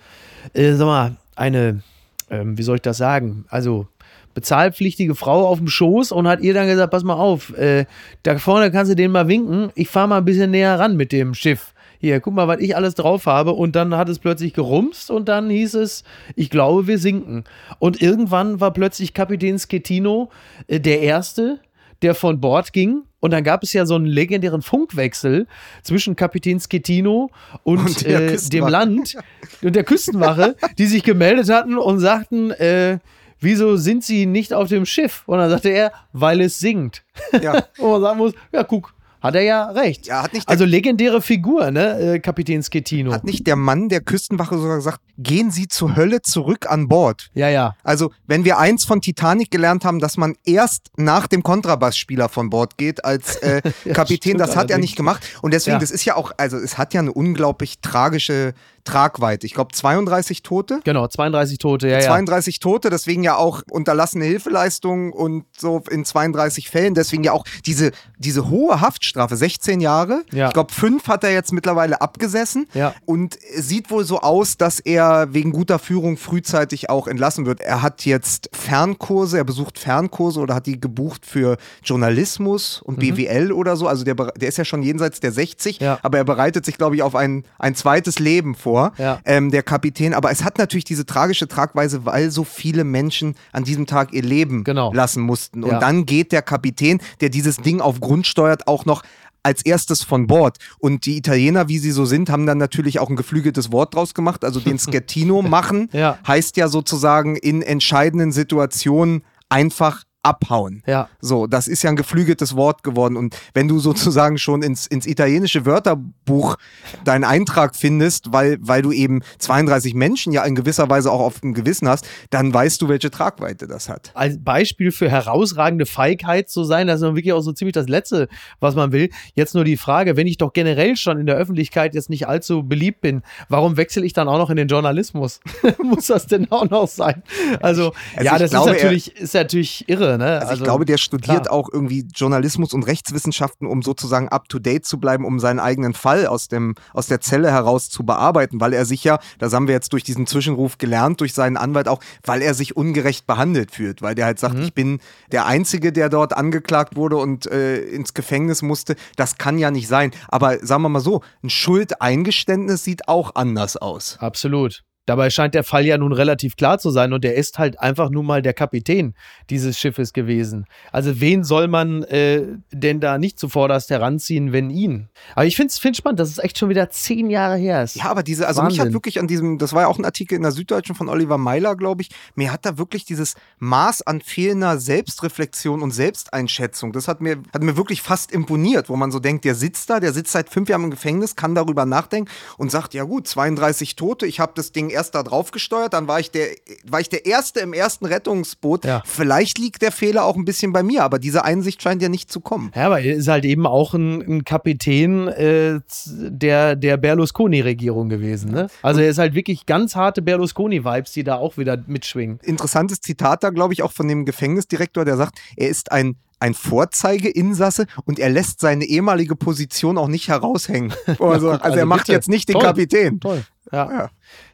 äh, 0.54 0.74
sag 0.74 0.86
mal, 0.86 1.16
eine, 1.36 1.82
ähm, 2.30 2.58
wie 2.58 2.64
soll 2.64 2.76
ich 2.76 2.82
das 2.82 2.98
sagen? 2.98 3.46
Also 3.50 3.88
bezahlpflichtige 4.34 5.16
Frau 5.16 5.48
auf 5.48 5.58
dem 5.58 5.68
Schoß 5.68 6.12
und 6.12 6.28
hat 6.28 6.42
ihr 6.42 6.54
dann 6.54 6.68
gesagt, 6.68 6.92
pass 6.92 7.04
mal 7.04 7.16
auf, 7.16 7.56
äh, 7.58 7.86
da 8.24 8.38
vorne 8.38 8.72
kannst 8.72 8.92
du 8.92 8.96
den 8.96 9.12
mal 9.12 9.28
winken, 9.28 9.72
ich 9.76 9.90
fahre 9.90 10.08
mal 10.08 10.18
ein 10.18 10.26
bisschen 10.26 10.52
näher 10.52 10.80
ran 10.80 10.96
mit 10.96 11.12
dem 11.12 11.34
Schiff 11.34 11.74
hier, 12.00 12.22
guck 12.22 12.34
mal, 12.34 12.48
was 12.48 12.60
ich 12.60 12.76
alles 12.76 12.96
drauf 12.96 13.26
habe. 13.26 13.52
Und 13.52 13.76
dann 13.76 13.96
hat 13.96 14.10
es 14.10 14.20
plötzlich 14.20 14.54
gerumst 14.54 15.12
und 15.12 15.28
dann 15.28 15.50
hieß 15.50 15.76
es, 15.76 16.04
ich 16.36 16.50
glaube, 16.50 16.88
wir 16.88 16.98
sinken. 16.98 17.44
Und 17.78 18.02
irgendwann 18.02 18.60
war 18.62 18.72
plötzlich 18.72 19.14
Kapitän 19.14 19.60
Schettino 19.60 20.32
äh, 20.68 20.80
der 20.80 21.02
Erste, 21.02 21.60
der 22.02 22.16
von 22.16 22.39
Bord 22.39 22.72
ging. 22.74 23.04
Und 23.20 23.32
dann 23.32 23.43
gab 23.43 23.64
es 23.64 23.74
ja 23.74 23.86
so 23.86 23.95
einen 23.95 24.06
legendären 24.06 24.62
Funkwechsel 24.62 25.45
zwischen 25.84 26.16
Kapitän 26.16 26.62
Schettino 26.62 27.32
und, 27.64 27.80
Und 27.80 28.06
äh, 28.06 28.38
dem 28.38 28.68
Land 28.68 29.18
und 29.62 29.76
der 29.76 29.84
Küstenwache, 29.84 30.56
die 30.78 30.86
sich 30.86 31.04
gemeldet 31.04 31.50
hatten 31.50 31.78
und 31.78 32.00
sagten, 32.00 32.52
äh, 32.52 33.00
wieso 33.41 33.76
sind 33.76 34.06
sie 34.06 34.26
nicht 34.26 34.54
auf 34.54 34.70
dem 34.70 34.86
Schiff? 34.86 35.24
Und 35.26 35.39
dann 35.39 35.50
sagte 35.50 35.68
er, 35.68 35.91
weil 36.14 36.39
es 36.39 36.60
singt. 36.60 37.04
Ja. 37.41 37.66
Wo 37.78 37.91
man 37.91 38.02
sagen 38.02 38.18
muss, 38.20 38.34
ja, 38.54 38.64
guck, 38.64 38.93
hat 39.22 39.36
er 39.36 39.41
ja 39.41 39.65
recht. 39.72 40.07
Ja, 40.07 40.24
hat 40.24 40.34
nicht 40.34 40.47
also 40.47 40.65
legendäre 40.65 41.22
Figur, 41.22 41.72
ne, 41.72 41.99
äh, 42.15 42.20
Kapitän 42.20 42.63
Schettino. 42.63 43.11
Hat 43.11 43.24
nicht 43.24 43.45
der 43.47 43.55
Mann 43.55 43.89
der 43.89 44.01
Küstenwache 44.01 44.57
sogar 44.57 44.78
gesagt, 44.78 44.99
gehen 45.17 45.51
Sie 45.51 45.67
zur 45.67 45.95
Hölle 45.95 46.22
zurück 46.22 46.70
an 46.70 46.88
Bord? 46.88 47.30
Ja, 47.34 47.49
ja. 47.49 47.76
Also, 47.84 48.11
wenn 48.28 48.45
wir 48.45 48.57
eins 48.57 48.86
von 48.86 49.01
Titanic 49.01 49.51
gelernt 49.51 49.84
haben, 49.86 49.99
dass 49.99 50.17
man 50.17 50.36
erst 50.45 50.88
nach 50.97 51.28
dem 51.28 51.43
Kontrabassspieler 51.43 52.30
von 52.30 52.49
Bord 52.49 52.78
geht 52.78 53.03
als 53.03 53.36
äh, 53.43 53.61
Kapitän, 53.93 54.32
stimmt 54.32 54.39
das 54.39 54.55
hat 54.55 54.72
er 54.72 54.78
nicht 54.78 54.95
gemacht. 54.95 55.24
Und 55.41 55.53
deswegen, 55.53 55.76
Ja. 55.76 55.80
das 55.80 55.91
ist 55.91 56.05
ja 56.05 56.15
auch, 56.15 56.32
also 56.38 56.57
es 56.57 56.78
hat 56.78 56.93
ja 56.93 57.01
eine 57.01 57.11
unglaublich 57.13 57.80
tragische 57.82 58.53
Tragweite. 58.84 59.45
Ich 59.45 59.53
glaube, 59.53 59.73
32 59.73 60.43
Tote. 60.43 60.80
Genau, 60.84 61.07
32 61.07 61.57
Tote, 61.57 61.88
ja, 61.88 61.99
ja. 61.99 62.07
32 62.07 62.59
Tote, 62.59 62.89
deswegen 62.89 63.23
ja 63.23 63.36
auch 63.36 63.61
unterlassene 63.69 64.25
Hilfeleistungen 64.25 65.11
und 65.13 65.45
so 65.57 65.82
in 65.89 66.05
32 66.05 66.69
Fällen. 66.69 66.93
Deswegen 66.93 67.23
ja 67.23 67.32
auch 67.34 67.45
diese, 67.65 67.91
diese 68.17 68.49
hohe 68.49 68.82
Haftstrafe, 68.82 69.36
16 69.36 69.80
Jahre. 69.82 70.23
Ja. 70.32 70.47
Ich 70.47 70.53
glaube, 70.53 70.73
fünf 70.73 71.07
hat 71.07 71.23
er 71.23 71.32
jetzt 71.32 71.53
mittlerweile 71.53 72.01
abgesessen. 72.01 72.67
Ja. 72.73 72.93
Und 73.05 73.38
es 73.55 73.67
sieht 73.67 73.91
wohl 73.91 74.03
so 74.05 74.19
aus, 74.21 74.57
dass 74.57 74.80
er 74.80 75.34
wegen 75.34 75.51
guter 75.51 75.80
Führung 75.80 76.17
frühzeitig 76.17 76.89
auch 76.89 77.07
entlassen 77.07 77.45
wird. 77.45 77.61
Er 77.61 77.82
hat 77.82 78.05
jetzt 78.05 78.49
Fernkurse, 78.53 79.38
er 79.38 79.43
besucht 79.43 79.77
Fernkurse 79.80 80.39
oder 80.39 80.55
hat 80.55 80.65
die 80.65 80.80
gebucht 80.80 81.25
für 81.25 81.57
Journalismus 82.03 82.82
und 82.82 82.99
BWL 82.99 83.51
oder 83.51 83.75
so. 83.75 83.88
Also 83.88 84.03
der, 84.03 84.15
der 84.15 84.47
ist 84.49 84.57
ja 84.57 84.65
schon 84.65 84.82
jenseits 84.84 85.19
der 85.19 85.32
60, 85.32 85.80
Mhm. 85.80 85.86
Ja. 85.86 85.99
aber 86.03 86.17
er 86.17 86.23
bereitet 86.23 86.65
sich, 86.65 86.77
glaube 86.77 86.95
ich, 86.95 87.03
auf 87.03 87.15
ein, 87.15 87.43
ein 87.57 87.75
zweites 87.75 88.17
Leben 88.19 88.55
vor, 88.55 88.78
Ja. 88.97 89.19
ähm, 89.25 89.51
der 89.51 89.63
Kapitän. 89.63 90.13
Aber 90.13 90.32
es 90.32 90.43
hat 90.43 90.57
natürlich 90.57 90.86
diese 90.86 91.05
tragische 91.05 91.47
Tragweise, 91.47 92.05
weil 92.05 92.32
so 92.32 92.43
viele 92.43 92.84
Menschen 92.84 93.36
an 93.51 93.63
diesem 93.63 93.86
Tag 93.86 94.13
ihr 94.13 94.23
Leben 94.23 94.63
Genau. 94.63 94.91
lassen 94.93 95.21
mussten. 95.21 95.63
Und 95.63 95.71
Ja. 95.71 95.80
dann 95.80 96.05
geht 96.05 96.32
der 96.32 96.41
Kapitän, 96.41 96.99
der 97.21 97.30
dieses 97.30 97.57
Ding 97.57 97.82
auf 97.82 97.99
Grund 97.99 98.25
steuert, 98.27 98.67
auch 98.67 98.86
noch 98.86 99.03
als 99.41 99.61
erstes 99.63 100.03
von 100.03 100.27
Bord. 100.27 100.57
Und 100.80 101.05
die 101.05 101.15
Italiener, 101.17 101.69
wie 101.69 101.80
sie 101.80 101.91
so 101.91 102.03
sind, 102.05 102.30
haben 102.30 102.45
dann 102.45 102.57
natürlich 102.57 102.99
auch 102.99 103.09
ein 103.09 103.15
geflügeltes 103.15 103.71
Wort 103.71 103.95
draus 103.95 104.13
gemacht. 104.13 104.43
Also 104.43 104.59
den 104.59 104.77
Schettino 104.80 105.41
machen 105.41 105.88
Ja. 105.93 106.17
heißt 106.27 106.57
ja 106.57 106.67
sozusagen 106.67 107.36
in 107.38 107.61
entscheidenden 107.61 108.32
Situationen 108.34 109.23
einfach 109.47 110.03
abhauen. 110.24 110.84
Ja. 110.86 111.09
So, 111.20 111.47
das 111.47 111.67
ist 111.67 111.84
ja 111.84 111.89
ein 111.89 111.95
geflügeltes 111.95 112.55
Wort 112.55 112.84
geworden. 112.84 113.17
Und 113.17 113.36
wenn 113.53 113.67
du 113.67 113.80
sozusagen 113.80 114.38
schon 114.38 114.61
ins, 114.61 114.86
ins 114.86 115.07
italienische 115.07 115.65
Wörterbuch 115.65 116.57
deinen 117.03 117.24
Eintrag 117.24 117.76
findest, 117.76 118.32
weil, 118.32 118.57
weil 118.61 118.82
du 118.82 118.91
eben 118.91 119.22
32 119.39 119.93
Menschen 119.93 120.32
ja 120.34 120.43
in 120.43 120.55
gewisser 120.55 120.89
Weise 120.89 121.11
auch 121.11 121.22
auf 121.22 121.39
dem 121.39 121.53
Gewissen 121.53 121.88
hast, 121.88 122.07
dann 122.30 122.53
weißt 122.53 122.82
du, 122.82 122.89
welche 122.89 123.09
Tragweite 123.09 123.67
das 123.67 123.89
hat. 123.89 124.11
als 124.13 124.38
Beispiel 124.43 124.91
für 124.91 125.09
herausragende 125.09 125.86
Feigheit 125.86 126.49
zu 126.49 126.63
sein, 126.63 126.88
das 126.88 127.01
ist 127.01 127.07
wirklich 127.15 127.34
auch 127.34 127.41
so 127.41 127.53
ziemlich 127.53 127.74
das 127.74 127.88
Letzte, 127.88 128.28
was 128.59 128.76
man 128.76 128.91
will. 128.91 129.09
Jetzt 129.36 129.55
nur 129.55 129.63
die 129.63 129.78
Frage, 129.78 130.15
wenn 130.17 130.28
ich 130.28 130.38
doch 130.38 130.53
generell 130.53 130.95
schon 130.95 131.20
in 131.20 131.26
der 131.26 131.36
Öffentlichkeit 131.36 131.95
jetzt 131.95 132.09
nicht 132.09 132.28
allzu 132.28 132.63
beliebt 132.63 133.01
bin, 133.01 133.24
warum 133.47 133.78
wechsle 133.78 134.05
ich 134.05 134.13
dann 134.13 134.28
auch 134.28 134.38
noch 134.38 134.49
in 134.49 134.57
den 134.57 134.67
Journalismus? 134.67 135.39
Muss 135.84 136.07
das 136.07 136.28
denn 136.28 136.51
auch 136.51 136.70
noch 136.70 136.88
sein? 136.88 137.24
Also, 137.61 137.80
Also 137.80 137.93
ja, 138.22 138.38
das 138.38 138.51
glaube, 138.51 138.72
ist 138.72 138.76
natürlich, 138.76 139.15
ist 139.15 139.34
natürlich 139.34 139.88
irre, 139.88 140.09
ne? 140.18 140.39
Also, 140.39 140.53
ich 140.53 140.64
glaube, 140.64 140.86
der 140.86 140.97
studiert 140.97 141.43
klar. 141.43 141.51
auch 141.51 141.70
irgendwie 141.72 142.07
Journalismus 142.14 142.74
und 142.74 142.84
Rechtswissenschaften, 142.84 143.68
um 143.68 143.82
sozusagen 143.82 144.30
up 144.30 144.49
to 144.49 144.60
date 144.60 144.86
zu 144.86 144.99
bleiben, 144.99 145.26
um 145.26 145.39
seinen 145.39 145.60
eigenen 145.60 145.93
Fall 145.93 146.28
aus, 146.28 146.47
dem, 146.47 146.76
aus 146.93 147.07
der 147.07 147.22
Zelle 147.22 147.51
heraus 147.51 147.89
zu 147.89 148.03
bearbeiten, 148.03 148.60
weil 148.60 148.74
er 148.74 148.86
sich 148.86 149.03
ja, 149.03 149.20
das 149.38 149.53
haben 149.53 149.68
wir 149.68 149.74
jetzt 149.74 149.93
durch 149.93 150.03
diesen 150.03 150.28
Zwischenruf 150.28 150.78
gelernt, 150.78 151.22
durch 151.22 151.34
seinen 151.34 151.57
Anwalt 151.57 151.88
auch, 151.88 151.99
weil 152.24 152.41
er 152.41 152.53
sich 152.53 152.76
ungerecht 152.76 153.28
behandelt 153.28 153.72
fühlt, 153.72 154.01
weil 154.01 154.16
der 154.16 154.26
halt 154.26 154.39
sagt, 154.39 154.60
ich 154.60 154.74
bin 154.74 154.99
der 155.32 155.45
Einzige, 155.45 155.91
der 155.91 156.10
dort 156.10 156.34
angeklagt 156.34 156.95
wurde 156.95 157.18
und 157.18 157.45
äh, 157.47 157.80
ins 157.80 158.14
Gefängnis 158.14 158.62
musste. 158.62 158.95
Das 159.16 159.38
kann 159.38 159.57
ja 159.57 159.72
nicht 159.72 159.88
sein. 159.88 160.12
Aber 160.28 160.66
sagen 160.66 160.84
wir 160.84 160.89
mal 160.89 160.99
so, 160.99 161.22
ein 161.43 161.49
Schuldeingeständnis 161.49 162.84
sieht 162.84 163.07
auch 163.07 163.36
anders 163.36 163.78
aus. 163.78 164.18
Absolut. 164.20 164.84
Dabei 165.10 165.32
scheint 165.32 165.55
der 165.55 165.64
Fall 165.64 165.88
ja 165.88 165.97
nun 165.97 166.14
relativ 166.14 166.55
klar 166.55 166.78
zu 166.78 166.91
sein 166.91 167.14
und 167.14 167.26
er 167.26 167.34
ist 167.34 167.57
halt 167.57 167.80
einfach 167.80 168.12
nun 168.12 168.28
mal 168.28 168.43
der 168.43 168.53
Kapitän 168.53 169.16
dieses 169.49 169.80
Schiffes 169.80 170.14
gewesen. 170.14 170.68
Also 170.91 171.20
wen 171.20 171.43
soll 171.43 171.68
man 171.68 172.03
äh, 172.03 172.43
denn 172.72 172.99
da 172.99 173.18
nicht 173.18 173.39
zuvorderst 173.39 173.89
heranziehen, 173.89 174.53
wenn 174.53 174.70
ihn? 174.70 175.10
Aber 175.34 175.47
ich 175.47 175.55
finde 175.55 175.74
es 175.74 175.97
spannend, 175.97 176.20
dass 176.20 176.30
es 176.30 176.38
echt 176.38 176.60
schon 176.60 176.70
wieder 176.70 176.91
zehn 176.91 177.32
Jahre 177.32 177.57
her 177.57 177.82
ist. 177.82 177.95
Ja, 177.95 178.05
aber 178.05 178.22
diese, 178.22 178.47
also 178.47 178.62
mich 178.62 178.74
hat 178.74 178.86
Wahnsinn. 178.86 178.93
wirklich 178.93 179.20
an 179.20 179.26
diesem, 179.26 179.57
das 179.57 179.74
war 179.74 179.82
ja 179.82 179.88
auch 179.88 179.97
ein 179.97 180.05
Artikel 180.05 180.36
in 180.36 180.43
der 180.43 180.51
Süddeutschen 180.51 180.93
von 180.93 181.10
Oliver 181.10 181.39
Meiler, 181.39 181.76
glaube 181.76 182.03
ich, 182.03 182.12
mir 182.36 182.53
hat 182.53 182.68
da 182.68 182.78
wirklich 182.78 183.03
dieses 183.03 183.34
Maß 183.57 184.03
an 184.03 184.22
fehlender 184.22 184.78
Selbstreflexion 184.78 185.82
und 185.82 185.89
Selbsteinschätzung, 185.89 186.91
das 186.91 187.07
hat 187.07 187.20
mir, 187.20 187.41
hat 187.51 187.64
mir 187.64 187.78
wirklich 187.78 188.03
fast 188.03 188.32
imponiert, 188.32 188.89
wo 188.89 188.95
man 188.95 189.10
so 189.10 189.18
denkt, 189.18 189.43
der 189.43 189.55
sitzt 189.55 189.89
da, 189.89 189.99
der 189.99 190.14
sitzt 190.14 190.34
seit 190.34 190.49
fünf 190.49 190.70
Jahren 190.70 190.84
im 190.84 190.91
Gefängnis, 190.91 191.36
kann 191.36 191.55
darüber 191.55 191.88
nachdenken 191.88 192.30
und 192.57 192.70
sagt, 192.70 192.93
ja 192.93 193.05
gut, 193.05 193.28
32 193.28 193.95
Tote, 193.95 194.28
ich 194.28 194.39
habe 194.39 194.51
das 194.53 194.72
Ding 194.72 194.91
erst 195.00 195.16
da 195.16 195.24
drauf 195.24 195.52
gesteuert, 195.52 195.93
dann 195.93 196.08
war 196.08 196.20
ich 196.20 196.30
der, 196.32 196.47
war 196.88 197.00
ich 197.00 197.10
der 197.10 197.26
Erste 197.26 197.62
im 197.62 197.74
ersten 197.74 198.06
Rettungsboot. 198.06 198.86
Ja. 198.86 199.02
Vielleicht 199.06 199.58
liegt 199.58 199.82
der 199.82 199.91
Fehler 199.91 200.26
auch 200.26 200.36
ein 200.36 200.45
bisschen 200.45 200.74
bei 200.74 200.84
mir, 200.84 201.04
aber 201.04 201.18
diese 201.20 201.43
Einsicht 201.45 201.82
scheint 201.82 202.02
ja 202.02 202.10
nicht 202.10 202.32
zu 202.32 202.41
kommen. 202.41 202.72
Ja, 202.76 202.86
aber 202.88 203.00
er 203.02 203.16
ist 203.16 203.28
halt 203.28 203.45
eben 203.45 203.66
auch 203.66 203.93
ein, 203.93 204.22
ein 204.22 204.43
Kapitän 204.43 205.28
äh, 205.30 205.80
der, 206.06 206.76
der 206.76 206.97
Berlusconi-Regierung 206.97 208.10
gewesen. 208.10 208.52
Ne? 208.52 208.68
Also 208.82 209.02
er 209.02 209.10
ist 209.10 209.18
halt 209.18 209.34
wirklich 209.34 209.66
ganz 209.66 209.95
harte 209.95 210.22
Berlusconi-Vibes, 210.22 211.14
die 211.14 211.24
da 211.24 211.36
auch 211.36 211.58
wieder 211.58 211.78
mitschwingen. 211.88 212.39
interessantes 212.43 213.02
Zitat 213.02 213.43
da, 213.43 213.50
glaube 213.50 213.74
ich, 213.74 213.82
auch 213.84 213.91
von 213.93 214.08
dem 214.08 214.26
Gefängnisdirektor, 214.26 215.06
der 215.06 215.16
sagt, 215.18 215.39
er 215.56 215.70
ist 215.70 215.91
ein, 215.91 216.18
ein 216.39 216.54
Vorzeigeinsasse 216.54 217.86
und 218.06 218.20
er 218.20 218.30
lässt 218.30 218.60
seine 218.60 218.86
ehemalige 218.86 219.36
Position 219.36 219.97
auch 219.97 220.08
nicht 220.08 220.28
heraushängen. 220.28 220.93
Also, 221.08 221.26
also, 221.26 221.50
Also 221.52 221.78
er 221.78 221.86
macht 221.86 222.02
bitte. 222.02 222.12
jetzt 222.14 222.30
nicht 222.30 222.50
den 222.50 222.54
Toll. 222.54 222.64
Kapitän. 222.64 223.20
Toll. 223.20 223.43
Ja. 223.72 223.91
Ja. 223.91 224.10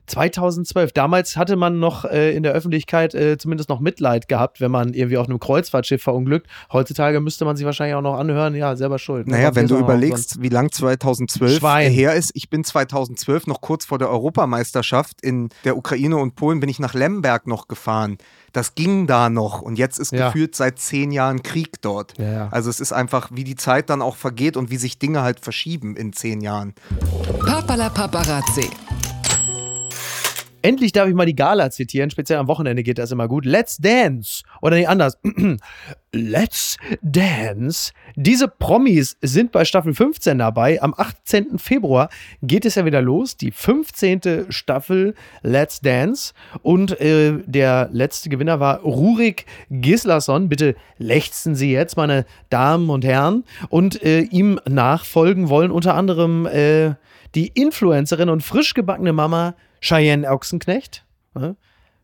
2012. 0.08 0.92
Damals 0.94 1.36
hatte 1.38 1.56
man 1.56 1.80
noch 1.80 2.06
äh, 2.06 2.36
in 2.36 2.44
der 2.44 2.54
Öffentlichkeit 2.54 3.14
äh, 3.16 3.38
zumindest 3.38 3.70
noch 3.70 3.80
Mitleid 3.80 4.28
gehabt, 4.28 4.62
wenn 4.62 4.72
man 4.72 4.94
irgendwie 4.94 5.18
auf 5.18 5.28
einem 5.28 5.40
Kreuzfahrtschiff 5.40 6.02
verunglückt. 6.04 6.48
Heutzutage 6.72 7.20
müsste 7.22 7.46
man 7.46 7.56
sich 7.58 7.66
wahrscheinlich 7.66 7.96
auch 7.96 8.02
noch 8.02 8.16
anhören, 8.18 8.56
ja, 8.56 8.76
selber 8.76 9.00
schuld. 9.00 9.28
ne? 9.28 9.34
Naja, 9.34 9.56
wenn 9.56 9.68
du 9.68 9.76
er 9.76 9.82
überlegst, 9.82 10.42
wie 10.42 10.50
lang 10.50 10.72
2012 10.72 11.58
Schwein. 11.60 11.92
her 11.92 12.14
ist. 12.14 12.32
Ich 12.34 12.50
bin 12.50 12.64
2012 12.64 13.48
noch 13.48 13.62
kurz 13.62 13.86
vor 13.86 13.98
der 13.98 14.10
Europameisterschaft 14.10 15.22
in 15.22 15.50
der 15.64 15.78
Ukraine 15.78 16.18
und 16.18 16.36
Polen 16.36 16.60
bin 16.60 16.70
ich 16.70 16.80
nach 16.80 16.94
Lemberg 16.94 17.48
noch 17.48 17.68
gefahren. 17.68 18.18
Das 18.54 18.74
ging 18.76 19.06
da 19.06 19.30
noch 19.30 19.62
und 19.62 19.78
jetzt 19.78 20.00
ist 20.00 20.14
Ja. 20.14 20.28
gefühlt 20.28 20.56
seit 20.56 20.80
zehn 20.80 21.12
Jahren 21.12 21.44
Krieg 21.44 21.82
dort. 21.82 22.18
Ja, 22.18 22.32
ja. 22.32 22.48
Also 22.52 22.70
es 22.70 22.80
ist 22.80 22.94
einfach, 22.94 23.30
wie 23.34 23.44
die 23.44 23.56
Zeit 23.56 23.90
dann 23.90 24.02
auch 24.02 24.16
vergeht 24.16 24.56
und 24.56 24.70
wie 24.72 24.78
sich 24.78 24.98
Dinge 24.98 25.22
halt 25.24 25.42
verschieben 25.42 25.96
in 25.98 26.14
zehn 26.14 26.40
Jahren. 26.40 26.74
Papala 27.46 27.90
Paparazzi. 27.90 28.70
Endlich 30.66 30.94
darf 30.94 31.08
ich 31.08 31.14
mal 31.14 31.28
die 31.28 31.36
Gala 31.36 31.70
zitieren, 31.70 32.10
speziell 32.10 32.40
am 32.40 32.48
Wochenende 32.48 32.82
geht 32.82 32.98
das 32.98 33.12
immer 33.12 33.28
gut. 33.28 33.46
Let's 33.46 33.78
Dance. 33.78 34.42
Oder 34.64 34.78
nee, 34.78 34.88
anders. 34.88 35.20
Let's 36.12 36.78
Dance. 37.04 37.92
Diese 38.16 38.48
Promis 38.48 39.16
sind 39.22 39.52
bei 39.52 39.64
Staffel 39.64 39.94
15 39.94 40.40
dabei. 40.40 40.82
Am 40.82 40.96
18. 40.98 41.60
Februar 41.60 42.10
geht 42.42 42.66
es 42.66 42.74
ja 42.74 42.86
wieder 42.86 43.04
los, 43.04 43.38
die 43.38 43.52
15. 43.52 44.48
Staffel 44.50 45.14
Let's 45.44 45.82
Dance. 45.82 46.34
Und 46.64 47.00
äh, 47.00 47.34
der 47.46 47.90
letzte 47.92 48.30
Gewinner 48.30 48.60
war 48.60 48.80
Rurik 48.80 49.46
Gislason. 49.70 50.50
Bitte 50.50 50.76
lechzen 50.98 51.54
Sie 51.54 51.72
jetzt, 51.72 51.96
meine 51.96 52.26
Damen 52.50 52.90
und 52.90 53.06
Herren. 53.06 53.44
Und 53.70 54.02
äh, 54.02 54.22
ihm 54.22 54.60
nachfolgen 54.68 55.48
wollen 55.50 55.70
unter 55.70 55.94
anderem 55.94 56.48
äh, 56.48 56.96
die 57.36 57.50
Influencerin 57.50 58.30
und 58.30 58.42
frisch 58.42 58.74
gebackene 58.74 59.14
Mama 59.14 59.54
Cheyenne 59.86 60.28
Ochsenknecht. 60.30 61.06
ne? 61.36 61.56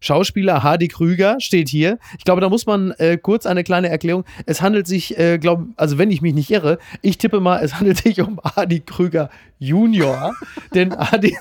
Schauspieler 0.01 0.63
Hardy 0.63 0.87
Krüger 0.87 1.37
steht 1.39 1.69
hier. 1.69 1.99
Ich 2.17 2.25
glaube, 2.25 2.41
da 2.41 2.49
muss 2.49 2.65
man 2.65 2.91
äh, 2.97 3.17
kurz 3.17 3.45
eine 3.45 3.63
kleine 3.63 3.87
Erklärung. 3.87 4.25
Es 4.45 4.61
handelt 4.61 4.87
sich, 4.87 5.17
äh, 5.17 5.37
glaube, 5.37 5.67
also 5.77 5.97
wenn 5.97 6.11
ich 6.11 6.21
mich 6.21 6.33
nicht 6.33 6.49
irre, 6.49 6.79
ich 7.01 7.19
tippe 7.19 7.39
mal, 7.39 7.63
es 7.63 7.75
handelt 7.75 7.99
sich 7.99 8.19
um 8.19 8.39
Hardy 8.43 8.81
Krüger 8.81 9.29
Junior, 9.59 10.33
denn 10.73 10.97
Hardy, 10.97 11.37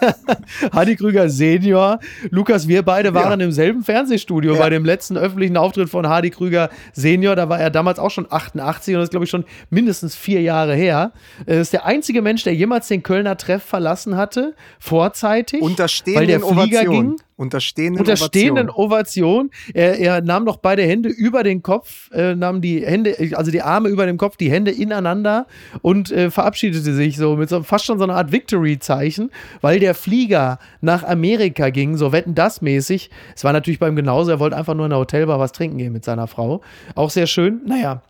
Hardy 0.72 0.96
Krüger 0.96 1.30
Senior, 1.30 2.00
Lukas, 2.28 2.68
wir 2.68 2.82
beide 2.82 3.14
waren 3.14 3.40
ja. 3.40 3.46
im 3.46 3.52
selben 3.52 3.82
Fernsehstudio 3.82 4.52
ja. 4.52 4.58
bei 4.58 4.68
dem 4.68 4.84
letzten 4.84 5.16
öffentlichen 5.16 5.56
Auftritt 5.56 5.88
von 5.88 6.06
Hardy 6.06 6.28
Krüger 6.28 6.68
Senior. 6.92 7.34
Da 7.34 7.48
war 7.48 7.58
er 7.58 7.70
damals 7.70 7.98
auch 7.98 8.10
schon 8.10 8.26
88 8.28 8.94
und 8.94 9.00
das 9.00 9.06
ist, 9.06 9.10
glaube 9.10 9.24
ich, 9.24 9.30
schon 9.30 9.46
mindestens 9.70 10.14
vier 10.14 10.42
Jahre 10.42 10.74
her. 10.74 11.12
Er 11.46 11.62
ist 11.62 11.72
der 11.72 11.86
einzige 11.86 12.20
Mensch, 12.20 12.44
der 12.44 12.54
jemals 12.54 12.88
den 12.88 13.02
Kölner 13.02 13.38
Treff 13.38 13.62
verlassen 13.62 14.18
hatte, 14.18 14.54
vorzeitig, 14.78 15.62
Unter 15.62 15.86
weil 15.86 16.26
der 16.26 16.40
Flieger 16.40 16.82
Ovation. 16.82 17.16
ging. 17.16 17.16
Unter 17.40 17.58
stehenden 17.60 18.00
Unter 18.00 18.16
stehenden 18.16 18.68
Ovation. 18.68 19.50
Er, 19.72 19.98
er, 19.98 20.20
nahm 20.20 20.44
noch 20.44 20.58
beide 20.58 20.82
Hände 20.82 21.08
über 21.08 21.42
den 21.42 21.62
Kopf, 21.62 22.10
äh, 22.12 22.34
nahm 22.34 22.60
die 22.60 22.84
Hände, 22.84 23.16
also 23.32 23.50
die 23.50 23.62
Arme 23.62 23.88
über 23.88 24.04
dem 24.04 24.18
Kopf, 24.18 24.36
die 24.36 24.50
Hände 24.50 24.70
ineinander 24.70 25.46
und 25.80 26.12
äh, 26.12 26.30
verabschiedete 26.30 26.92
sich 26.92 27.16
so 27.16 27.36
mit 27.36 27.48
so 27.48 27.62
fast 27.62 27.86
schon 27.86 27.96
so 27.96 28.04
einer 28.04 28.16
Art 28.16 28.30
Victory-Zeichen, 28.30 29.30
weil 29.62 29.80
der 29.80 29.94
Flieger 29.94 30.58
nach 30.82 31.02
Amerika 31.02 31.70
ging, 31.70 31.96
so 31.96 32.12
wetten 32.12 32.34
das 32.34 32.60
mäßig. 32.60 33.08
Es 33.34 33.42
war 33.42 33.54
natürlich 33.54 33.80
beim 33.80 33.96
genauso, 33.96 34.32
er 34.32 34.38
wollte 34.38 34.58
einfach 34.58 34.74
nur 34.74 34.84
in 34.84 34.90
der 34.90 34.98
Hotelbar 34.98 35.38
was 35.38 35.52
trinken 35.52 35.78
gehen 35.78 35.94
mit 35.94 36.04
seiner 36.04 36.26
Frau. 36.26 36.60
Auch 36.94 37.08
sehr 37.08 37.26
schön. 37.26 37.62
Naja, 37.64 38.02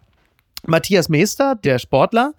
Matthias 0.67 1.09
Meester, 1.09 1.55
der 1.55 1.79
Sportler, 1.79 2.35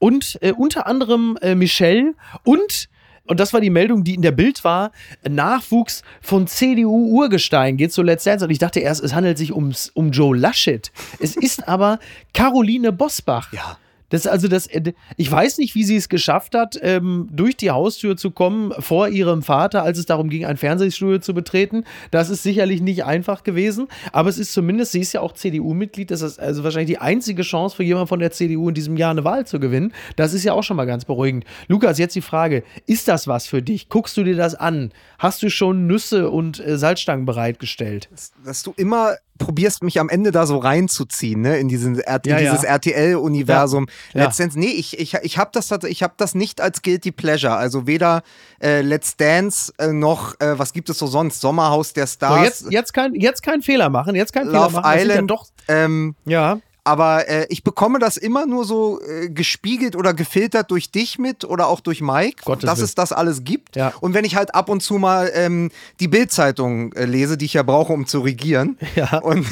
und 0.00 0.38
äh, 0.40 0.50
unter 0.50 0.88
anderem 0.88 1.38
äh, 1.40 1.54
Michelle 1.54 2.14
und 2.42 2.88
und 3.26 3.40
das 3.40 3.52
war 3.52 3.60
die 3.60 3.70
Meldung, 3.70 4.04
die 4.04 4.14
in 4.14 4.22
der 4.22 4.32
Bild 4.32 4.64
war, 4.64 4.90
Nachwuchs 5.28 6.02
von 6.20 6.46
CDU-Urgestein 6.46 7.76
geht 7.76 7.92
zu 7.92 8.02
Let's 8.02 8.24
Dance. 8.24 8.44
Und 8.44 8.50
ich 8.50 8.58
dachte 8.58 8.80
erst, 8.80 9.02
es 9.02 9.14
handelt 9.14 9.38
sich 9.38 9.54
ums, 9.54 9.90
um 9.94 10.10
Joe 10.10 10.36
Laschet. 10.36 10.90
Es 11.20 11.36
ist 11.36 11.68
aber 11.68 11.98
Caroline 12.34 12.92
Bosbach. 12.92 13.52
Ja. 13.52 13.78
Das 14.12 14.26
also 14.26 14.46
das, 14.46 14.66
äh, 14.66 14.92
ich 15.16 15.30
weiß 15.30 15.58
nicht, 15.58 15.74
wie 15.74 15.84
sie 15.84 15.96
es 15.96 16.08
geschafft 16.08 16.54
hat, 16.54 16.78
ähm, 16.82 17.28
durch 17.32 17.56
die 17.56 17.70
Haustür 17.70 18.16
zu 18.16 18.30
kommen 18.30 18.72
vor 18.78 19.08
ihrem 19.08 19.42
Vater, 19.42 19.82
als 19.82 19.98
es 19.98 20.06
darum 20.06 20.28
ging, 20.28 20.44
ein 20.44 20.58
Fernsehstudio 20.58 21.18
zu 21.18 21.32
betreten. 21.32 21.84
Das 22.10 22.28
ist 22.28 22.42
sicherlich 22.42 22.82
nicht 22.82 23.04
einfach 23.04 23.42
gewesen, 23.42 23.88
aber 24.12 24.28
es 24.28 24.38
ist 24.38 24.52
zumindest, 24.52 24.92
sie 24.92 25.00
ist 25.00 25.14
ja 25.14 25.22
auch 25.22 25.32
CDU-Mitglied, 25.32 26.10
das 26.10 26.20
ist 26.20 26.38
also 26.38 26.62
wahrscheinlich 26.62 26.90
die 26.90 26.98
einzige 26.98 27.42
Chance 27.42 27.74
für 27.74 27.84
jemanden 27.84 28.08
von 28.08 28.20
der 28.20 28.30
CDU 28.30 28.68
in 28.68 28.74
diesem 28.74 28.98
Jahr 28.98 29.12
eine 29.12 29.24
Wahl 29.24 29.46
zu 29.46 29.58
gewinnen. 29.58 29.94
Das 30.16 30.34
ist 30.34 30.44
ja 30.44 30.52
auch 30.52 30.62
schon 30.62 30.76
mal 30.76 30.84
ganz 30.84 31.06
beruhigend. 31.06 31.44
Lukas, 31.68 31.98
jetzt 31.98 32.14
die 32.14 32.20
Frage, 32.20 32.64
ist 32.86 33.08
das 33.08 33.26
was 33.26 33.46
für 33.46 33.62
dich? 33.62 33.88
Guckst 33.88 34.16
du 34.18 34.24
dir 34.24 34.36
das 34.36 34.54
an? 34.54 34.92
Hast 35.18 35.42
du 35.42 35.48
schon 35.48 35.86
Nüsse 35.86 36.28
und 36.30 36.60
äh, 36.60 36.76
Salzstangen 36.76 37.24
bereitgestellt? 37.24 38.08
Dass, 38.10 38.32
dass 38.44 38.62
du 38.62 38.74
immer 38.76 39.16
probierst 39.38 39.82
mich 39.82 39.98
am 39.98 40.08
Ende 40.08 40.30
da 40.30 40.46
so 40.46 40.58
reinzuziehen, 40.58 41.40
ne, 41.40 41.58
in, 41.58 41.68
diesen, 41.68 41.96
in 41.96 42.02
ja, 42.06 42.18
dieses 42.18 42.62
ja. 42.62 42.68
RTL-Universum. 42.68 43.86
Ja. 44.12 44.24
Letztendlich, 44.24 44.64
nee, 44.64 44.72
ich, 44.72 44.98
ich, 44.98 45.14
ich 45.14 45.38
habe 45.38 45.50
das, 45.52 45.70
ich 45.84 46.02
hab 46.02 46.16
das 46.18 46.34
nicht 46.34 46.60
als 46.60 46.82
Guilty 46.82 47.12
Pleasure. 47.12 47.54
Also 47.54 47.86
weder 47.86 48.22
äh, 48.62 48.82
Let's 48.82 49.16
Dance 49.16 49.72
äh, 49.78 49.88
noch, 49.88 50.38
äh, 50.40 50.58
was 50.58 50.72
gibt 50.72 50.90
es 50.90 50.98
so 50.98 51.06
sonst? 51.06 51.40
Sommerhaus 51.40 51.92
der 51.92 52.06
Stars. 52.06 52.38
So, 52.38 52.44
jetzt, 52.44 52.72
jetzt, 52.72 52.94
kein, 52.94 53.14
jetzt 53.14 53.42
kein 53.42 53.62
Fehler 53.62 53.88
machen, 53.88 54.14
jetzt 54.14 54.32
kein 54.32 54.46
Love 54.46 54.70
Fehler 54.70 54.82
machen. 54.82 54.98
Island, 54.98 55.30
doch, 55.30 55.46
ähm, 55.68 56.14
ja. 56.24 56.58
Aber 56.84 57.28
äh, 57.28 57.46
ich 57.48 57.62
bekomme 57.62 58.00
das 58.00 58.16
immer 58.16 58.44
nur 58.44 58.64
so 58.64 59.00
äh, 59.02 59.28
gespiegelt 59.28 59.94
oder 59.94 60.14
gefiltert 60.14 60.70
durch 60.72 60.90
dich 60.90 61.16
mit 61.16 61.44
oder 61.44 61.68
auch 61.68 61.78
durch 61.78 62.00
Mike, 62.00 62.42
Gottes 62.44 62.66
dass 62.66 62.78
Willen. 62.78 62.84
es 62.86 62.94
das 62.96 63.12
alles 63.12 63.44
gibt. 63.44 63.76
Ja. 63.76 63.92
Und 64.00 64.14
wenn 64.14 64.24
ich 64.24 64.34
halt 64.34 64.54
ab 64.54 64.68
und 64.68 64.82
zu 64.82 64.94
mal 64.94 65.30
ähm, 65.32 65.70
die 66.00 66.08
Bildzeitung 66.08 66.92
äh, 66.94 67.04
lese, 67.04 67.36
die 67.36 67.44
ich 67.44 67.52
ja 67.54 67.62
brauche, 67.62 67.92
um 67.92 68.06
zu 68.06 68.20
regieren, 68.20 68.78
ja. 68.96 69.18
und 69.18 69.46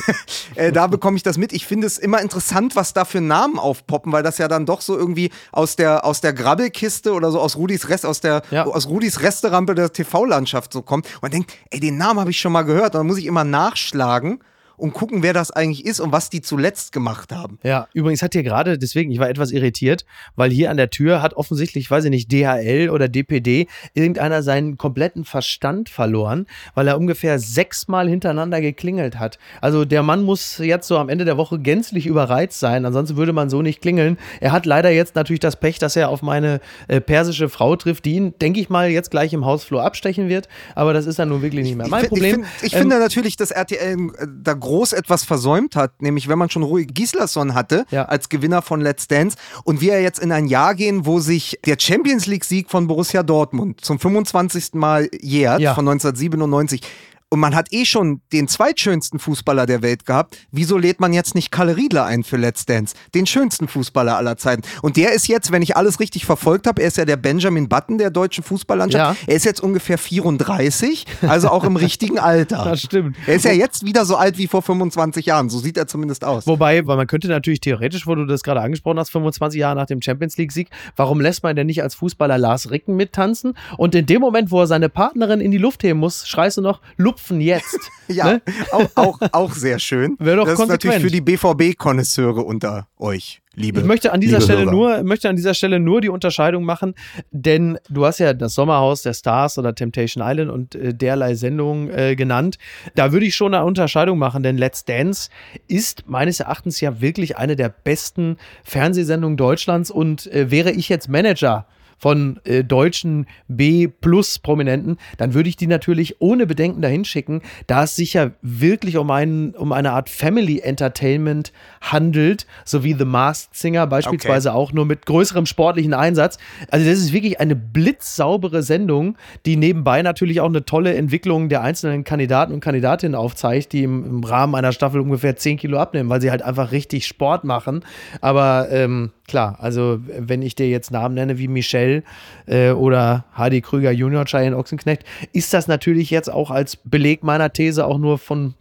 äh, 0.56 0.72
da 0.72 0.88
bekomme 0.88 1.16
ich 1.16 1.22
das 1.22 1.38
mit. 1.38 1.52
Ich 1.52 1.66
finde 1.66 1.86
es 1.86 1.98
immer 1.98 2.20
interessant, 2.20 2.74
was 2.74 2.94
da 2.94 3.04
für 3.04 3.20
Namen 3.20 3.60
aufpoppen, 3.60 4.10
weil 4.10 4.24
das 4.24 4.38
ja 4.38 4.48
dann 4.48 4.66
doch 4.66 4.80
so 4.80 4.98
irgendwie 4.98 5.30
aus 5.52 5.76
der 5.76 6.04
aus 6.04 6.20
der 6.20 6.32
Grabbelkiste 6.32 7.12
oder 7.12 7.30
so 7.30 7.40
aus 7.40 7.56
Rudis 7.56 7.88
Rest 7.88 8.06
aus 8.06 8.20
der 8.20 8.42
ja. 8.50 8.66
aus 8.66 8.88
Rudis 8.88 9.22
Resterampe 9.22 9.76
der 9.76 9.92
TV-Landschaft 9.92 10.72
so 10.72 10.82
kommt. 10.82 11.06
Und 11.06 11.22
man 11.22 11.30
denkt, 11.30 11.52
ey, 11.70 11.78
den 11.78 11.96
Namen 11.96 12.18
habe 12.18 12.30
ich 12.30 12.40
schon 12.40 12.52
mal 12.52 12.62
gehört. 12.62 12.94
Und 12.94 13.00
dann 13.00 13.06
muss 13.06 13.18
ich 13.18 13.26
immer 13.26 13.44
nachschlagen 13.44 14.40
und 14.80 14.92
gucken, 14.92 15.22
wer 15.22 15.32
das 15.32 15.50
eigentlich 15.50 15.84
ist 15.84 16.00
und 16.00 16.12
was 16.12 16.30
die 16.30 16.40
zuletzt 16.40 16.92
gemacht 16.92 17.32
haben. 17.32 17.58
Ja, 17.62 17.88
übrigens 17.92 18.22
hat 18.22 18.32
hier 18.32 18.42
gerade, 18.42 18.78
deswegen, 18.78 19.10
ich 19.10 19.18
war 19.18 19.28
etwas 19.28 19.52
irritiert, 19.52 20.04
weil 20.36 20.50
hier 20.50 20.70
an 20.70 20.76
der 20.76 20.90
Tür 20.90 21.22
hat 21.22 21.34
offensichtlich, 21.34 21.90
weiß 21.90 22.04
ich 22.04 22.10
nicht, 22.10 22.32
DHL 22.32 22.90
oder 22.90 23.08
DPD, 23.08 23.66
irgendeiner 23.94 24.42
seinen 24.42 24.78
kompletten 24.78 25.24
Verstand 25.24 25.88
verloren, 25.88 26.46
weil 26.74 26.88
er 26.88 26.98
ungefähr 26.98 27.38
sechsmal 27.38 28.08
hintereinander 28.08 28.60
geklingelt 28.60 29.18
hat. 29.18 29.38
Also 29.60 29.84
der 29.84 30.02
Mann 30.02 30.22
muss 30.22 30.58
jetzt 30.58 30.88
so 30.88 30.98
am 30.98 31.08
Ende 31.08 31.24
der 31.24 31.36
Woche 31.36 31.58
gänzlich 31.58 32.06
überreizt 32.06 32.58
sein, 32.58 32.86
ansonsten 32.86 33.16
würde 33.16 33.32
man 33.32 33.50
so 33.50 33.62
nicht 33.62 33.82
klingeln. 33.82 34.18
Er 34.40 34.52
hat 34.52 34.66
leider 34.66 34.90
jetzt 34.90 35.14
natürlich 35.14 35.40
das 35.40 35.56
Pech, 35.56 35.78
dass 35.78 35.96
er 35.96 36.08
auf 36.08 36.22
meine 36.22 36.60
äh, 36.88 37.00
persische 37.00 37.48
Frau 37.48 37.76
trifft, 37.76 38.04
die 38.06 38.14
ihn, 38.14 38.34
denke 38.40 38.60
ich 38.60 38.70
mal, 38.70 38.90
jetzt 38.90 39.10
gleich 39.10 39.32
im 39.32 39.44
Hausflur 39.44 39.84
abstechen 39.84 40.28
wird, 40.28 40.48
aber 40.74 40.94
das 40.94 41.06
ist 41.06 41.18
dann 41.18 41.28
nun 41.28 41.42
wirklich 41.42 41.64
nicht 41.64 41.76
mehr 41.76 41.88
mein 41.88 42.04
ich, 42.04 42.08
Problem. 42.08 42.40
Ich, 42.40 42.46
find, 42.46 42.62
ich 42.62 42.72
ähm, 42.74 42.80
finde 42.80 42.98
natürlich, 42.98 43.36
dass 43.36 43.50
RTL 43.50 43.96
äh, 44.18 44.26
da 44.42 44.54
groß 44.54 44.69
etwas 44.92 45.24
versäumt 45.24 45.76
hat, 45.76 46.00
nämlich 46.02 46.28
wenn 46.28 46.38
man 46.38 46.50
schon 46.50 46.62
Rui 46.62 46.86
Gislason 46.86 47.54
hatte 47.54 47.84
ja. 47.90 48.04
als 48.04 48.28
Gewinner 48.28 48.62
von 48.62 48.80
Let's 48.80 49.08
Dance 49.08 49.36
und 49.64 49.80
wir 49.80 50.00
jetzt 50.00 50.18
in 50.18 50.32
ein 50.32 50.46
Jahr 50.46 50.74
gehen, 50.74 51.06
wo 51.06 51.20
sich 51.20 51.58
der 51.66 51.76
Champions 51.78 52.26
League 52.26 52.44
Sieg 52.44 52.70
von 52.70 52.86
Borussia 52.86 53.22
Dortmund 53.22 53.84
zum 53.84 53.98
25. 53.98 54.74
Mal 54.74 55.08
jährt, 55.20 55.60
ja. 55.60 55.74
von 55.74 55.88
1997 55.88 56.82
und 57.30 57.38
man 57.38 57.54
hat 57.54 57.68
eh 57.72 57.84
schon 57.84 58.20
den 58.32 58.48
zweitschönsten 58.48 59.20
Fußballer 59.20 59.64
der 59.64 59.82
Welt 59.82 60.04
gehabt, 60.04 60.36
wieso 60.50 60.76
lädt 60.76 61.00
man 61.00 61.12
jetzt 61.12 61.36
nicht 61.36 61.52
Kalle 61.52 61.76
Riedler 61.76 62.04
ein 62.04 62.24
für 62.24 62.36
Let's 62.36 62.66
Dance? 62.66 62.96
Den 63.14 63.24
schönsten 63.24 63.68
Fußballer 63.68 64.16
aller 64.16 64.36
Zeiten. 64.36 64.62
Und 64.82 64.96
der 64.96 65.12
ist 65.12 65.28
jetzt, 65.28 65.52
wenn 65.52 65.62
ich 65.62 65.76
alles 65.76 66.00
richtig 66.00 66.26
verfolgt 66.26 66.66
habe, 66.66 66.82
er 66.82 66.88
ist 66.88 66.96
ja 66.96 67.04
der 67.04 67.16
Benjamin 67.16 67.68
Button 67.68 67.98
der 67.98 68.10
deutschen 68.10 68.42
Fußballlandschaft. 68.42 69.20
Ja. 69.20 69.26
Er 69.28 69.36
ist 69.36 69.44
jetzt 69.44 69.60
ungefähr 69.60 69.96
34, 69.96 71.06
also 71.22 71.48
auch 71.48 71.62
im 71.62 71.76
richtigen 71.76 72.18
Alter. 72.18 72.64
Das 72.64 72.82
stimmt. 72.82 73.16
Er 73.28 73.36
ist 73.36 73.44
ja 73.44 73.52
jetzt 73.52 73.84
wieder 73.84 74.04
so 74.04 74.16
alt 74.16 74.36
wie 74.36 74.48
vor 74.48 74.62
25 74.62 75.24
Jahren, 75.26 75.50
so 75.50 75.60
sieht 75.60 75.76
er 75.76 75.86
zumindest 75.86 76.24
aus. 76.24 76.48
Wobei, 76.48 76.84
weil 76.88 76.96
man 76.96 77.06
könnte 77.06 77.28
natürlich 77.28 77.60
theoretisch, 77.60 78.08
wo 78.08 78.16
du 78.16 78.26
das 78.26 78.42
gerade 78.42 78.60
angesprochen 78.60 78.98
hast, 78.98 79.10
25 79.10 79.60
Jahre 79.60 79.76
nach 79.76 79.86
dem 79.86 80.02
Champions 80.02 80.36
League-Sieg, 80.36 80.68
warum 80.96 81.20
lässt 81.20 81.44
man 81.44 81.54
denn 81.54 81.68
nicht 81.68 81.84
als 81.84 81.94
Fußballer 81.94 82.38
Lars 82.38 82.72
Ricken 82.72 82.96
mittanzen? 82.96 83.54
Und 83.76 83.94
in 83.94 84.06
dem 84.06 84.20
Moment, 84.20 84.50
wo 84.50 84.60
er 84.62 84.66
seine 84.66 84.88
Partnerin 84.88 85.40
in 85.40 85.52
die 85.52 85.58
Luft 85.58 85.84
heben 85.84 86.00
muss, 86.00 86.26
schreist 86.26 86.56
du 86.56 86.62
noch, 86.62 86.80
Lupfen 87.20 87.40
jetzt. 87.40 87.78
ja, 88.08 88.32
ne? 88.32 88.42
auch, 88.72 88.90
auch, 88.94 89.18
auch 89.32 89.52
sehr 89.52 89.78
schön. 89.78 90.16
Wäre 90.18 90.38
doch 90.38 90.46
das 90.46 90.56
konsequent. 90.56 90.84
ist 90.84 91.02
natürlich 91.02 91.36
für 91.36 91.54
die 91.56 91.72
BVB-Konnoisseure 91.72 92.42
unter 92.42 92.88
euch. 92.98 93.42
Liebe, 93.56 93.80
ich 93.80 93.86
möchte 93.86 94.12
an 94.12 94.20
dieser 94.20 94.40
Stelle 94.40 94.64
nur, 94.64 95.02
möchte 95.02 95.28
an 95.28 95.34
dieser 95.34 95.54
Stelle 95.54 95.80
nur 95.80 96.00
die 96.00 96.08
Unterscheidung 96.08 96.64
machen, 96.64 96.94
denn 97.32 97.78
du 97.88 98.06
hast 98.06 98.20
ja 98.20 98.32
das 98.32 98.54
Sommerhaus 98.54 99.02
der 99.02 99.12
Stars 99.12 99.58
oder 99.58 99.74
Temptation 99.74 100.24
Island 100.24 100.50
und 100.50 100.76
äh, 100.76 100.94
derlei 100.94 101.34
Sendungen 101.34 101.90
äh, 101.90 102.14
genannt. 102.14 102.58
Da 102.94 103.12
würde 103.12 103.26
ich 103.26 103.34
schon 103.34 103.52
eine 103.52 103.64
Unterscheidung 103.64 104.18
machen, 104.18 104.44
denn 104.44 104.56
Let's 104.56 104.84
Dance 104.84 105.30
ist 105.66 106.04
meines 106.08 106.38
Erachtens 106.40 106.80
ja 106.80 107.00
wirklich 107.00 107.38
eine 107.38 107.56
der 107.56 107.68
besten 107.68 108.36
Fernsehsendungen 108.62 109.36
Deutschlands 109.36 109.90
und 109.90 110.32
äh, 110.32 110.50
wäre 110.50 110.70
ich 110.70 110.88
jetzt 110.88 111.08
Manager 111.08 111.66
von 112.00 112.40
äh, 112.44 112.64
deutschen 112.64 113.26
B-Plus-Prominenten, 113.48 114.96
dann 115.18 115.34
würde 115.34 115.50
ich 115.50 115.56
die 115.56 115.66
natürlich 115.66 116.20
ohne 116.20 116.46
Bedenken 116.46 116.80
dahin 116.80 117.04
schicken, 117.04 117.42
da 117.66 117.84
es 117.84 117.94
sich 117.94 118.14
ja 118.14 118.30
wirklich 118.40 118.96
um, 118.96 119.10
einen, 119.10 119.54
um 119.54 119.72
eine 119.72 119.92
Art 119.92 120.08
Family 120.08 120.60
Entertainment 120.60 121.52
handelt, 121.82 122.46
so 122.64 122.82
wie 122.84 122.94
The 122.94 123.04
Masked 123.04 123.54
Singer 123.54 123.86
beispielsweise 123.86 124.50
okay. 124.50 124.58
auch 124.58 124.72
nur 124.72 124.86
mit 124.86 125.04
größerem 125.04 125.44
sportlichen 125.44 125.92
Einsatz. 125.92 126.38
Also 126.70 126.88
das 126.88 126.98
ist 126.98 127.12
wirklich 127.12 127.38
eine 127.38 127.54
blitzsaubere 127.54 128.62
Sendung, 128.62 129.16
die 129.44 129.56
nebenbei 129.56 130.00
natürlich 130.00 130.40
auch 130.40 130.48
eine 130.48 130.64
tolle 130.64 130.94
Entwicklung 130.94 131.50
der 131.50 131.60
einzelnen 131.60 132.04
Kandidaten 132.04 132.54
und 132.54 132.60
Kandidatinnen 132.60 133.14
aufzeigt, 133.14 133.74
die 133.74 133.82
im, 133.82 134.04
im 134.06 134.24
Rahmen 134.24 134.54
einer 134.54 134.72
Staffel 134.72 135.02
ungefähr 135.02 135.36
10 135.36 135.58
Kilo 135.58 135.78
abnehmen, 135.78 136.08
weil 136.08 136.22
sie 136.22 136.30
halt 136.30 136.40
einfach 136.40 136.72
richtig 136.72 137.06
Sport 137.06 137.44
machen. 137.44 137.84
Aber 138.22 138.68
ähm, 138.70 139.10
klar, 139.30 139.56
also 139.60 140.00
wenn 140.04 140.42
ich 140.42 140.54
dir 140.54 140.68
jetzt 140.68 140.90
Namen 140.90 141.14
nenne 141.14 141.38
wie 141.38 141.48
Michelle 141.48 142.02
äh, 142.46 142.72
oder 142.72 143.24
Hardy 143.32 143.60
Krüger 143.62 143.92
Junior, 143.92 144.24
Cheyenne 144.26 144.56
Ochsenknecht, 144.56 145.04
ist 145.32 145.54
das 145.54 145.68
natürlich 145.68 146.10
jetzt 146.10 146.30
auch 146.30 146.50
als 146.50 146.76
Beleg 146.76 147.22
meiner 147.22 147.52
These 147.52 147.86
auch 147.86 147.98
nur 147.98 148.18
von 148.18 148.54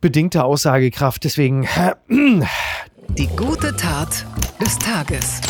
bedingter 0.00 0.44
Aussagekraft. 0.44 1.24
Deswegen. 1.24 1.66
Die 2.08 3.26
gute 3.28 3.74
Tat 3.76 4.24
des 4.60 4.78
Tages. 4.78 5.40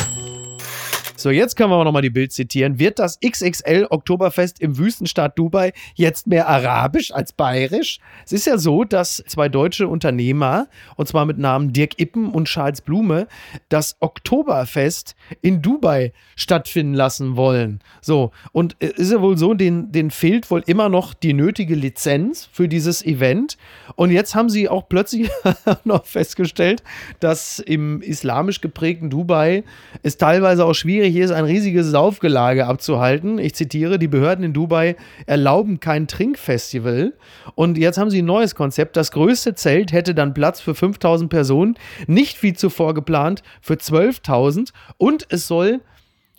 So, 1.21 1.29
jetzt 1.29 1.55
können 1.55 1.71
wir 1.71 1.85
nochmal 1.85 2.01
die 2.01 2.09
Bild 2.09 2.33
zitieren. 2.33 2.79
Wird 2.79 2.99
das 2.99 3.19
XXL 3.21 3.89
Oktoberfest 3.91 4.59
im 4.59 4.79
Wüstenstaat 4.79 5.39
Dubai 5.39 5.75
jetzt 5.95 6.27
mehr 6.27 6.49
arabisch 6.49 7.13
als 7.13 7.35
bayerisch? 7.35 7.99
Es 8.25 8.33
ist 8.33 8.47
ja 8.47 8.57
so, 8.57 8.85
dass 8.85 9.23
zwei 9.27 9.51
deutsche 9.51 9.87
Unternehmer, 9.87 10.69
und 10.97 11.09
zwar 11.09 11.27
mit 11.27 11.37
Namen 11.37 11.75
Dirk 11.75 12.01
Ippen 12.01 12.31
und 12.31 12.47
Charles 12.47 12.81
Blume, 12.81 13.27
das 13.69 13.97
Oktoberfest 14.01 15.15
in 15.43 15.61
Dubai 15.61 16.15
stattfinden 16.37 16.95
lassen 16.95 17.37
wollen. 17.37 17.81
So, 18.01 18.31
und 18.53 18.77
es 18.79 18.93
ist 18.93 19.13
ja 19.13 19.21
wohl 19.21 19.37
so, 19.37 19.53
den, 19.53 19.93
den 19.93 20.11
fehlt 20.11 20.51
wohl 20.51 20.63
immer 20.67 20.89
noch 20.89 21.13
die 21.13 21.35
nötige 21.35 21.75
Lizenz 21.75 22.49
für 22.51 22.67
dieses 22.67 23.05
Event. 23.05 23.59
Und 23.95 24.11
jetzt 24.11 24.35
haben 24.35 24.49
sie 24.49 24.71
auch 24.71 24.89
plötzlich 24.89 25.29
noch 25.85 26.07
festgestellt, 26.07 26.83
dass 27.19 27.59
im 27.59 28.01
islamisch 28.01 28.63
geprägten 28.63 29.11
Dubai 29.11 29.65
es 30.03 30.17
teilweise 30.17 30.65
auch 30.65 30.73
schwierig 30.73 31.10
ist, 31.17 31.31
ein 31.31 31.45
riesiges 31.45 31.87
Saufgelage 31.87 32.67
abzuhalten. 32.67 33.39
Ich 33.39 33.55
zitiere, 33.55 33.99
die 33.99 34.09
Behörden 34.09 34.45
in 34.45 34.53
Dubai 34.53 34.97
erlauben 35.27 35.81
kein 35.81 36.07
Trinkfestival. 36.07 37.15
Und 37.55 37.79
jetzt 37.79 37.99
haben 37.99 38.11
sie 38.11 38.23
ein 38.23 38.27
neues 38.27 38.55
Konzept. 38.55 38.97
Das 38.97 39.13
größte 39.13 39.55
Zelt 39.55 39.93
hätte 39.93 40.15
dann 40.15 40.35
Platz 40.35 40.61
für 40.61 40.75
5000 40.75 41.31
Personen, 41.31 41.77
nicht 42.07 42.43
wie 42.43 42.53
zuvor 42.53 42.95
geplant 42.95 43.43
für 43.61 43.75
12.000. 43.75 44.71
Und 44.97 45.27
es 45.31 45.47
soll 45.47 45.81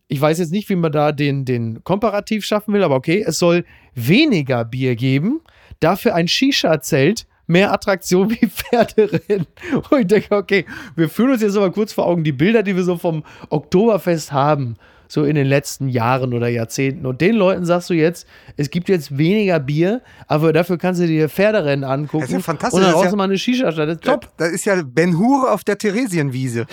ich 0.08 0.20
weiß 0.20 0.40
jetzt 0.40 0.52
nicht, 0.52 0.68
wie 0.68 0.76
man 0.76 0.92
da 0.92 1.14
den, 1.14 1.46
den 1.46 1.86
Komparativ 1.86 2.44
schaffen 2.44 2.74
will, 2.74 2.84
aber 2.84 2.96
okay, 2.96 3.24
es 3.26 3.40
soll 3.40 3.64
weniger 3.96 4.66
Bier 4.66 4.98
geben, 4.98 5.40
dafür 5.80 6.16
ein 6.16 6.28
Shisha-Zelt 6.28 7.28
mehr 7.52 7.72
Attraktion 7.72 8.30
wie 8.32 8.48
Pferderennen. 8.48 9.48
Und 9.90 10.00
ich 10.00 10.08
denke, 10.08 10.36
okay, 10.36 10.66
wir 10.96 11.10
fühlen 11.10 11.32
uns 11.32 11.42
jetzt 11.42 11.58
aber 11.58 11.72
kurz 11.72 11.94
vor 11.94 12.08
Augen 12.08 12.24
die 12.24 12.32
Bilder, 12.32 12.64
die 12.64 12.76
wir 12.76 12.84
so 12.84 12.98
vom 12.98 13.24
Oktoberfest 13.50 14.32
haben 14.32 14.78
so 15.12 15.26
in 15.26 15.36
den 15.36 15.46
letzten 15.46 15.90
Jahren 15.90 16.34
oder 16.34 16.48
Jahrzehnten. 16.48 17.06
Und 17.06 17.20
den 17.20 17.36
Leuten 17.36 17.66
sagst 17.66 17.90
du 17.90 17.94
jetzt, 17.94 18.26
es 18.56 18.70
gibt 18.70 18.88
jetzt 18.88 19.18
weniger 19.18 19.60
Bier, 19.60 20.02
aber 20.28 20.54
dafür 20.54 20.78
kannst 20.78 21.02
du 21.02 21.06
dir 21.06 21.28
Pferderennen 21.28 21.84
angucken. 21.84 22.22
Das 22.22 22.30
ist 22.30 22.36
ja 22.36 22.40
fantastisch. 22.40 22.80
Und 22.80 22.86
dann 22.86 22.94
brauchst 22.94 23.12
du 23.12 23.18
mal 23.18 23.26
eine 23.26 23.38
Shisha-Stadt. 23.38 23.90
Das 23.90 23.96
ist 23.96 24.04
top. 24.06 24.30
Das 24.38 24.52
ist 24.52 24.64
ja 24.64 24.82
Ben 24.82 25.20
Hur 25.20 25.52
auf 25.52 25.66
der 25.66 25.78
Theresienwiese. 25.78 26.66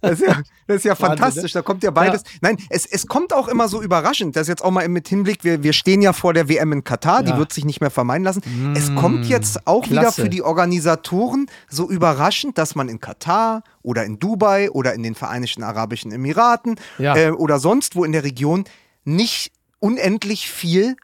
Das 0.00 0.20
ist 0.20 0.28
ja, 0.28 0.42
das 0.68 0.76
ist 0.76 0.84
ja 0.84 0.92
Wahnsinn, 1.00 1.06
fantastisch. 1.08 1.54
Ne? 1.54 1.58
Da 1.58 1.62
kommt 1.62 1.82
ja 1.82 1.90
beides. 1.90 2.22
Ja. 2.22 2.38
Nein, 2.42 2.56
es, 2.70 2.86
es 2.86 3.08
kommt 3.08 3.32
auch 3.32 3.48
immer 3.48 3.66
so 3.66 3.82
überraschend. 3.82 4.36
Das 4.36 4.46
jetzt 4.46 4.64
auch 4.64 4.70
mal 4.70 4.88
mit 4.88 5.08
Hinblick. 5.08 5.42
Wir, 5.42 5.64
wir 5.64 5.72
stehen 5.72 6.02
ja 6.02 6.12
vor 6.12 6.34
der 6.34 6.48
WM 6.48 6.70
in 6.72 6.84
Katar. 6.84 7.24
Die 7.24 7.36
wird 7.36 7.52
sich 7.52 7.64
nicht 7.64 7.80
mehr 7.80 7.90
vermeiden 7.90 8.22
lassen. 8.22 8.42
Mm, 8.44 8.76
es 8.76 8.94
kommt 8.94 9.26
jetzt 9.26 9.66
auch 9.66 9.82
klasse. 9.82 9.90
wieder 9.90 10.12
für 10.12 10.28
die 10.28 10.42
Organisatoren 10.42 11.46
so 11.68 11.90
überraschend, 11.90 12.58
dass 12.58 12.76
man 12.76 12.88
in 12.88 13.00
Katar 13.00 13.64
oder 13.82 14.04
in 14.04 14.20
Dubai 14.20 14.70
oder 14.70 14.94
in 14.94 15.02
den 15.02 15.16
Vereinigten 15.16 15.64
Arabischen 15.64 16.12
Emiraten 16.12 16.76
äh, 16.98 17.30
oder 17.30 17.58
sonst 17.58 17.71
wo 17.94 18.04
in 18.04 18.12
der 18.12 18.24
Region 18.24 18.64
nicht 19.04 19.52
unendlich 19.78 20.48
viel 20.48 20.96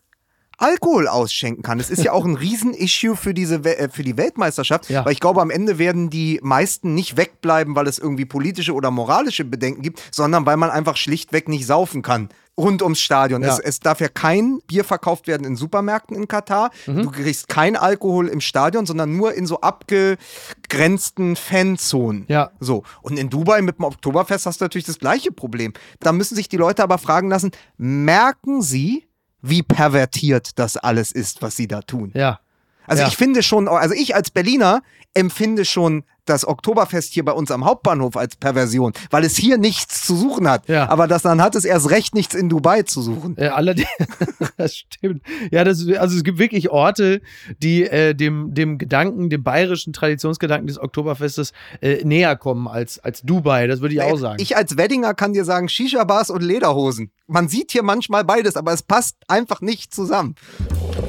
Alkohol 0.58 1.06
ausschenken 1.06 1.62
kann. 1.62 1.78
Es 1.78 1.88
ist 1.88 2.02
ja 2.02 2.12
auch 2.12 2.24
ein 2.24 2.36
Riesenissue 2.36 3.16
für 3.16 3.32
diese 3.32 3.64
äh, 3.64 3.88
für 3.88 4.02
die 4.02 4.16
Weltmeisterschaft, 4.16 4.90
ja. 4.90 5.04
weil 5.04 5.12
ich 5.12 5.20
glaube, 5.20 5.40
am 5.40 5.50
Ende 5.50 5.78
werden 5.78 6.10
die 6.10 6.40
meisten 6.42 6.94
nicht 6.94 7.16
wegbleiben, 7.16 7.76
weil 7.76 7.86
es 7.86 7.98
irgendwie 7.98 8.24
politische 8.24 8.74
oder 8.74 8.90
moralische 8.90 9.44
Bedenken 9.44 9.82
gibt, 9.82 10.02
sondern 10.10 10.46
weil 10.46 10.56
man 10.56 10.70
einfach 10.70 10.96
schlichtweg 10.96 11.48
nicht 11.48 11.66
saufen 11.66 12.02
kann 12.02 12.28
rund 12.58 12.82
ums 12.82 13.00
Stadion. 13.00 13.42
Ja. 13.42 13.54
Es, 13.54 13.58
es, 13.60 13.80
darf 13.80 14.00
ja 14.00 14.08
kein 14.08 14.60
Bier 14.66 14.84
verkauft 14.84 15.26
werden 15.26 15.46
in 15.46 15.56
Supermärkten 15.56 16.16
in 16.16 16.28
Katar. 16.28 16.70
Mhm. 16.86 17.04
Du 17.04 17.10
kriegst 17.10 17.48
kein 17.48 17.76
Alkohol 17.76 18.28
im 18.28 18.40
Stadion, 18.40 18.84
sondern 18.84 19.16
nur 19.16 19.34
in 19.34 19.46
so 19.46 19.60
abgegrenzten 19.60 21.36
Fanzonen. 21.36 22.24
Ja. 22.28 22.50
So. 22.58 22.82
Und 23.00 23.18
in 23.18 23.30
Dubai 23.30 23.62
mit 23.62 23.78
dem 23.78 23.84
Oktoberfest 23.84 24.46
hast 24.46 24.60
du 24.60 24.64
natürlich 24.64 24.86
das 24.86 24.98
gleiche 24.98 25.30
Problem. 25.30 25.72
Da 26.00 26.12
müssen 26.12 26.34
sich 26.34 26.48
die 26.48 26.56
Leute 26.56 26.82
aber 26.82 26.98
fragen 26.98 27.30
lassen, 27.30 27.52
merken 27.76 28.60
sie, 28.60 29.04
wie 29.40 29.62
pervertiert 29.62 30.58
das 30.58 30.76
alles 30.76 31.12
ist, 31.12 31.42
was 31.42 31.56
sie 31.56 31.68
da 31.68 31.82
tun. 31.82 32.10
Ja. 32.14 32.40
Also 32.88 33.02
ja. 33.02 33.08
ich 33.08 33.16
finde 33.16 33.42
schon, 33.42 33.68
also 33.68 33.94
ich 33.94 34.14
als 34.14 34.30
Berliner 34.30 34.82
empfinde 35.14 35.64
schon 35.64 36.04
das 36.28 36.46
Oktoberfest 36.46 37.12
hier 37.12 37.24
bei 37.24 37.32
uns 37.32 37.50
am 37.50 37.64
Hauptbahnhof 37.64 38.16
als 38.16 38.36
Perversion, 38.36 38.92
weil 39.10 39.24
es 39.24 39.36
hier 39.36 39.58
nichts 39.58 40.06
zu 40.06 40.16
suchen 40.16 40.48
hat. 40.48 40.68
Ja. 40.68 40.88
Aber 40.88 41.06
das, 41.06 41.22
dann 41.22 41.42
hat 41.42 41.54
es 41.54 41.64
erst 41.64 41.90
recht 41.90 42.14
nichts 42.14 42.34
in 42.34 42.48
Dubai 42.48 42.82
zu 42.82 43.02
suchen. 43.02 43.36
Ja, 43.38 43.54
allerdings, 43.54 43.88
das 44.56 44.76
stimmt. 44.76 45.22
Ja, 45.50 45.64
das, 45.64 45.86
also 45.86 46.16
es 46.16 46.24
gibt 46.24 46.38
wirklich 46.38 46.70
Orte, 46.70 47.20
die 47.58 47.84
äh, 47.84 48.14
dem, 48.14 48.54
dem 48.54 48.78
Gedanken, 48.78 49.30
dem 49.30 49.42
bayerischen 49.42 49.92
Traditionsgedanken 49.92 50.66
des 50.66 50.78
Oktoberfestes 50.78 51.52
äh, 51.80 52.04
näher 52.04 52.36
kommen 52.36 52.68
als, 52.68 52.98
als 52.98 53.22
Dubai. 53.22 53.66
Das 53.66 53.80
würde 53.80 53.94
ich 53.94 54.02
auch 54.02 54.16
sagen. 54.16 54.40
Ich 54.40 54.56
als 54.56 54.76
Weddinger 54.76 55.14
kann 55.14 55.32
dir 55.32 55.44
sagen, 55.44 55.68
Shisha-Bars 55.68 56.30
und 56.30 56.42
Lederhosen. 56.42 57.10
Man 57.26 57.48
sieht 57.48 57.72
hier 57.72 57.82
manchmal 57.82 58.24
beides, 58.24 58.56
aber 58.56 58.72
es 58.72 58.82
passt 58.82 59.16
einfach 59.28 59.60
nicht 59.60 59.94
zusammen. 59.94 60.34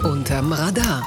Unterm 0.04 0.52
Radar 0.52 1.04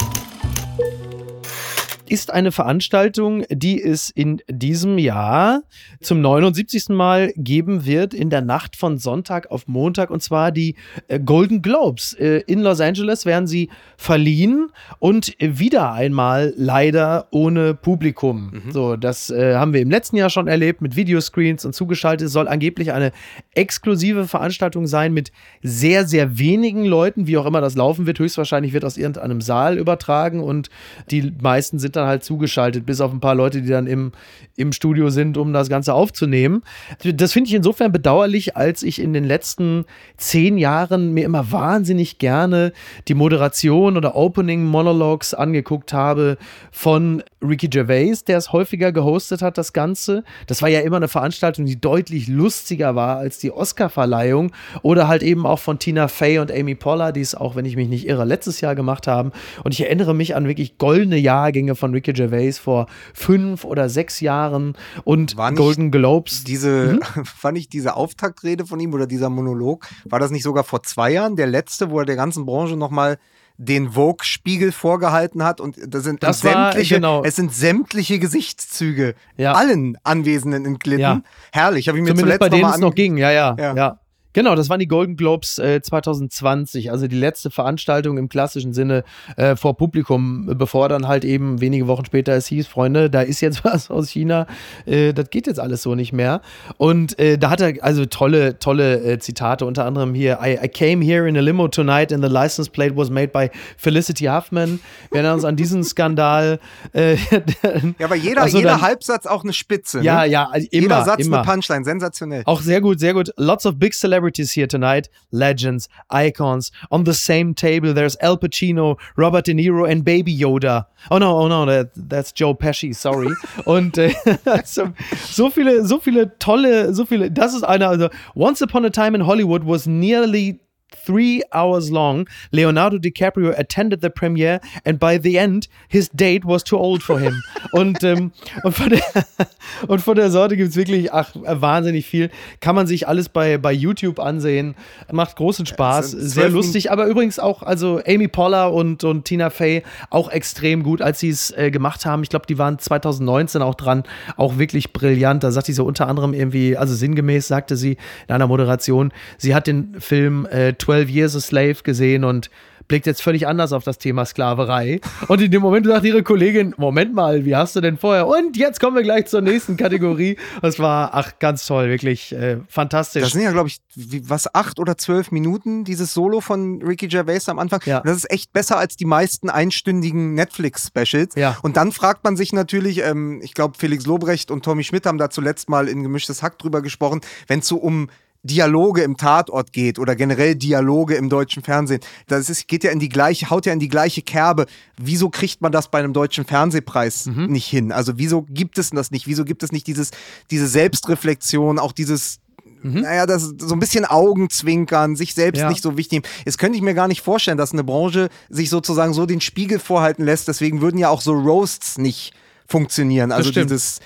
ist 2.13 2.31
eine 2.31 2.53
Veranstaltung, 2.53 3.45
die 3.49 3.83
es 3.83 4.11
in 4.11 4.43
diesem 4.47 4.99
Jahr 4.99 5.63
zum 6.03 6.21
79. 6.21 6.91
Mal 6.91 7.33
geben 7.37 7.87
wird 7.87 8.13
in 8.13 8.29
der 8.29 8.43
Nacht 8.43 8.77
von 8.77 8.99
Sonntag 8.99 9.51
auf 9.51 9.67
Montag 9.67 10.11
und 10.11 10.23
zwar 10.23 10.53
die 10.53 10.75
äh, 11.09 11.19
Golden 11.19 11.63
Globes. 11.63 12.13
Äh, 12.13 12.43
in 12.47 12.61
Los 12.61 12.83
Angeles 12.83 13.25
werden 13.25 13.47
sie 13.47 13.71
verliehen 13.97 14.69
und 14.99 15.35
wieder 15.39 15.93
einmal 15.93 16.53
leider 16.55 17.29
ohne 17.31 17.73
Publikum. 17.73 18.61
Mhm. 18.63 18.73
So, 18.73 18.97
das 18.97 19.31
äh, 19.31 19.55
haben 19.55 19.73
wir 19.73 19.81
im 19.81 19.91
letzten 19.91 20.17
Jahr 20.17 20.29
schon 20.29 20.49
erlebt 20.49 20.83
mit 20.83 20.97
Videoscreens 20.97 21.65
und 21.65 21.73
zugeschaltet. 21.73 22.27
Es 22.27 22.35
soll 22.35 22.47
angeblich 22.47 22.93
eine 22.93 23.13
exklusive 23.55 24.29
Veranstaltung 24.29 24.87
sein 24.87 25.15
mit 25.15 25.33
sehr, 25.63 26.07
sehr 26.07 26.39
wenigen 26.39 26.85
Leuten, 26.85 27.27
wie 27.27 27.39
auch 27.39 27.47
immer 27.47 27.63
das 27.63 27.75
laufen 27.75 28.07
wird. 28.07 28.19
Höchstwahrscheinlich 28.19 28.75
wird 28.75 28.85
aus 28.85 28.99
irgendeinem 28.99 29.41
Saal 29.41 29.79
übertragen 29.79 30.41
und 30.41 30.69
die 31.11 31.33
meisten 31.41 31.79
sind 31.79 31.97
dann 31.97 32.02
dann 32.03 32.09
halt 32.09 32.25
zugeschaltet, 32.25 32.85
bis 32.85 33.01
auf 33.01 33.13
ein 33.13 33.21
paar 33.21 33.35
Leute, 33.35 33.63
die 33.63 33.69
dann 33.69 33.87
im, 33.87 34.13
im 34.57 34.73
Studio 34.73 35.11
sind, 35.11 35.39
um 35.39 35.53
das 35.53 35.69
Ganze 35.69 35.95
aufzunehmen. 35.95 36.63
Das 37.03 37.33
finde 37.33 37.49
ich 37.49 37.55
insofern 37.55 37.93
bedauerlich, 37.93 38.57
als 38.57 38.83
ich 38.83 39.01
in 39.01 39.13
den 39.13 39.25
letzten 39.25 39.85
zehn 40.17 40.59
Jahren 40.59 41.13
mir 41.15 41.25
immer 41.25 41.51
wahnsinnig 41.51 42.19
gerne 42.19 42.73
die 43.09 43.15
Moderation 43.15 43.97
oder 43.97 44.15
Opening 44.15 44.65
Monologues 44.65 45.35
angeguckt 45.35 45.93
habe 45.93 46.37
von 46.71 47.23
Ricky 47.43 47.69
Gervais, 47.69 48.25
der 48.25 48.39
es 48.39 48.53
häufiger 48.53 48.93
gehostet 48.93 49.43
hat, 49.43 49.59
das 49.59 49.73
Ganze. 49.73 50.25
Das 50.47 50.63
war 50.63 50.69
ja 50.69 50.81
immer 50.81 50.97
eine 50.97 51.09
Veranstaltung, 51.09 51.67
die 51.67 51.81
deutlich 51.81 52.29
lustiger 52.29 52.95
war 52.95 53.17
als 53.17 53.39
die 53.39 53.51
Oscar-Verleihung 53.51 54.53
oder 54.83 55.09
halt 55.09 55.23
eben 55.23 55.47
auch 55.47 55.59
von 55.59 55.79
Tina 55.79 56.09
Fey 56.09 56.39
und 56.39 56.53
Amy 56.53 56.75
Poller, 56.75 57.13
die 57.13 57.21
es 57.21 57.35
auch, 57.35 57.57
wenn 57.57 57.65
ich 57.65 57.77
mich 57.77 57.89
nicht 57.89 58.07
irre, 58.07 58.25
letztes 58.25 58.61
Jahr 58.61 58.75
gemacht 58.75 59.07
haben. 59.07 59.33
Und 59.65 59.73
ich 59.73 59.81
erinnere 59.83 60.15
mich 60.15 60.35
an 60.37 60.47
wirklich 60.47 60.79
goldene 60.79 61.17
Jahrgänge 61.17 61.75
von 61.75 61.92
Ricky 61.93 62.13
Gervais 62.13 62.59
vor 62.59 62.87
fünf 63.15 63.65
oder 63.65 63.89
sechs 63.89 64.21
Jahren 64.21 64.75
und 65.05 65.37
Golden 65.55 65.91
Globes. 65.91 66.45
Diese, 66.45 67.01
mhm. 67.17 67.25
fand 67.25 67.59
ich 67.59 67.69
diese 67.69 67.97
Auftaktrede 67.97 68.67
von 68.67 68.81
ihm 68.81 68.93
oder 68.95 69.07
dieser 69.07 69.31
Monolog, 69.31 69.87
war 70.05 70.19
das 70.19 70.31
nicht 70.31 70.43
sogar 70.43 70.65
vor 70.65 70.83
zwei 70.83 71.13
Jahren 71.13 71.37
der 71.37 71.47
letzte, 71.47 71.91
wo 71.91 72.01
er 72.01 72.07
der 72.07 72.17
ganzen 72.17 72.47
Branche 72.47 72.77
nochmal 72.77 73.19
den 73.59 73.93
Vogue-Spiegel 73.93 74.73
vorgehalten 74.73 75.45
hat 75.45 75.61
und 75.61 75.77
das 75.87 76.03
sind 76.03 76.23
das 76.23 76.41
sämtliche, 76.41 76.97
war, 76.97 77.01
genau. 77.01 77.23
es 77.25 77.37
sind 77.37 77.53
sämtliche 77.53 78.19
Gesichtszüge 78.19 79.15
ja. 79.37 79.53
allen 79.53 79.97
Anwesenden 80.03 80.65
entglitten. 80.65 81.01
Ja. 81.01 81.23
Herrlich, 81.53 81.89
habe 81.89 81.99
ich 81.99 82.03
mir 82.03 82.11
Zumindest 82.11 82.39
zuletzt 82.39 82.41
bei 82.41 82.49
denen 82.49 82.63
noch, 82.63 82.75
es 82.75 82.81
noch 82.81 82.95
ging, 82.95 83.17
ja, 83.19 83.31
ja, 83.31 83.55
ja. 83.59 83.75
ja. 83.75 83.99
Genau, 84.33 84.55
das 84.55 84.71
waren 84.71 84.81
die 84.81 84.89
Golden 84.89 85.17
Globes 85.17 85.59
äh, 85.59 85.83
2020, 85.83 86.91
also 86.91 87.07
die 87.07 87.17
letzte 87.17 87.51
Veranstaltung 87.51 88.17
im 88.17 88.29
klassischen 88.29 88.73
Sinne 88.73 89.05
äh, 89.37 89.57
vor 89.57 89.77
Publikum, 89.77 90.47
bevor 90.57 90.89
dann 90.89 91.07
halt 91.07 91.25
eben 91.25 91.61
wenige 91.61 91.87
Wochen 91.87 92.07
später 92.07 92.33
es 92.33 92.47
hieß, 92.47 92.67
Freunde, 92.67 93.11
da 93.11 93.21
ist 93.21 93.41
jetzt 93.43 93.65
was 93.65 93.91
aus 93.91 94.09
China, 94.09 94.47
äh, 94.87 95.13
das 95.13 95.29
geht 95.29 95.47
jetzt 95.47 95.61
alles 95.61 95.83
so 95.83 95.95
nicht 95.95 96.13
mehr. 96.13 96.41
Und 96.79 97.19
äh, 97.19 97.37
da 97.37 97.51
hat 97.51 97.61
er 97.61 97.75
also 97.83 98.07
tolle, 98.07 98.59
tolle 98.59 99.03
äh, 99.03 99.19
Zitate, 99.19 99.67
unter 99.67 99.85
anderem 99.85 100.15
hier, 100.15 100.39
I, 100.43 100.59
I, 100.63 100.69
came 100.69 101.05
here 101.05 101.29
in 101.29 101.37
a 101.37 101.41
limo 101.41 101.69
tonight 101.69 102.11
and 102.13 102.25
the 102.25 102.31
license 102.31 102.71
plate 102.71 102.97
was 102.97 103.11
made 103.11 103.29
by 103.29 103.51
Felicity 103.77 104.25
Huffman. 104.25 104.81
Wir 105.11 105.19
erinnern 105.19 105.35
uns 105.35 105.45
an 105.45 105.57
diesen 105.57 105.85
Skandal. 105.93 106.59
Äh, 106.95 107.15
ja, 107.99 108.07
aber 108.07 108.17
jeder, 108.17 108.43
also 108.43 108.57
jeder 108.57 108.71
dann, 108.71 108.83
Halbsatz 108.83 109.27
auch 109.27 109.45
eine 109.45 109.53
Spitze. 109.53 109.99
Ne? 109.99 110.05
Ja, 110.05 110.25
ja, 110.25 110.49
also 110.51 110.67
immer, 110.71 110.83
Jeder 110.83 111.05
Satz 111.05 111.27
immer. 111.27 111.43
eine 111.43 111.47
Punchline, 111.47 111.85
sensationell. 111.85 112.43
Auch 112.47 112.63
sehr 112.63 112.81
gut, 112.81 112.99
sehr 112.99 113.13
gut. 113.13 113.31
Lots 113.37 113.67
of 113.67 113.79
big 113.79 113.93
celebrities 113.93 114.22
celebrities 114.23 114.53
here 114.53 114.69
tonight, 114.69 115.09
legends, 115.33 115.89
icons. 116.11 116.71
On 116.93 117.03
the 117.03 117.13
same 117.13 117.55
table, 117.55 117.93
there's 117.93 118.17
Al 118.21 118.39
Pacino, 118.39 118.97
Robert 119.17 119.47
De 119.47 119.53
Niro 119.53 119.91
and 119.91 120.05
Baby 120.05 120.33
Yoda. 120.33 120.87
Oh 121.11 121.19
no, 121.19 121.39
oh 121.39 121.49
no, 121.49 121.67
that, 121.67 121.91
that's 121.97 122.31
Joe 122.31 122.55
Pesci, 122.55 122.95
sorry. 122.95 123.27
Und 123.67 123.99
äh, 123.99 124.15
uh, 124.47 124.63
so, 124.65 124.93
so 125.17 125.51
viele, 125.51 125.85
so 125.85 125.99
viele 125.99 126.39
tolle, 126.39 126.95
so 126.95 127.05
viele, 127.05 127.33
das 127.33 127.53
ist 127.53 127.65
einer, 127.65 127.89
also 127.89 128.11
Once 128.37 128.63
Upon 128.63 128.85
a 128.85 128.91
Time 128.91 129.17
in 129.17 129.27
Hollywood 129.27 129.65
was 129.65 129.89
nearly 129.89 130.61
three 130.95 131.43
hours 131.53 131.91
long. 131.91 132.29
Leonardo 132.51 132.99
DiCaprio 132.99 133.59
attended 133.59 134.01
the 134.03 134.11
premiere 134.11 134.61
and 134.85 134.99
by 134.99 135.19
the 135.19 135.39
end, 135.39 135.69
his 135.89 136.09
date 136.11 136.45
was 136.45 136.63
too 136.65 136.79
old 136.79 137.03
for 137.03 137.19
him. 137.19 137.43
und, 137.73 138.03
ähm, 138.05 138.33
und, 138.63 138.75
von 138.75 138.91
der, 138.91 139.03
und 139.89 140.01
von 140.01 140.17
der 140.17 140.31
Sorte 140.31 140.57
gibt 140.57 140.71
es 140.71 140.77
wirklich, 140.77 141.13
ach, 141.13 141.31
wahnsinnig 141.35 142.07
viel. 142.07 142.31
Kann 142.61 142.75
man 142.75 142.87
sich 142.87 143.09
alles 143.09 143.29
bei, 143.29 143.59
bei 143.59 143.73
YouTube 143.73 144.19
ansehen. 144.19 144.75
Macht 145.11 145.37
großen 145.37 145.67
Spaß. 145.67 146.11
Sehr 146.11 146.49
lustig. 146.49 146.91
Aber 146.91 147.07
übrigens 147.07 147.39
auch, 147.39 147.63
also 147.63 148.01
Amy 148.07 148.29
Poller 148.29 148.73
und, 148.73 149.05
und 149.05 149.25
Tina 149.25 149.51
Fey 149.51 149.83
auch 150.11 150.31
extrem 150.31 150.83
gut, 150.83 151.03
als 151.03 151.21
sie 151.21 151.31
es 151.31 151.51
äh, 151.51 151.71
gemacht 151.71 152.07
haben. 152.07 152.23
Ich 152.23 152.29
glaube, 152.29 152.47
die 152.47 152.59
waren 152.59 152.79
2019 152.79 153.63
auch 153.63 153.75
dran. 153.75 154.05
Auch 154.37 154.59
wirklich 154.59 154.93
brillant. 154.93 155.45
Da 155.45 155.51
sagt 155.51 155.67
sie 155.67 155.73
so 155.73 155.85
unter 155.85 156.09
anderem 156.09 156.35
irgendwie, 156.35 156.77
also 156.77 156.95
sinngemäß 156.95 157.49
sagte 157.49 157.77
sie 157.77 157.97
in 158.29 158.35
einer 158.35 158.47
Moderation, 158.47 159.13
sie 159.39 159.55
hat 159.55 159.67
den 159.67 160.01
Film 160.01 160.47
äh, 160.47 160.75
12 160.83 161.11
Years 161.11 161.37
a 161.37 161.41
Slave 161.41 161.77
gesehen 161.85 162.25
und 162.25 162.51
blickt 162.89 163.07
jetzt 163.07 163.23
völlig 163.23 163.47
anders 163.47 163.73
auf 163.73 163.85
das 163.85 163.99
Thema 163.99 164.25
Sklaverei. 164.25 165.01
Und 165.29 165.41
in 165.41 165.53
dem 165.53 165.63
Moment 165.63 165.87
sagt 165.87 166.05
ihre 166.05 166.25
Kollegin, 166.25 166.75
Moment 166.77 167.15
mal, 167.15 167.45
wie 167.45 167.55
hast 167.55 167.77
du 167.77 167.81
denn 167.81 167.97
vorher? 167.97 168.27
Und 168.27 168.57
jetzt 168.57 168.81
kommen 168.81 168.97
wir 168.97 169.05
gleich 169.05 169.27
zur 169.27 169.41
nächsten 169.43 169.77
Kategorie. 169.77 170.37
Das 170.61 170.81
war, 170.81 171.15
ach, 171.15 171.39
ganz 171.39 171.65
toll, 171.65 171.89
wirklich 171.89 172.33
äh, 172.33 172.59
fantastisch. 172.69 173.23
Das 173.23 173.33
sind 173.33 173.43
ja, 173.43 173.53
glaube 173.53 173.69
ich, 173.69 173.79
wie, 173.95 174.29
was, 174.29 174.53
acht 174.53 174.81
oder 174.81 174.99
zwölf 174.99 175.31
Minuten, 175.31 175.85
dieses 175.85 176.13
Solo 176.13 176.41
von 176.41 176.83
Ricky 176.83 177.07
Gervais 177.07 177.49
am 177.49 177.61
Anfang. 177.61 177.81
Ja. 177.85 178.01
das 178.01 178.17
ist 178.17 178.31
echt 178.31 178.53
besser 178.53 178.77
als 178.79 178.97
die 178.97 179.07
meisten 179.07 179.49
einstündigen 179.49 180.35
Netflix-Specials. 180.35 181.37
Ja. 181.37 181.57
Und 181.63 181.77
dann 181.77 181.93
fragt 181.93 182.25
man 182.25 182.37
sich 182.37 182.53
natürlich, 182.53 182.99
ähm, 183.05 183.41
ich 183.45 183.55
glaube, 183.55 183.79
Felix 183.79 184.07
Lobrecht 184.07 184.51
und 184.51 184.65
Tommy 184.65 184.83
Schmidt 184.83 185.07
haben 185.07 185.19
da 185.19 185.31
zuletzt 185.31 185.69
mal 185.69 185.87
in 185.87 186.03
Gemischtes 186.03 186.43
Hack 186.43 186.59
drüber 186.59 186.83
gesprochen, 186.83 187.21
wenn 187.47 187.61
es 187.61 187.69
so 187.69 187.77
um 187.77 188.09
Dialoge 188.43 189.03
im 189.03 189.17
Tatort 189.17 189.73
geht 189.73 189.99
oder 189.99 190.17
generell 190.17 190.57
Dialoge 190.57 191.15
im 191.15 191.29
deutschen 191.29 191.63
Fernsehen, 191.63 192.01
das 192.27 192.51
ist, 192.51 192.67
geht 192.67 192.83
ja 192.85 192.91
in 192.91 192.99
die 192.99 193.09
gleiche, 193.09 193.51
haut 193.51 193.67
ja 193.67 193.73
in 193.73 193.79
die 193.79 193.89
gleiche 193.89 194.23
Kerbe. 194.23 194.67
Wieso 194.97 195.31
kriegt 195.31 195.61
man 195.61 195.71
das 195.71 195.91
bei 195.91 196.01
einem 196.01 196.13
deutschen 196.13 196.45
Fernsehpreis 196.45 197.27
mhm. 197.27 197.47
nicht 197.47 197.67
hin? 197.67 197.93
Also 197.93 198.19
wieso 198.19 198.43
gibt 198.43 198.79
es 198.79 198.91
das 198.91 199.11
nicht? 199.11 199.27
Wieso 199.27 199.45
gibt 199.45 199.63
es 199.63 199.71
nicht 199.71 199.87
dieses, 199.87 200.11
diese 200.51 200.67
Selbstreflexion, 200.67 201.79
auch 201.79 201.93
dieses 201.93 202.39
Mhm. 202.83 203.03
Naja, 203.03 203.27
das 203.27 203.55
so 203.59 203.75
ein 203.75 203.79
bisschen 203.79 204.05
Augenzwinkern, 204.05 205.15
sich 205.15 205.35
selbst 205.35 205.61
ja. 205.61 205.69
nicht 205.69 205.83
so 205.83 205.97
wichtig 205.97 206.25
nehmen. 206.25 206.35
Jetzt 206.45 206.59
könnte 206.59 206.77
ich 206.77 206.83
mir 206.83 206.95
gar 206.95 207.09
nicht 207.09 207.23
vorstellen, 207.23 207.59
dass 207.59 207.73
eine 207.73 207.85
Branche 207.85 208.29
sich 208.49 208.71
sozusagen 208.71 209.15
so 209.15 209.25
den 209.25 209.41
Spiegel 209.41 209.79
vorhalten 209.79 210.25
lässt. 210.25 210.49
Deswegen 210.49 210.81
würden 210.81 210.99
ja 210.99 211.09
auch 211.09 211.21
so 211.21 211.33
Roasts 211.33 211.97
nicht 211.99 212.33
funktionieren. 212.67 213.31
Also 213.31 213.51
dieses, 213.51 214.01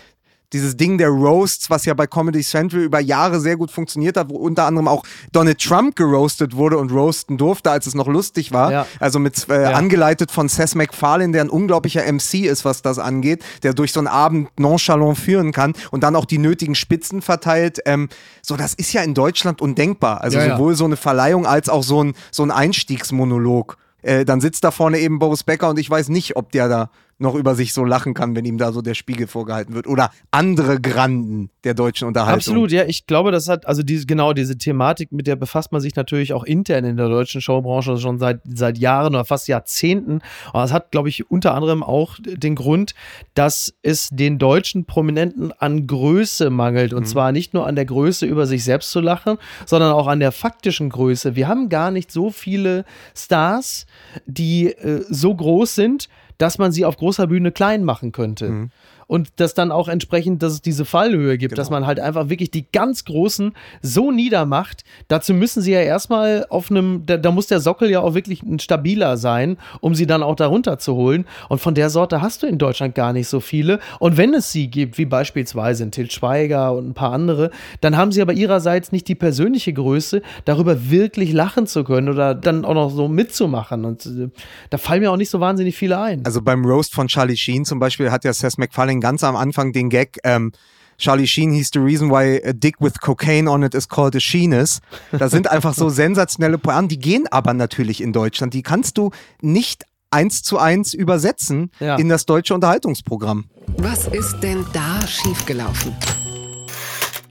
dieses 0.52 0.76
Ding 0.76 0.98
der 0.98 1.08
Roasts, 1.08 1.70
was 1.70 1.84
ja 1.84 1.94
bei 1.94 2.06
Comedy 2.06 2.42
Central 2.42 2.82
über 2.82 3.00
Jahre 3.00 3.40
sehr 3.40 3.56
gut 3.56 3.70
funktioniert 3.70 4.16
hat, 4.16 4.28
wo 4.28 4.36
unter 4.36 4.64
anderem 4.64 4.88
auch 4.88 5.02
Donald 5.32 5.60
Trump 5.60 5.96
geroastet 5.96 6.54
wurde 6.56 6.78
und 6.78 6.92
roasten 6.92 7.38
durfte, 7.38 7.70
als 7.70 7.86
es 7.86 7.94
noch 7.94 8.06
lustig 8.06 8.52
war. 8.52 8.72
Ja. 8.72 8.86
Also 9.00 9.18
mit 9.18 9.48
äh, 9.48 9.62
ja. 9.62 9.70
angeleitet 9.72 10.30
von 10.30 10.48
Seth 10.48 10.74
MacFarlane, 10.74 11.32
der 11.32 11.42
ein 11.42 11.50
unglaublicher 11.50 12.02
MC 12.10 12.46
ist, 12.46 12.64
was 12.64 12.82
das 12.82 12.98
angeht, 12.98 13.44
der 13.62 13.74
durch 13.74 13.92
so 13.92 14.00
einen 14.00 14.08
Abend 14.08 14.48
nonchalant 14.58 15.18
führen 15.18 15.52
kann 15.52 15.74
und 15.90 16.02
dann 16.02 16.16
auch 16.16 16.24
die 16.24 16.38
nötigen 16.38 16.74
Spitzen 16.74 17.22
verteilt. 17.22 17.80
Ähm, 17.84 18.08
so, 18.42 18.56
das 18.56 18.74
ist 18.74 18.92
ja 18.92 19.02
in 19.02 19.14
Deutschland 19.14 19.60
undenkbar. 19.60 20.20
Also 20.20 20.38
ja, 20.38 20.56
sowohl 20.56 20.76
so 20.76 20.84
eine 20.84 20.96
Verleihung 20.96 21.46
als 21.46 21.68
auch 21.68 21.82
so 21.82 22.02
ein, 22.02 22.14
so 22.30 22.42
ein 22.42 22.50
Einstiegsmonolog. 22.50 23.76
Äh, 24.02 24.24
dann 24.24 24.40
sitzt 24.40 24.62
da 24.62 24.70
vorne 24.70 24.98
eben 24.98 25.18
Boris 25.18 25.42
Becker 25.42 25.70
und 25.70 25.78
ich 25.78 25.90
weiß 25.90 26.10
nicht, 26.10 26.36
ob 26.36 26.52
der 26.52 26.68
da 26.68 26.90
noch 27.18 27.34
über 27.34 27.54
sich 27.54 27.72
so 27.72 27.84
lachen 27.84 28.12
kann, 28.12 28.36
wenn 28.36 28.44
ihm 28.44 28.58
da 28.58 28.72
so 28.72 28.82
der 28.82 28.94
Spiegel 28.94 29.26
vorgehalten 29.26 29.74
wird. 29.74 29.86
Oder 29.86 30.10
andere 30.30 30.80
Granden 30.80 31.50
der 31.64 31.72
deutschen 31.72 32.06
Unterhaltung. 32.06 32.36
Absolut, 32.36 32.72
ja. 32.72 32.84
Ich 32.84 33.06
glaube, 33.06 33.32
das 33.32 33.48
hat, 33.48 33.66
also 33.66 33.82
diese, 33.82 34.06
genau 34.06 34.34
diese 34.34 34.58
Thematik, 34.58 35.12
mit 35.12 35.26
der 35.26 35.36
befasst 35.36 35.72
man 35.72 35.80
sich 35.80 35.96
natürlich 35.96 36.34
auch 36.34 36.44
intern 36.44 36.84
in 36.84 36.96
der 36.96 37.08
deutschen 37.08 37.40
Showbranche 37.40 37.96
schon 37.96 38.18
seit, 38.18 38.40
seit 38.44 38.76
Jahren 38.76 39.14
oder 39.14 39.24
fast 39.24 39.48
Jahrzehnten. 39.48 40.12
Und 40.12 40.54
das 40.54 40.72
hat, 40.72 40.90
glaube 40.90 41.08
ich, 41.08 41.30
unter 41.30 41.54
anderem 41.54 41.82
auch 41.82 42.16
den 42.22 42.54
Grund, 42.54 42.94
dass 43.32 43.72
es 43.82 44.10
den 44.10 44.38
deutschen 44.38 44.84
Prominenten 44.84 45.52
an 45.52 45.86
Größe 45.86 46.50
mangelt. 46.50 46.92
Und 46.92 47.04
mhm. 47.04 47.06
zwar 47.06 47.32
nicht 47.32 47.54
nur 47.54 47.66
an 47.66 47.76
der 47.76 47.86
Größe, 47.86 48.26
über 48.26 48.46
sich 48.46 48.62
selbst 48.62 48.90
zu 48.90 49.00
lachen, 49.00 49.38
sondern 49.64 49.92
auch 49.92 50.06
an 50.06 50.20
der 50.20 50.32
faktischen 50.32 50.90
Größe. 50.90 51.34
Wir 51.34 51.48
haben 51.48 51.70
gar 51.70 51.90
nicht 51.90 52.12
so 52.12 52.30
viele 52.30 52.84
Stars, 53.14 53.86
die 54.26 54.66
äh, 54.66 55.02
so 55.08 55.34
groß 55.34 55.74
sind, 55.74 56.08
dass 56.38 56.58
man 56.58 56.72
sie 56.72 56.84
auf 56.84 56.96
großer 56.96 57.26
Bühne 57.26 57.52
klein 57.52 57.84
machen 57.84 58.12
könnte. 58.12 58.48
Mhm 58.50 58.70
und 59.06 59.28
das 59.36 59.54
dann 59.54 59.70
auch 59.70 59.88
entsprechend, 59.88 60.42
dass 60.42 60.54
es 60.54 60.62
diese 60.62 60.84
Fallhöhe 60.84 61.38
gibt, 61.38 61.54
genau. 61.54 61.60
dass 61.60 61.70
man 61.70 61.86
halt 61.86 62.00
einfach 62.00 62.28
wirklich 62.28 62.50
die 62.50 62.66
ganz 62.72 63.04
Großen 63.04 63.52
so 63.82 64.10
niedermacht. 64.10 64.84
Dazu 65.08 65.32
müssen 65.32 65.62
sie 65.62 65.72
ja 65.72 65.80
erstmal 65.80 66.46
auf 66.50 66.70
einem, 66.70 67.04
da, 67.06 67.16
da, 67.16 67.30
muss 67.30 67.46
der 67.46 67.60
Sockel 67.60 67.90
ja 67.90 68.00
auch 68.00 68.14
wirklich 68.14 68.42
ein 68.42 68.58
stabiler 68.58 69.16
sein, 69.16 69.58
um 69.80 69.94
sie 69.94 70.06
dann 70.06 70.22
auch 70.22 70.34
darunter 70.34 70.78
zu 70.78 70.94
holen. 70.94 71.26
Und 71.48 71.60
von 71.60 71.74
der 71.74 71.90
Sorte 71.90 72.20
hast 72.20 72.42
du 72.42 72.46
in 72.46 72.58
Deutschland 72.58 72.94
gar 72.94 73.12
nicht 73.12 73.28
so 73.28 73.40
viele. 73.40 73.78
Und 74.00 74.16
wenn 74.16 74.34
es 74.34 74.50
sie 74.50 74.68
gibt, 74.68 74.98
wie 74.98 75.04
beispielsweise 75.04 75.84
ein 75.84 75.90
Til 75.92 76.10
Schweiger 76.10 76.72
und 76.72 76.88
ein 76.88 76.94
paar 76.94 77.12
andere, 77.12 77.50
dann 77.80 77.96
haben 77.96 78.10
sie 78.10 78.22
aber 78.22 78.32
ihrerseits 78.32 78.90
nicht 78.92 79.06
die 79.08 79.14
persönliche 79.14 79.72
Größe, 79.72 80.22
darüber 80.44 80.90
wirklich 80.90 81.32
lachen 81.32 81.66
zu 81.66 81.84
können 81.84 82.08
oder 82.08 82.34
dann 82.34 82.64
auch 82.64 82.74
noch 82.74 82.90
so 82.90 83.08
mitzumachen. 83.08 83.84
Und 83.84 84.06
äh, 84.06 84.28
da 84.70 84.78
fallen 84.78 85.02
mir 85.02 85.12
auch 85.12 85.16
nicht 85.16 85.30
so 85.30 85.40
wahnsinnig 85.40 85.76
viele 85.76 85.98
ein. 85.98 86.24
Also 86.24 86.42
beim 86.42 86.64
Roast 86.64 86.94
von 86.94 87.06
Charlie 87.06 87.36
Sheen 87.36 87.64
zum 87.64 87.78
Beispiel 87.78 88.10
hat 88.10 88.24
ja 88.24 88.32
Seth 88.32 88.58
MacFarlane 88.58 88.95
Darling 88.96 89.00
ganz 89.00 89.24
am 89.24 89.36
Anfang 89.36 89.72
den 89.72 89.88
Gag, 89.88 90.18
ähm, 90.24 90.52
Charlie 90.98 91.26
Sheen 91.26 91.52
hieß 91.52 91.70
the 91.74 91.78
reason 91.78 92.10
why 92.10 92.40
a 92.42 92.52
dick 92.54 92.76
with 92.80 93.00
cocaine 93.02 93.48
on 93.50 93.62
it 93.62 93.74
is 93.74 93.86
called 93.86 94.16
a 94.16 94.20
sheenis. 94.20 94.80
Das 95.12 95.30
sind 95.30 95.50
einfach 95.50 95.74
so 95.74 95.88
sensationelle 95.90 96.56
Pointen, 96.56 96.88
die 96.88 96.98
gehen 96.98 97.26
aber 97.30 97.52
natürlich 97.52 98.00
in 98.00 98.14
Deutschland. 98.14 98.54
Die 98.54 98.62
kannst 98.62 98.96
du 98.96 99.10
nicht 99.42 99.84
eins 100.10 100.42
zu 100.42 100.58
eins 100.58 100.94
übersetzen 100.94 101.70
ja. 101.80 101.96
in 101.96 102.08
das 102.08 102.24
deutsche 102.24 102.54
Unterhaltungsprogramm. 102.54 103.44
Was 103.76 104.06
ist 104.06 104.40
denn 104.40 104.64
da 104.72 105.06
schiefgelaufen? 105.06 105.94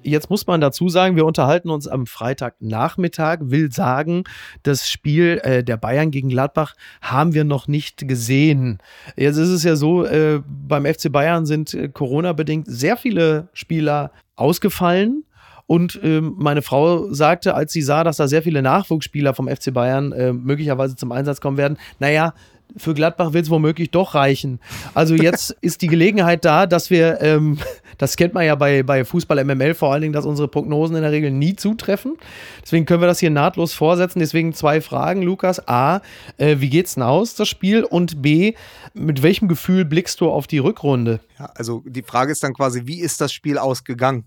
Jetzt 0.06 0.30
muss 0.30 0.46
man 0.46 0.62
dazu 0.62 0.88
sagen, 0.88 1.16
wir 1.16 1.26
unterhalten 1.26 1.72
uns 1.72 1.88
am 1.88 2.06
Freitagnachmittag, 2.06 3.40
will 3.42 3.72
sagen, 3.72 4.24
das 4.62 4.88
Spiel 4.88 5.40
äh, 5.44 5.64
der 5.64 5.78
Bayern 5.78 6.12
gegen 6.12 6.30
Gladbach 6.30 6.76
haben 7.02 7.34
wir 7.34 7.44
noch 7.44 7.68
nicht 7.68 8.08
gesehen. 8.08 8.78
Jetzt 9.16 9.38
ist 9.38 9.50
es 9.50 9.64
ja 9.64 9.76
so, 9.76 10.06
äh, 10.06 10.42
beim 10.46 10.86
FC 10.86 11.12
Bayern 11.12 11.48
sind 11.48 11.74
äh, 11.74 11.90
Corona-bedingt 11.90 12.68
sehr 12.68 12.98
viele 12.98 13.50
Spieler 13.54 14.12
ausgefallen. 14.36 15.24
Und 15.68 16.00
ähm, 16.04 16.36
meine 16.38 16.62
Frau 16.62 17.12
sagte, 17.12 17.56
als 17.56 17.74
sie 17.74 17.82
sah, 17.82 18.04
dass 18.04 18.18
da 18.18 18.28
sehr 18.28 18.44
viele 18.44 18.62
Nachwuchsspieler 18.62 19.34
vom 19.34 19.48
FC 19.48 19.74
Bayern 19.74 20.12
äh, 20.12 20.32
möglicherweise 20.32 20.96
zum 20.96 21.12
Einsatz 21.12 21.42
kommen 21.42 21.58
werden, 21.58 21.78
naja, 21.98 22.36
für 22.78 22.94
Gladbach 22.94 23.34
wird 23.34 23.46
es 23.46 23.50
womöglich 23.50 23.92
doch 23.92 24.16
reichen. 24.16 24.60
Also 24.94 25.16
jetzt 25.16 25.52
ist 25.62 25.82
die 25.82 25.88
Gelegenheit 25.88 26.46
da, 26.46 26.66
dass 26.66 26.90
wir, 26.90 27.22
ähm, 27.22 27.58
das 27.98 28.18
kennt 28.18 28.34
man 28.34 28.46
ja 28.46 28.56
bei, 28.56 28.84
bei 28.84 29.06
Fußball 29.06 29.44
MML 29.44 29.74
vor 29.74 29.92
allen 29.92 30.02
Dingen, 30.02 30.14
dass 30.14 30.26
unsere 30.26 30.48
Prognosen 30.48 30.96
in 30.96 31.02
der 31.02 31.12
Regel 31.12 31.32
nie 31.32 31.56
zutreffen. 31.56 32.18
Deswegen 32.62 32.86
können 32.86 33.02
wir 33.02 33.08
das 33.08 33.20
hier 33.20 33.30
nahtlos 33.30 33.74
vorsetzen. 33.74 34.20
Deswegen 34.20 34.54
zwei 34.54 34.82
Fragen, 34.82 35.22
Lukas. 35.22 35.68
A, 35.68 36.02
äh, 36.38 36.58
wie 36.60 36.70
geht's 36.70 36.96
denn 36.96 37.04
aus, 37.04 37.36
das 37.36 37.48
Spiel? 37.48 37.84
Und 37.84 38.22
B, 38.22 38.54
mit 38.94 39.24
welchem 39.24 39.48
Gefühl 39.48 39.86
blickst 39.86 40.22
du 40.22 40.30
auf 40.30 40.48
die 40.48 40.60
Rückrunde? 40.60 41.20
Ja, 41.40 41.52
also 41.56 41.84
die 41.86 42.04
Frage 42.04 42.32
ist 42.32 42.44
dann 42.44 42.54
quasi, 42.54 42.84
wie 42.86 43.00
ist 43.00 43.22
das 43.22 43.32
Spiel 43.32 43.58
ausgegangen? 43.58 44.26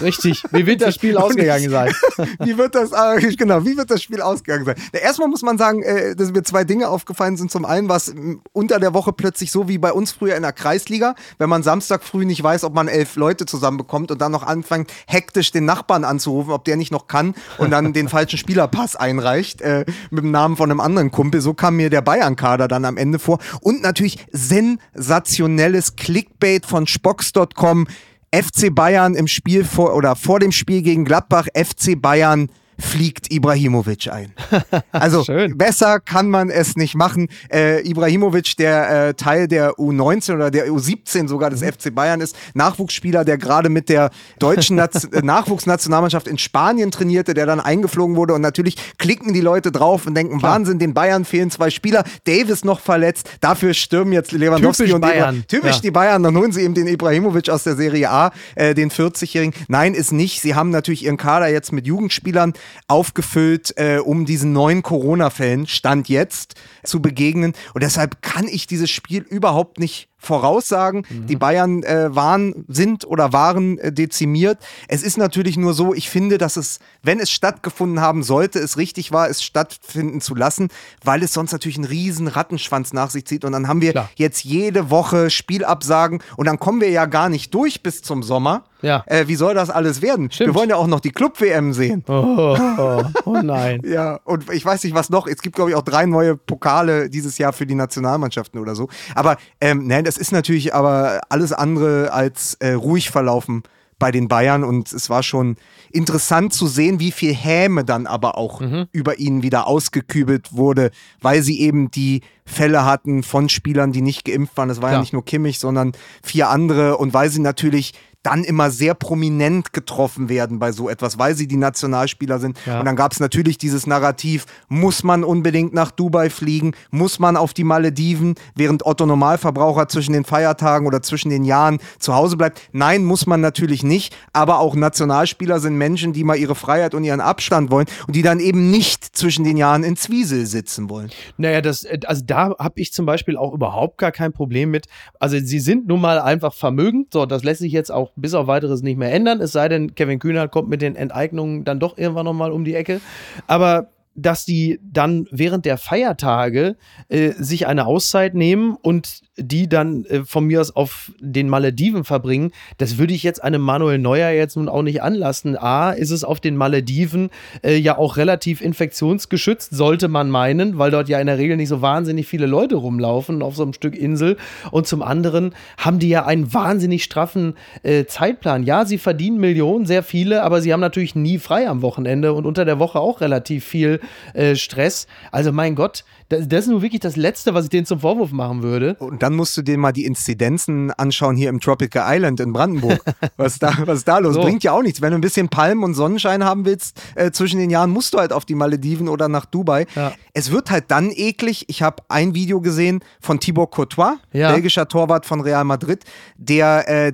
Richtig. 0.00 0.42
Wie 0.50 0.66
wird 0.66 0.82
das 0.82 0.94
Spiel 0.94 1.16
ausgegangen 1.16 1.70
sein? 1.70 1.92
wie 2.40 2.56
wird 2.58 2.74
das, 2.74 2.92
äh, 2.92 3.34
genau, 3.36 3.64
wie 3.64 3.76
wird 3.76 3.90
das 3.90 4.02
Spiel 4.02 4.20
ausgegangen 4.20 4.64
sein? 4.64 4.76
Erstmal 4.92 5.28
muss 5.28 5.42
man 5.42 5.58
sagen, 5.58 5.82
äh, 5.82 6.16
dass 6.16 6.32
mir 6.32 6.42
zwei 6.42 6.64
Dinge 6.64 6.88
aufgefallen 6.88 7.36
sind. 7.36 7.50
Zum 7.50 7.64
einen 7.64 7.88
war 7.88 7.96
es 7.96 8.14
unter 8.52 8.80
der 8.80 8.94
Woche 8.94 9.12
plötzlich 9.12 9.50
so 9.50 9.68
wie 9.68 9.78
bei 9.78 9.92
uns 9.92 10.12
früher 10.12 10.36
in 10.36 10.42
der 10.42 10.52
Kreisliga, 10.52 11.14
wenn 11.38 11.48
man 11.48 11.62
Samstag 11.62 12.02
früh 12.02 12.24
nicht 12.24 12.42
weiß, 12.42 12.64
ob 12.64 12.74
man 12.74 12.88
elf 12.88 13.16
Leute 13.16 13.46
zusammenbekommt 13.46 14.10
und 14.10 14.20
dann 14.20 14.32
noch 14.32 14.42
anfängt, 14.42 14.92
hektisch 15.06 15.52
den 15.52 15.64
Nachbarn 15.64 16.04
anzurufen, 16.04 16.52
ob 16.52 16.64
der 16.64 16.76
nicht 16.76 16.90
noch 16.90 17.06
kann 17.06 17.34
und 17.58 17.70
dann 17.70 17.92
den 17.92 18.08
falschen 18.08 18.38
Spielerpass 18.38 18.96
einreicht 18.96 19.60
äh, 19.60 19.84
mit 20.10 20.24
dem 20.24 20.30
Namen 20.30 20.56
von 20.56 20.70
einem 20.70 20.80
anderen 20.80 21.10
Kumpel. 21.10 21.40
So 21.40 21.54
kam 21.54 21.76
mir 21.76 21.90
der 21.90 22.02
Bayern-Kader 22.02 22.68
dann 22.68 22.84
am 22.84 22.96
Ende 22.96 23.18
vor. 23.18 23.38
Und 23.60 23.82
natürlich 23.82 24.26
sensationelles 24.32 25.96
Clickbait 25.96 26.66
von 26.66 26.86
Spox.com 26.86 27.86
FC 28.34 28.74
Bayern 28.74 29.14
im 29.14 29.28
Spiel 29.28 29.64
vor 29.64 29.94
oder 29.94 30.16
vor 30.16 30.40
dem 30.40 30.50
Spiel 30.50 30.82
gegen 30.82 31.04
Gladbach, 31.04 31.46
FC 31.54 32.00
Bayern 32.00 32.48
fliegt 32.78 33.32
Ibrahimovic 33.32 34.08
ein. 34.12 34.32
Also 34.92 35.24
besser 35.54 36.00
kann 36.00 36.30
man 36.30 36.50
es 36.50 36.76
nicht 36.76 36.94
machen. 36.94 37.28
Äh, 37.52 37.86
Ibrahimovic, 37.88 38.56
der 38.56 39.08
äh, 39.08 39.14
Teil 39.14 39.48
der 39.48 39.72
U19 39.72 40.34
oder 40.34 40.50
der 40.50 40.68
U17 40.68 41.28
sogar 41.28 41.50
des 41.50 41.62
mhm. 41.62 41.72
FC 41.72 41.94
Bayern 41.94 42.20
ist, 42.20 42.36
Nachwuchsspieler, 42.54 43.24
der 43.24 43.38
gerade 43.38 43.68
mit 43.68 43.88
der 43.88 44.10
deutschen 44.38 44.78
äh, 44.78 44.88
Nachwuchsnationalmannschaft 45.22 46.28
in 46.28 46.38
Spanien 46.38 46.90
trainierte, 46.90 47.34
der 47.34 47.46
dann 47.46 47.60
eingeflogen 47.60 48.16
wurde 48.16 48.34
und 48.34 48.40
natürlich 48.40 48.76
klicken 48.98 49.34
die 49.34 49.40
Leute 49.40 49.72
drauf 49.72 50.06
und 50.06 50.14
denken, 50.14 50.38
Klar. 50.38 50.54
Wahnsinn, 50.54 50.78
den 50.78 50.94
Bayern 50.94 51.24
fehlen 51.24 51.50
zwei 51.50 51.70
Spieler, 51.70 52.04
Davis 52.24 52.64
noch 52.64 52.80
verletzt, 52.80 53.28
dafür 53.40 53.74
stürmen 53.74 54.12
jetzt 54.12 54.32
Lewandowski 54.32 54.84
typisch 54.84 54.94
und 54.94 55.00
Bayern. 55.00 55.44
Typisch 55.48 55.76
ja. 55.76 55.82
die 55.82 55.90
Bayern, 55.90 56.22
dann 56.22 56.36
holen 56.36 56.52
sie 56.52 56.62
eben 56.62 56.74
den 56.74 56.86
Ibrahimovic 56.86 57.50
aus 57.50 57.64
der 57.64 57.76
Serie 57.76 58.10
A, 58.10 58.32
äh, 58.54 58.74
den 58.74 58.90
40-Jährigen. 58.90 59.54
Nein, 59.68 59.94
ist 59.94 60.12
nicht. 60.12 60.40
Sie 60.40 60.54
haben 60.54 60.70
natürlich 60.70 61.04
ihren 61.04 61.16
Kader 61.16 61.48
jetzt 61.48 61.72
mit 61.72 61.86
Jugendspielern 61.86 62.54
aufgefüllt, 62.88 63.74
äh, 63.76 63.98
um 63.98 64.24
diesen 64.24 64.52
neuen 64.52 64.82
Corona-Fällen, 64.82 65.66
Stand 65.66 66.08
jetzt, 66.08 66.54
zu 66.82 67.00
begegnen. 67.00 67.54
Und 67.74 67.82
deshalb 67.82 68.22
kann 68.22 68.46
ich 68.46 68.66
dieses 68.66 68.90
Spiel 68.90 69.22
überhaupt 69.22 69.78
nicht 69.78 70.08
voraussagen. 70.24 71.06
Mhm. 71.08 71.26
Die 71.26 71.36
Bayern 71.36 71.82
äh, 71.82 72.14
waren, 72.14 72.64
sind 72.68 73.06
oder 73.06 73.32
waren 73.32 73.78
äh, 73.78 73.92
dezimiert. 73.92 74.58
Es 74.88 75.02
ist 75.02 75.16
natürlich 75.16 75.56
nur 75.56 75.74
so, 75.74 75.94
ich 75.94 76.10
finde, 76.10 76.38
dass 76.38 76.56
es, 76.56 76.78
wenn 77.02 77.20
es 77.20 77.30
stattgefunden 77.30 78.00
haben 78.00 78.22
sollte, 78.22 78.58
es 78.58 78.76
richtig 78.76 79.12
war, 79.12 79.28
es 79.28 79.42
stattfinden 79.42 80.20
zu 80.20 80.34
lassen, 80.34 80.68
weil 81.04 81.22
es 81.22 81.32
sonst 81.32 81.52
natürlich 81.52 81.76
einen 81.76 81.86
riesen 81.86 82.28
Rattenschwanz 82.28 82.92
nach 82.92 83.10
sich 83.10 83.26
zieht. 83.26 83.44
Und 83.44 83.52
dann 83.52 83.68
haben 83.68 83.80
wir 83.80 83.92
Klar. 83.92 84.10
jetzt 84.16 84.44
jede 84.44 84.90
Woche 84.90 85.30
Spielabsagen 85.30 86.22
und 86.36 86.46
dann 86.46 86.58
kommen 86.58 86.80
wir 86.80 86.90
ja 86.90 87.06
gar 87.06 87.28
nicht 87.28 87.54
durch 87.54 87.82
bis 87.82 88.02
zum 88.02 88.22
Sommer. 88.22 88.64
Ja. 88.84 89.02
Äh, 89.06 89.28
wie 89.28 89.34
soll 89.34 89.54
das 89.54 89.70
alles 89.70 90.02
werden? 90.02 90.30
Stimmt. 90.30 90.50
Wir 90.50 90.54
wollen 90.54 90.68
ja 90.68 90.76
auch 90.76 90.86
noch 90.86 91.00
die 91.00 91.10
Club-WM 91.10 91.72
sehen. 91.72 92.04
Oh, 92.06 92.54
oh, 92.78 93.02
oh 93.24 93.38
nein. 93.42 93.80
ja, 93.86 94.20
und 94.24 94.52
ich 94.52 94.64
weiß 94.64 94.84
nicht, 94.84 94.94
was 94.94 95.08
noch. 95.08 95.26
Es 95.26 95.40
gibt, 95.40 95.56
glaube 95.56 95.70
ich, 95.70 95.76
auch 95.76 95.82
drei 95.82 96.04
neue 96.04 96.36
Pokale 96.36 97.08
dieses 97.08 97.38
Jahr 97.38 97.54
für 97.54 97.64
die 97.64 97.74
Nationalmannschaften 97.74 98.60
oder 98.60 98.74
so. 98.74 98.88
Aber 99.14 99.38
ähm, 99.60 99.86
nein, 99.86 100.04
das 100.04 100.13
ist 100.18 100.32
natürlich 100.32 100.74
aber 100.74 101.20
alles 101.28 101.52
andere 101.52 102.12
als 102.12 102.54
äh, 102.60 102.72
ruhig 102.72 103.10
verlaufen 103.10 103.62
bei 103.98 104.10
den 104.10 104.28
Bayern 104.28 104.64
und 104.64 104.92
es 104.92 105.08
war 105.08 105.22
schon 105.22 105.56
interessant 105.90 106.52
zu 106.52 106.66
sehen, 106.66 107.00
wie 107.00 107.12
viel 107.12 107.32
Häme 107.32 107.84
dann 107.84 108.06
aber 108.06 108.36
auch 108.36 108.60
mhm. 108.60 108.86
über 108.92 109.18
ihn 109.18 109.42
wieder 109.42 109.66
ausgekübelt 109.66 110.52
wurde, 110.52 110.90
weil 111.20 111.42
sie 111.42 111.60
eben 111.60 111.90
die 111.90 112.22
Fälle 112.44 112.84
hatten 112.84 113.22
von 113.22 113.48
Spielern, 113.48 113.92
die 113.92 114.02
nicht 114.02 114.24
geimpft 114.24 114.56
waren. 114.56 114.68
Das 114.68 114.78
war 114.78 114.88
Klar. 114.88 114.94
ja 114.94 115.00
nicht 115.00 115.12
nur 115.12 115.24
Kimmich, 115.24 115.58
sondern 115.58 115.92
vier 116.22 116.50
andere 116.50 116.98
und 116.98 117.14
weil 117.14 117.30
sie 117.30 117.40
natürlich 117.40 117.92
dann 118.24 118.42
immer 118.42 118.70
sehr 118.70 118.94
prominent 118.94 119.72
getroffen 119.72 120.28
werden 120.28 120.58
bei 120.58 120.72
so 120.72 120.88
etwas, 120.88 121.18
weil 121.18 121.34
sie 121.34 121.46
die 121.46 121.56
Nationalspieler 121.56 122.38
sind. 122.38 122.58
Ja. 122.66 122.80
Und 122.80 122.86
dann 122.86 122.96
gab 122.96 123.12
es 123.12 123.20
natürlich 123.20 123.58
dieses 123.58 123.86
Narrativ, 123.86 124.46
muss 124.68 125.04
man 125.04 125.22
unbedingt 125.24 125.74
nach 125.74 125.90
Dubai 125.90 126.30
fliegen, 126.30 126.72
muss 126.90 127.18
man 127.18 127.36
auf 127.36 127.52
die 127.52 127.64
Malediven, 127.64 128.34
während 128.56 128.86
Otto 128.86 129.04
Normalverbraucher 129.04 129.88
zwischen 129.88 130.14
den 130.14 130.24
Feiertagen 130.24 130.86
oder 130.86 131.02
zwischen 131.02 131.28
den 131.28 131.44
Jahren 131.44 131.78
zu 131.98 132.14
Hause 132.14 132.38
bleibt. 132.38 132.62
Nein, 132.72 133.04
muss 133.04 133.26
man 133.26 133.42
natürlich 133.42 133.82
nicht, 133.82 134.16
aber 134.32 134.58
auch 134.58 134.74
Nationalspieler 134.74 135.60
sind 135.60 135.76
Menschen, 135.76 136.14
die 136.14 136.24
mal 136.24 136.36
ihre 136.36 136.54
Freiheit 136.54 136.94
und 136.94 137.04
ihren 137.04 137.20
Abstand 137.20 137.70
wollen 137.70 137.86
und 138.06 138.16
die 138.16 138.22
dann 138.22 138.40
eben 138.40 138.70
nicht 138.70 139.04
zwischen 139.04 139.44
den 139.44 139.58
Jahren 139.58 139.84
in 139.84 139.96
Zwiesel 139.96 140.46
sitzen 140.46 140.88
wollen. 140.88 141.10
Naja, 141.36 141.60
das, 141.60 141.86
also 142.06 142.22
da 142.24 142.54
habe 142.58 142.80
ich 142.80 142.94
zum 142.94 143.04
Beispiel 143.04 143.36
auch 143.36 143.52
überhaupt 143.52 143.98
gar 143.98 144.12
kein 144.12 144.32
Problem 144.32 144.70
mit. 144.70 144.86
Also 145.20 145.38
sie 145.38 145.60
sind 145.60 145.86
nun 145.88 146.00
mal 146.00 146.18
einfach 146.18 146.54
vermögend, 146.54 147.12
so, 147.12 147.26
das 147.26 147.44
lässt 147.44 147.60
sich 147.60 147.72
jetzt 147.72 147.92
auch 147.92 148.13
bis 148.16 148.34
auf 148.34 148.46
weiteres 148.46 148.82
nicht 148.82 148.98
mehr 148.98 149.12
ändern. 149.12 149.40
Es 149.40 149.52
sei 149.52 149.68
denn, 149.68 149.94
Kevin 149.94 150.18
Kühner 150.18 150.48
kommt 150.48 150.68
mit 150.68 150.82
den 150.82 150.96
Enteignungen 150.96 151.64
dann 151.64 151.80
doch 151.80 151.98
irgendwann 151.98 152.26
nochmal 152.26 152.52
um 152.52 152.64
die 152.64 152.74
Ecke. 152.74 153.00
Aber 153.46 153.88
dass 154.14 154.44
die 154.44 154.78
dann 154.82 155.26
während 155.30 155.64
der 155.64 155.78
Feiertage 155.78 156.76
äh, 157.08 157.32
sich 157.32 157.66
eine 157.66 157.86
Auszeit 157.86 158.34
nehmen 158.34 158.76
und 158.80 159.22
die 159.36 159.68
dann 159.68 160.04
äh, 160.04 160.24
von 160.24 160.44
mir 160.44 160.60
aus 160.60 160.74
auf 160.76 161.12
den 161.18 161.48
Malediven 161.48 162.04
verbringen, 162.04 162.52
das 162.78 162.98
würde 162.98 163.14
ich 163.14 163.24
jetzt 163.24 163.42
einem 163.42 163.62
Manuel 163.62 163.98
Neuer 163.98 164.30
jetzt 164.30 164.56
nun 164.56 164.68
auch 164.68 164.82
nicht 164.82 165.02
anlassen. 165.02 165.56
A, 165.56 165.90
ist 165.90 166.10
es 166.10 166.22
auf 166.22 166.40
den 166.40 166.56
Malediven 166.56 167.30
äh, 167.62 167.76
ja 167.76 167.98
auch 167.98 168.16
relativ 168.16 168.60
infektionsgeschützt, 168.60 169.74
sollte 169.74 170.08
man 170.08 170.30
meinen, 170.30 170.78
weil 170.78 170.92
dort 170.92 171.08
ja 171.08 171.18
in 171.18 171.26
der 171.26 171.38
Regel 171.38 171.56
nicht 171.56 171.68
so 171.68 171.82
wahnsinnig 171.82 172.28
viele 172.28 172.46
Leute 172.46 172.76
rumlaufen 172.76 173.42
auf 173.42 173.56
so 173.56 173.64
einem 173.64 173.72
Stück 173.72 173.96
Insel. 173.96 174.36
Und 174.70 174.86
zum 174.86 175.02
anderen 175.02 175.54
haben 175.76 175.98
die 175.98 176.08
ja 176.08 176.24
einen 176.24 176.54
wahnsinnig 176.54 177.02
straffen 177.02 177.54
äh, 177.82 178.04
Zeitplan. 178.04 178.62
Ja, 178.62 178.84
sie 178.84 178.98
verdienen 178.98 179.38
Millionen, 179.38 179.86
sehr 179.86 180.04
viele, 180.04 180.42
aber 180.44 180.60
sie 180.60 180.72
haben 180.72 180.80
natürlich 180.80 181.16
nie 181.16 181.38
frei 181.38 181.68
am 181.68 181.82
Wochenende 181.82 182.32
und 182.32 182.46
unter 182.46 182.64
der 182.64 182.78
Woche 182.78 183.00
auch 183.00 183.20
relativ 183.20 183.64
viel 183.64 184.00
äh, 184.32 184.56
Stress. 184.56 185.06
Also 185.32 185.52
mein 185.52 185.74
Gott, 185.74 186.04
das, 186.28 186.48
das, 186.48 186.60
ist 186.60 186.70
nur 186.70 186.82
wirklich 186.82 187.00
das 187.00 187.16
Letzte, 187.16 187.54
was 187.54 187.64
ich 187.64 187.70
denen 187.70 187.86
zum 187.86 188.00
Vorwurf 188.00 188.32
machen 188.32 188.62
würde. 188.62 188.94
Und 188.98 189.22
dann 189.22 189.34
musst 189.34 189.56
du 189.56 189.62
dir 189.62 189.76
mal 189.76 189.92
die 189.92 190.04
Inzidenzen 190.04 190.90
anschauen 190.92 191.36
hier 191.36 191.50
im 191.50 191.60
Tropical 191.60 192.04
Island 192.06 192.40
in 192.40 192.52
Brandenburg. 192.52 193.00
was, 193.36 193.58
da, 193.58 193.72
was 193.84 193.98
ist 193.98 194.08
da 194.08 194.18
los? 194.18 194.34
So. 194.34 194.42
Bringt 194.42 194.64
ja 194.64 194.72
auch 194.72 194.82
nichts. 194.82 195.00
Wenn 195.00 195.10
du 195.10 195.18
ein 195.18 195.20
bisschen 195.20 195.48
Palmen 195.48 195.84
und 195.84 195.94
Sonnenschein 195.94 196.44
haben 196.44 196.64
willst 196.64 197.00
äh, 197.14 197.30
zwischen 197.30 197.58
den 197.58 197.70
Jahren, 197.70 197.90
musst 197.90 198.14
du 198.14 198.18
halt 198.18 198.32
auf 198.32 198.44
die 198.44 198.54
Malediven 198.54 199.08
oder 199.08 199.28
nach 199.28 199.44
Dubai. 199.44 199.86
Ja. 199.94 200.12
Es 200.32 200.50
wird 200.50 200.70
halt 200.70 200.84
dann 200.88 201.10
eklig. 201.10 201.66
Ich 201.68 201.82
habe 201.82 202.02
ein 202.08 202.34
Video 202.34 202.60
gesehen 202.60 203.00
von 203.20 203.38
Thibaut 203.38 203.70
Courtois, 203.70 204.16
ja. 204.32 204.52
belgischer 204.52 204.88
Torwart 204.88 205.26
von 205.26 205.40
Real 205.40 205.64
Madrid, 205.64 206.04
der 206.36 206.88
äh, 206.88 207.12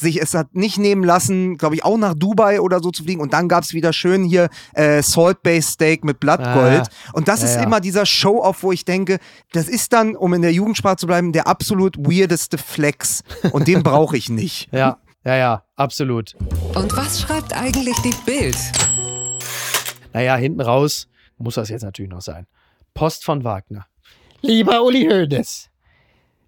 sich 0.00 0.20
es 0.20 0.34
hat 0.34 0.54
nicht 0.54 0.78
nehmen 0.78 1.04
lassen, 1.04 1.56
glaube 1.56 1.74
ich, 1.74 1.84
auch 1.84 1.96
nach 1.96 2.14
Dubai 2.14 2.60
oder 2.60 2.80
so 2.80 2.90
zu 2.90 3.04
fliegen. 3.04 3.20
Und 3.20 3.32
dann 3.32 3.48
gab 3.48 3.64
es 3.64 3.72
wieder 3.74 3.92
schön 3.92 4.24
hier 4.24 4.48
äh, 4.74 5.02
Salt-Based 5.02 5.70
Steak 5.70 6.04
mit 6.04 6.20
Blattgold. 6.20 6.88
Ah, 6.88 7.10
und 7.12 7.28
das 7.28 7.40
ja, 7.40 7.46
ist 7.46 7.56
ja. 7.56 7.62
immer 7.62 7.80
dieser 7.80 8.06
Show-Off, 8.06 8.62
wo 8.62 8.72
ich 8.72 8.84
denke, 8.84 9.18
das 9.52 9.68
ist 9.68 9.92
dann, 9.92 10.16
um 10.16 10.34
in 10.34 10.42
der 10.42 10.52
Jugendsprache 10.52 10.96
zu 10.96 11.06
bleiben, 11.06 11.32
der 11.32 11.46
absolut 11.46 11.96
weirdeste 11.98 12.58
Flex. 12.58 13.22
Und 13.52 13.68
den 13.68 13.82
brauche 13.82 14.16
ich 14.16 14.28
nicht. 14.28 14.68
Ja, 14.80 14.98
ja, 15.24 15.36
ja, 15.36 15.64
absolut. 15.76 16.34
Und 16.74 16.96
was 16.96 17.20
schreibt 17.20 17.54
eigentlich 17.54 17.96
die 17.98 18.14
Bild? 18.24 18.56
Naja, 20.14 20.36
hinten 20.36 20.62
raus 20.62 21.08
muss 21.36 21.56
das 21.56 21.68
jetzt 21.68 21.82
natürlich 21.82 22.10
noch 22.10 22.22
sein. 22.22 22.46
Post 22.94 23.24
von 23.24 23.44
Wagner. 23.44 23.86
Lieber 24.40 24.82
Uli 24.82 25.06
Hoeneß, 25.06 25.68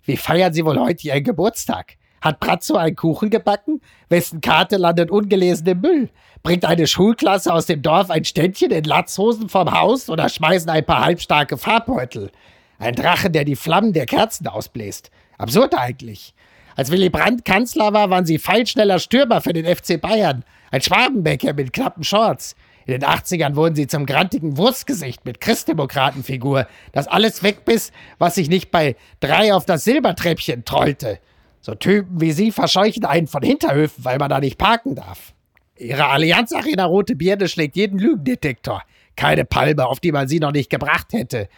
wie 0.04 0.16
feiern 0.16 0.52
Sie 0.52 0.64
wohl 0.64 0.78
heute 0.78 1.08
Ihren 1.08 1.24
Geburtstag? 1.24 1.96
Hat 2.22 2.38
Bratzo 2.38 2.76
einen 2.76 2.94
Kuchen 2.94 3.30
gebacken? 3.30 3.80
Wessen 4.08 4.40
Karte 4.40 4.76
landet 4.76 5.10
ungelesen 5.10 5.66
im 5.66 5.80
Müll? 5.80 6.08
Bringt 6.44 6.64
eine 6.64 6.86
Schulklasse 6.86 7.52
aus 7.52 7.66
dem 7.66 7.82
Dorf 7.82 8.10
ein 8.10 8.24
Ständchen 8.24 8.70
in 8.70 8.84
Latzhosen 8.84 9.48
vom 9.48 9.72
Haus 9.72 10.08
oder 10.08 10.28
schmeißen 10.28 10.70
ein 10.70 10.86
paar 10.86 11.04
halbstarke 11.04 11.58
Farbbeutel? 11.58 12.30
Ein 12.78 12.94
Drache, 12.94 13.28
der 13.28 13.44
die 13.44 13.56
Flammen 13.56 13.92
der 13.92 14.06
Kerzen 14.06 14.46
ausbläst. 14.46 15.10
Absurd 15.36 15.74
eigentlich. 15.76 16.32
Als 16.76 16.92
Willy 16.92 17.10
Brandt 17.10 17.44
Kanzler 17.44 17.92
war, 17.92 18.08
waren 18.08 18.24
sie 18.24 18.38
feilschneller 18.38 19.00
Stürmer 19.00 19.40
für 19.40 19.52
den 19.52 19.66
FC 19.66 20.00
Bayern. 20.00 20.44
Ein 20.70 20.80
Schwabenbäcker 20.80 21.52
mit 21.54 21.72
knappen 21.72 22.04
Shorts. 22.04 22.54
In 22.86 22.92
den 22.92 23.04
80ern 23.04 23.56
wurden 23.56 23.74
sie 23.74 23.88
zum 23.88 24.06
grantigen 24.06 24.56
Wurstgesicht 24.56 25.24
mit 25.24 25.40
Christdemokratenfigur, 25.40 26.66
das 26.92 27.08
alles 27.08 27.42
wegbiss, 27.42 27.92
was 28.18 28.36
sich 28.36 28.48
nicht 28.48 28.70
bei 28.70 28.96
drei 29.20 29.54
auf 29.54 29.66
das 29.66 29.84
Silbertreppchen 29.84 30.64
trollte. 30.64 31.18
So 31.62 31.76
Typen 31.76 32.20
wie 32.20 32.32
Sie 32.32 32.50
verscheuchen 32.50 33.04
einen 33.04 33.28
von 33.28 33.42
Hinterhöfen, 33.42 34.04
weil 34.04 34.18
man 34.18 34.28
da 34.28 34.40
nicht 34.40 34.58
parken 34.58 34.96
darf. 34.96 35.32
Ihre 35.76 36.08
Allianz 36.08 36.52
Arena 36.52 36.84
Rote 36.84 37.14
Birne 37.14 37.48
schlägt 37.48 37.76
jeden 37.76 37.98
Lügendetektor. 37.98 38.82
Keine 39.16 39.44
Palme, 39.44 39.86
auf 39.86 40.00
die 40.00 40.12
man 40.12 40.26
sie 40.26 40.40
noch 40.40 40.52
nicht 40.52 40.70
gebracht 40.70 41.12
hätte. 41.12 41.48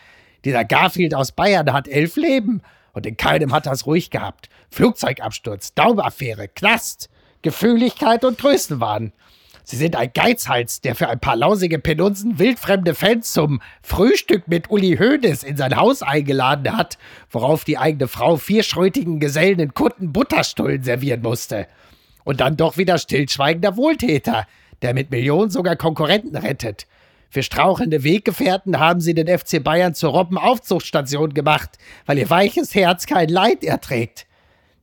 Dieser 0.45 0.65
Garfield 0.65 1.15
aus 1.15 1.33
Bayern 1.33 1.73
hat 1.73 1.89
elf 1.89 2.17
Leben 2.17 2.61
und 2.93 3.07
in 3.07 3.17
keinem 3.17 3.53
hat 3.53 3.67
das 3.67 3.87
ruhig 3.87 4.11
gehabt. 4.11 4.51
Flugzeugabsturz, 4.71 5.73
Daumaffäre, 5.75 6.49
Knast, 6.49 7.09
Gefühligkeit 7.41 8.25
und 8.25 8.39
Größenwahn. 8.39 9.13
Sie 9.67 9.77
sind 9.77 9.97
ein 9.97 10.11
Geizhals, 10.13 10.83
der 10.83 10.95
für 10.95 11.09
ein 11.09 11.21
paar 11.21 11.37
lausige 11.37 11.79
Penunzen 11.79 12.39
wildfremde 12.39 12.95
Fans 12.95 13.33
zum 13.33 13.63
Frühstück 13.83 14.47
mit 14.47 14.71
Uli 14.71 14.99
Hoeneß 14.99 15.43
in 15.43 15.57
sein 15.57 15.77
Haus 15.77 16.03
eingeladen 16.03 16.77
hat, 16.77 16.99
worauf 17.31 17.65
die 17.65 17.79
eigene 17.79 18.07
Frau 18.07 18.37
vier 18.37 18.63
schrötigen 18.63 19.21
Gesellen 19.21 19.59
in 19.59 19.73
Kutten 19.73 20.13
Butterstullen 20.13 20.83
servieren 20.83 21.23
musste. 21.23 21.67
Und 22.25 22.41
dann 22.41 22.59
doch 22.59 22.77
wieder 22.77 22.99
stillschweigender 22.99 23.79
Wohltäter, 23.79 24.47
der 24.83 24.93
mit 24.93 25.11
Millionen 25.11 25.51
sogar 25.51 25.77
Konkurrenten 25.77 26.37
rettet. 26.37 26.87
Für 27.31 27.43
strauchelnde 27.43 28.05
Weggefährten 28.05 28.79
haben 28.79 29.01
sie 29.01 29.15
den 29.15 29.27
FC 29.27 29.65
Bayern 29.65 29.95
zur 29.95 30.11
Robbenaufzuchtstation 30.11 31.33
gemacht, 31.33 31.79
weil 32.05 32.19
ihr 32.19 32.29
weiches 32.29 32.75
Herz 32.75 33.07
kein 33.07 33.31
Leid 33.31 33.65
erträgt. 33.65 34.27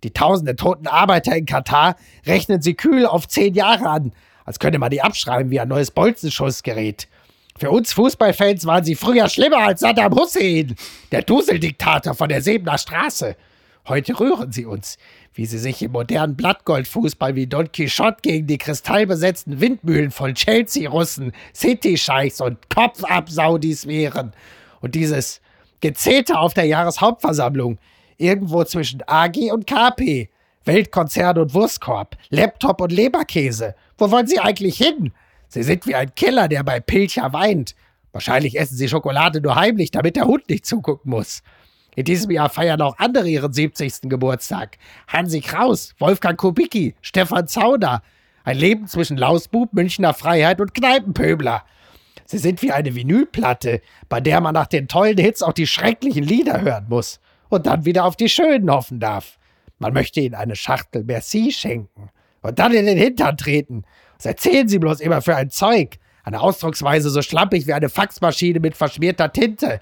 Die 0.04 0.12
tausenden 0.12 0.58
toten 0.58 0.88
Arbeiter 0.88 1.36
in 1.36 1.46
Katar 1.46 1.98
rechnen 2.26 2.64
sie 2.64 2.74
kühl 2.74 3.06
auf 3.06 3.28
zehn 3.28 3.54
Jahre 3.54 3.88
an, 3.88 4.12
als 4.46 4.60
könnte 4.60 4.80
man 4.80 4.90
die 4.90 5.02
abschreiben 5.02 5.52
wie 5.52 5.60
ein 5.60 5.68
neues 5.68 5.92
Bolzenschussgerät. 5.92 7.08
Für 7.58 7.70
uns 7.70 7.94
Fußballfans 7.94 8.66
waren 8.66 8.84
sie 8.84 8.96
früher 8.96 9.30
schlimmer 9.30 9.58
als 9.58 9.82
Saddam 9.82 10.16
Hussein, 10.16 10.76
der 11.12 11.22
Duseldiktator 11.22 12.16
von 12.16 12.30
der 12.30 12.42
Sebener 12.42 12.78
Straße. 12.78 13.36
Heute 13.88 14.20
rühren 14.20 14.52
sie 14.52 14.66
uns, 14.66 14.98
wie 15.34 15.46
sie 15.46 15.58
sich 15.58 15.82
im 15.82 15.92
modernen 15.92 16.36
Blattgoldfußball 16.36 17.36
wie 17.36 17.48
Don 17.48 17.72
Quixote 17.72 18.18
gegen 18.22 18.48
die 18.48 18.58
kristallbesetzten 18.58 19.60
Windmühlen 19.60 20.12
von 20.12 20.36
Chelsea-Russen, 20.36 21.34
City-Scheichs 21.54 22.42
und 22.42 22.70
Kopfab-Saudis 22.70 23.88
wehren. 23.88 24.34
Und 24.82 24.96
dieses 24.96 25.42
Gezeter 25.82 26.40
auf 26.40 26.54
der 26.54 26.66
Jahreshauptversammlung, 26.66 27.80
irgendwo 28.18 28.64
zwischen 28.64 29.02
AG 29.08 29.52
und 29.52 29.66
KP, 29.66 30.30
Weltkonzern 30.66 31.38
und 31.38 31.54
Wurstkorb, 31.54 32.18
Laptop 32.30 32.82
und 32.82 32.92
Leberkäse. 32.92 33.76
Wo 33.98 34.12
wollen 34.12 34.28
Sie 34.28 34.40
eigentlich 34.40 34.78
hin? 34.78 35.12
Sie 35.48 35.64
sind 35.64 35.86
wie 35.88 35.96
ein 35.96 36.14
Killer, 36.16 36.48
der 36.48 36.64
bei 36.64 36.80
Pilcher 36.80 37.34
weint. 37.34 37.76
Wahrscheinlich 38.12 38.60
essen 38.60 38.78
Sie 38.78 38.88
Schokolade 38.88 39.42
nur 39.42 39.56
heimlich, 39.56 39.92
damit 39.92 40.16
der 40.16 40.26
Hund 40.26 40.50
nicht 40.50 40.66
zugucken 40.66 41.12
muss. 41.12 41.44
In 41.96 42.06
diesem 42.06 42.32
Jahr 42.32 42.50
feiern 42.50 42.82
auch 42.82 42.98
andere 43.00 43.28
ihren 43.28 43.52
70. 43.52 44.04
Geburtstag. 44.04 44.78
Hansi 45.08 45.42
Kraus, 45.42 45.94
Wolfgang 46.00 46.38
Kubicki, 46.38 46.96
Stefan 47.02 47.48
Zauner. 47.48 48.02
Ein 48.44 48.58
Leben 48.58 48.88
zwischen 48.88 49.18
Lausbub, 49.18 49.74
Münchner 49.74 50.14
Freiheit 50.14 50.62
und 50.62 50.74
Kneipenpöbler. 50.74 51.64
Sie 52.26 52.38
sind 52.38 52.62
wie 52.62 52.72
eine 52.72 52.96
Vinylplatte, 52.96 53.82
bei 54.08 54.22
der 54.22 54.40
man 54.40 54.54
nach 54.54 54.68
den 54.68 54.88
tollen 54.88 55.18
Hits 55.18 55.44
auch 55.44 55.54
die 55.54 55.68
schrecklichen 55.68 56.24
Lieder 56.24 56.62
hören 56.62 56.86
muss 56.88 57.20
und 57.50 57.66
dann 57.66 57.84
wieder 57.84 58.06
auf 58.06 58.16
die 58.16 58.30
schönen 58.30 58.72
hoffen 58.72 59.02
darf. 59.02 59.38
Man 59.82 59.94
möchte 59.94 60.22
ihnen 60.22 60.36
eine 60.36 60.56
Schachtel 60.56 61.04
Merci 61.04 61.52
schenken 61.52 62.12
und 62.44 62.60
dann 62.60 62.72
in 62.72 62.86
den 62.86 63.00
Hintern 63.00 63.36
treten. 63.36 63.84
Was 64.16 64.28
erzählen 64.28 64.68
Sie 64.68 64.78
bloß 64.78 65.00
immer 65.00 65.24
für 65.24 65.36
ein 65.36 65.50
Zeug? 65.50 65.98
Eine 66.24 66.40
Ausdrucksweise 66.40 67.10
so 67.10 67.24
schlampig 67.24 67.66
wie 67.66 67.74
eine 67.74 67.90
Faxmaschine 67.90 68.60
mit 68.60 68.78
verschmierter 68.78 69.34
Tinte. 69.34 69.80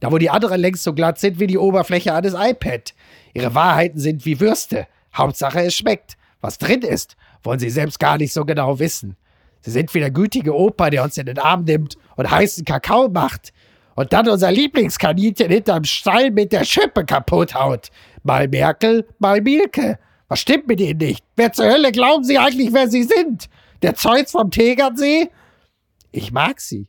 Da 0.00 0.10
wo 0.10 0.16
die 0.16 0.30
anderen 0.30 0.58
längst 0.58 0.84
so 0.84 0.94
glatt 0.94 1.18
sind 1.18 1.38
wie 1.38 1.46
die 1.46 1.58
Oberfläche 1.58 2.14
eines 2.14 2.32
iPad. 2.32 2.94
Ihre 3.34 3.54
Wahrheiten 3.54 3.98
sind 3.98 4.24
wie 4.24 4.40
Würste. 4.40 4.86
Hauptsache 5.14 5.60
es 5.60 5.74
schmeckt. 5.74 6.16
Was 6.40 6.56
drin 6.56 6.80
ist, 6.80 7.18
wollen 7.42 7.58
Sie 7.60 7.68
selbst 7.68 8.00
gar 8.00 8.16
nicht 8.16 8.32
so 8.32 8.46
genau 8.46 8.78
wissen. 8.78 9.18
Sie 9.60 9.70
sind 9.70 9.92
wie 9.92 10.00
der 10.00 10.10
gütige 10.10 10.56
Opa, 10.56 10.88
der 10.88 11.04
uns 11.04 11.18
in 11.18 11.26
den 11.26 11.38
Arm 11.38 11.64
nimmt 11.64 11.98
und 12.16 12.30
heißen 12.30 12.64
Kakao 12.64 13.10
macht. 13.10 13.52
Und 13.94 14.14
dann 14.14 14.28
unser 14.28 14.50
Lieblingskaninchen 14.50 15.50
hinterm 15.50 15.84
Stall 15.84 16.30
mit 16.30 16.52
der 16.52 16.64
Schippe 16.64 17.04
kaputt 17.04 17.54
haut. 17.54 17.90
Mal 18.22 18.48
Merkel, 18.48 19.06
mal 19.18 19.40
Mielke. 19.40 19.98
Was 20.28 20.40
stimmt 20.40 20.68
mit 20.68 20.80
Ihnen 20.80 20.98
nicht? 20.98 21.24
Wer 21.36 21.52
zur 21.52 21.66
Hölle 21.66 21.92
glauben 21.92 22.24
Sie 22.24 22.38
eigentlich, 22.38 22.72
wer 22.72 22.88
Sie 22.88 23.02
sind? 23.02 23.48
Der 23.82 23.94
Zeus 23.94 24.30
vom 24.30 24.50
Tegernsee? 24.50 25.28
Ich 26.12 26.32
mag 26.32 26.60
Sie. 26.60 26.88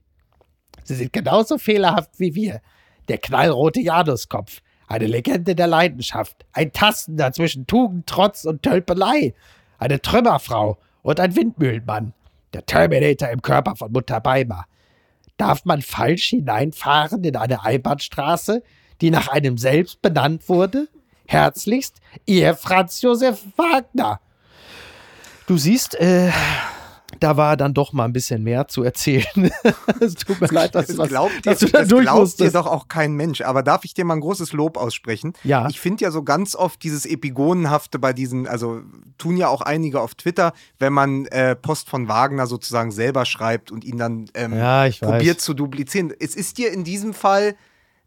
Sie 0.84 0.96
sind 0.96 1.14
genauso 1.14 1.58
fehlerhaft 1.58 2.20
wie 2.20 2.36
wir. 2.36 2.62
Der 3.08 3.18
knallrote 3.18 3.82
Januskopf. 3.82 4.62
Eine 4.88 5.08
Legende 5.08 5.56
der 5.56 5.68
Leidenschaft. 5.68 6.46
Ein 6.52 6.72
Tastender 6.72 7.32
zwischen 7.32 7.68
Tugend, 7.68 8.06
Trotz 8.08 8.46
und 8.46 8.62
Tölpelei. 8.62 9.34
Eine 9.78 10.02
Trümmerfrau 10.02 10.78
und 11.02 11.20
ein 11.20 11.36
Windmühlenmann. 11.36 12.14
Der 12.54 12.66
Terminator 12.66 13.30
im 13.30 13.42
Körper 13.42 13.76
von 13.76 13.92
Mutter 13.92 14.22
Beimer. 14.22 14.66
Darf 15.38 15.66
man 15.66 15.82
falsch 15.82 16.28
hineinfahren 16.28 17.24
in 17.24 17.36
eine 17.36 17.64
Einbahnstraße, 17.64 18.62
die 19.02 19.10
nach 19.10 19.28
einem 19.28 19.58
selbst 19.58 20.02
benannt 20.02 20.48
wurde? 20.48 20.88
Herzlichst, 21.28 21.96
Ihr 22.26 22.56
Franz 22.56 23.02
Josef 23.02 23.40
Wagner. 23.58 24.20
Du 25.48 25.58
siehst, 25.58 25.96
äh, 25.96 26.32
da 27.20 27.38
war 27.38 27.58
dann 27.58 27.74
doch 27.74 27.94
mal 27.94 28.06
ein 28.06 28.14
bisschen 28.14 28.44
mehr 28.44 28.68
zu 28.68 28.84
erzählen. 28.84 29.26
es 30.00 30.16
tut 30.16 30.40
mir 30.42 30.48
leid, 30.48 30.74
dass, 30.76 30.88
das 30.88 30.98
was, 30.98 31.10
glaubt, 31.10 31.32
dass 31.46 31.60
dir, 31.60 31.66
du 31.68 31.72
da 31.72 31.80
das 31.80 31.88
durch 31.90 32.04
glaubt 32.04 32.18
dir 32.18 32.22
musstest. 32.22 32.56
doch 32.56 32.66
auch 32.68 32.88
kein 32.88 33.14
Mensch. 33.14 33.42
Aber 33.42 33.62
darf 33.62 33.84
ich 33.86 33.94
dir 33.94 34.06
mal 34.06 34.16
ein 34.16 34.22
großes 34.22 34.54
Lob 34.54 34.78
aussprechen? 34.78 35.34
Ja. 35.44 35.68
Ich 35.70 35.80
finde 35.80 36.04
ja 36.04 36.12
so 36.12 36.24
ganz 36.24 36.56
oft 36.56 36.82
dieses 36.84 37.06
Epigonenhafte 37.06 38.00
bei 38.00 38.14
diesen, 38.14 38.48
also 38.48 38.82
tun 39.18 39.38
ja 39.38 39.48
auch 39.50 39.62
einige 39.62 40.02
auf 40.02 40.16
Twitter, 40.16 40.54
wenn 40.80 40.94
man 40.94 41.26
äh, 41.28 41.56
Post 41.56 41.90
von 41.90 42.08
Wagner 42.08 42.48
sozusagen 42.48 42.92
selber 42.92 43.26
schreibt 43.26 43.72
und 43.72 43.84
ihn 43.84 43.98
dann 43.98 44.26
ähm, 44.34 44.54
Ja, 44.58 44.86
ich 44.86 45.02
weiß. 45.02 45.10
probiert 45.10 45.42
zu 45.42 45.54
duplizieren. 45.54 46.14
Es 46.20 46.36
ist 46.36 46.58
dir 46.58 46.72
in 46.72 46.84
diesem 46.84 47.14
Fall 47.14 47.56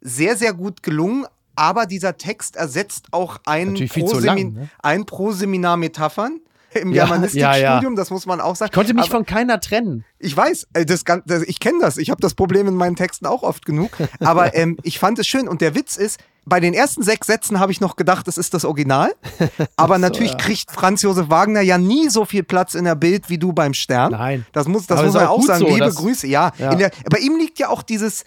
sehr, 0.01 0.37
sehr 0.37 0.53
gut 0.53 0.83
gelungen. 0.83 1.27
Aber 1.57 1.87
dieser 1.87 2.17
Text 2.17 2.57
ersetzt 2.57 3.07
auch 3.11 3.39
ein 3.47 3.75
Prosemi- 3.77 4.25
lang, 4.25 4.53
ne? 4.53 4.69
ein 4.83 5.05
Pro-Seminar 5.07 5.77
Metaphern 5.77 6.41
im 6.75 6.93
Ja, 6.93 7.05
Germanistikstudium, 7.07 7.63
ja, 7.63 7.81
ja. 7.83 7.91
das 7.97 8.11
muss 8.11 8.27
man 8.27 8.41
auch 8.41 8.55
sagen. 8.55 8.71
Ich 8.71 8.75
konnte 8.75 8.93
mich 8.95 9.05
Aber- 9.05 9.13
von 9.13 9.27
keiner 9.27 9.61
trennen. 9.61 10.05
ich 10.19 10.37
weiß, 10.37 10.69
äh, 10.75 10.85
das, 10.85 11.05
das, 11.25 11.43
ich 11.45 11.59
kenne 11.59 11.79
das. 11.81 11.97
Ich 11.97 12.11
habe 12.11 12.21
das 12.21 12.35
Problem 12.35 12.67
in 12.69 12.75
meinen 12.75 12.97
Texten 12.97 13.25
auch 13.27 13.43
oft 13.43 13.65
genug. 13.65 13.91
Aber 14.21 14.55
ähm, 14.55 14.77
ich 14.83 14.99
fand 14.99 15.19
es 15.19 15.27
schön. 15.27 15.49
Und 15.49 15.63
der 15.63 15.75
Witz 15.75 15.97
ist, 15.97 16.21
bei 16.45 16.61
den 16.61 16.75
ersten 16.75 17.03
sechs 17.03 17.27
Sätzen 17.27 17.59
habe 17.61 17.73
ich 17.73 17.81
noch 17.81 17.97
gedacht, 17.97 18.29
das 18.29 18.37
ist 18.39 18.53
das 18.55 18.65
Original. 18.67 19.13
Aber 19.77 19.97
natürlich 19.99 20.33
ja. 20.33 20.37
kriegt 20.39 20.71
Franz 20.71 21.01
Josef 21.03 21.31
Wagner 21.31 21.61
ja 21.63 21.79
nie 21.79 22.09
so 22.11 22.25
viel 22.27 22.43
Platz 22.43 22.75
in 22.75 22.85
der 22.85 22.95
Bild 22.95 23.31
wie 23.31 23.39
du 23.39 23.53
beim 23.55 23.73
Stern. 23.73 24.13
Nein. 24.13 24.45
Das 24.53 24.69
muss, 24.69 24.87
das 24.87 24.99
Aber 24.99 25.07
muss 25.07 25.15
man 25.17 25.27
auch 25.29 25.43
sagen. 25.43 25.61
so, 25.61 25.75
Liebe 25.75 25.91
Grüße. 25.93 26.27
Ja, 26.27 26.53
Ja. 26.59 26.75
Der, 26.75 26.91
bei 27.11 27.19
ihm 27.19 27.37
liegt 27.39 27.59
ja 27.59 27.69
auch 27.71 27.83
dieses. 27.83 28.25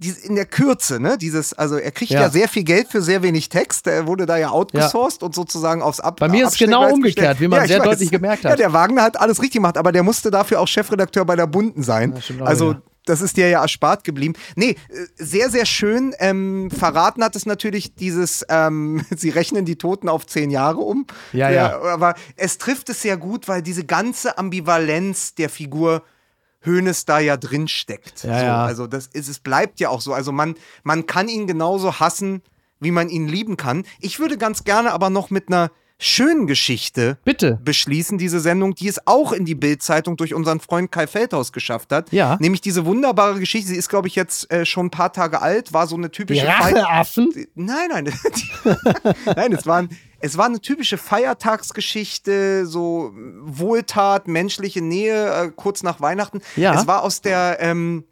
In 0.00 0.36
der 0.36 0.46
Kürze, 0.46 1.00
ne? 1.00 1.18
Dieses, 1.18 1.52
also 1.54 1.76
er 1.76 1.90
kriegt 1.90 2.12
ja. 2.12 2.20
Ja. 2.20 2.30
sehr 2.30 2.48
viel 2.48 2.62
Geld 2.62 2.86
für 2.86 3.02
sehr 3.02 3.24
wenig 3.24 3.48
Text. 3.48 3.84
Er 3.88 4.06
wurde 4.06 4.26
da 4.26 4.36
ja 4.36 4.50
outgesourced 4.50 5.24
und 5.24 5.34
sozusagen 5.34 5.82
aufs 5.82 5.98
Ab 5.98 6.20
Bei 6.20 6.28
mir 6.28 6.46
ist 6.46 6.52
es 6.52 6.58
genau 6.58 6.84
umgekehrt, 6.88 7.16
gestellt. 7.16 7.40
wie 7.40 7.48
man 7.48 7.62
ich 7.62 7.68
sehr 7.68 7.80
weiß. 7.80 7.86
deutlich 7.86 8.10
gemerkt 8.12 8.44
hat. 8.44 8.50
Ja, 8.50 8.56
der 8.56 8.72
Wagner 8.72 9.02
hat 9.02 9.18
alles 9.18 9.38
richtig 9.40 9.54
gemacht, 9.54 9.76
aber 9.76 9.90
der 9.90 10.04
musste 10.04 10.30
dafür 10.30 10.60
auch 10.60 10.68
Chefredakteur 10.68 11.24
bei 11.24 11.34
der 11.34 11.48
Bunden 11.48 11.82
sein. 11.82 12.14
Ja, 12.28 12.44
auch 12.44 12.46
also 12.46 12.76
das 13.08 13.22
ist 13.22 13.36
dir 13.36 13.48
ja 13.48 13.62
erspart 13.62 14.04
geblieben. 14.04 14.34
Nee, 14.54 14.76
sehr, 15.16 15.50
sehr 15.50 15.66
schön. 15.66 16.14
Ähm, 16.18 16.70
verraten 16.70 17.24
hat 17.24 17.34
es 17.34 17.46
natürlich 17.46 17.94
dieses, 17.94 18.44
ähm, 18.48 19.04
sie 19.16 19.30
rechnen 19.30 19.64
die 19.64 19.76
Toten 19.76 20.08
auf 20.08 20.26
zehn 20.26 20.50
Jahre 20.50 20.78
um. 20.78 21.06
Ja, 21.32 21.50
ja. 21.50 21.80
Aber 21.80 22.14
es 22.36 22.58
trifft 22.58 22.88
es 22.90 23.02
sehr 23.02 23.16
gut, 23.16 23.48
weil 23.48 23.62
diese 23.62 23.84
ganze 23.84 24.38
Ambivalenz 24.38 25.34
der 25.34 25.48
Figur 25.48 26.02
Hönes 26.64 27.04
da 27.04 27.18
ja 27.20 27.36
drin 27.36 27.68
steckt. 27.68 28.24
Ja, 28.24 28.38
so, 28.38 28.44
ja. 28.44 28.64
Also 28.64 28.86
das 28.86 29.06
ist, 29.06 29.28
es 29.28 29.38
bleibt 29.38 29.80
ja 29.80 29.88
auch 29.90 30.00
so. 30.00 30.12
Also 30.12 30.32
man, 30.32 30.54
man 30.82 31.06
kann 31.06 31.28
ihn 31.28 31.46
genauso 31.46 32.00
hassen, 32.00 32.42
wie 32.80 32.90
man 32.90 33.08
ihn 33.08 33.28
lieben 33.28 33.56
kann. 33.56 33.84
Ich 34.00 34.18
würde 34.18 34.38
ganz 34.38 34.64
gerne 34.64 34.92
aber 34.92 35.10
noch 35.10 35.30
mit 35.30 35.48
einer 35.48 35.70
schönen 36.00 36.46
Geschichte 36.46 37.18
Bitte. 37.24 37.58
beschließen, 37.64 38.18
diese 38.18 38.38
Sendung, 38.38 38.76
die 38.76 38.86
es 38.86 39.04
auch 39.08 39.32
in 39.32 39.44
die 39.44 39.56
Bild-Zeitung 39.56 40.16
durch 40.16 40.32
unseren 40.32 40.60
Freund 40.60 40.92
Kai 40.92 41.08
Feldhaus 41.08 41.52
geschafft 41.52 41.90
hat. 41.90 42.12
Ja. 42.12 42.36
Nämlich 42.40 42.60
diese 42.60 42.86
wunderbare 42.86 43.40
Geschichte, 43.40 43.68
sie 43.70 43.76
ist, 43.76 43.88
glaube 43.88 44.06
ich, 44.06 44.14
jetzt 44.14 44.48
äh, 44.52 44.64
schon 44.64 44.86
ein 44.86 44.90
paar 44.90 45.12
Tage 45.12 45.42
alt, 45.42 45.72
war 45.72 45.88
so 45.88 45.96
eine 45.96 46.08
Die 46.08 46.12
typische 46.18 46.46
Fei- 46.46 46.72
Racheaffen? 46.80 47.32
Nein, 47.56 47.88
nein. 47.90 48.12
nein, 49.36 49.52
es 49.52 49.66
war, 49.66 49.78
ein, 49.78 49.88
es 50.20 50.36
war 50.36 50.46
eine 50.46 50.60
typische 50.60 50.98
Feiertagsgeschichte, 50.98 52.66
so 52.66 53.12
Wohltat, 53.14 54.28
menschliche 54.28 54.80
Nähe, 54.82 55.28
äh, 55.46 55.50
kurz 55.54 55.82
nach 55.82 56.00
Weihnachten. 56.00 56.40
Ja. 56.56 56.74
Es 56.78 56.86
war 56.86 57.02
aus 57.02 57.20
der. 57.20 57.58
Ähm, 57.60 58.04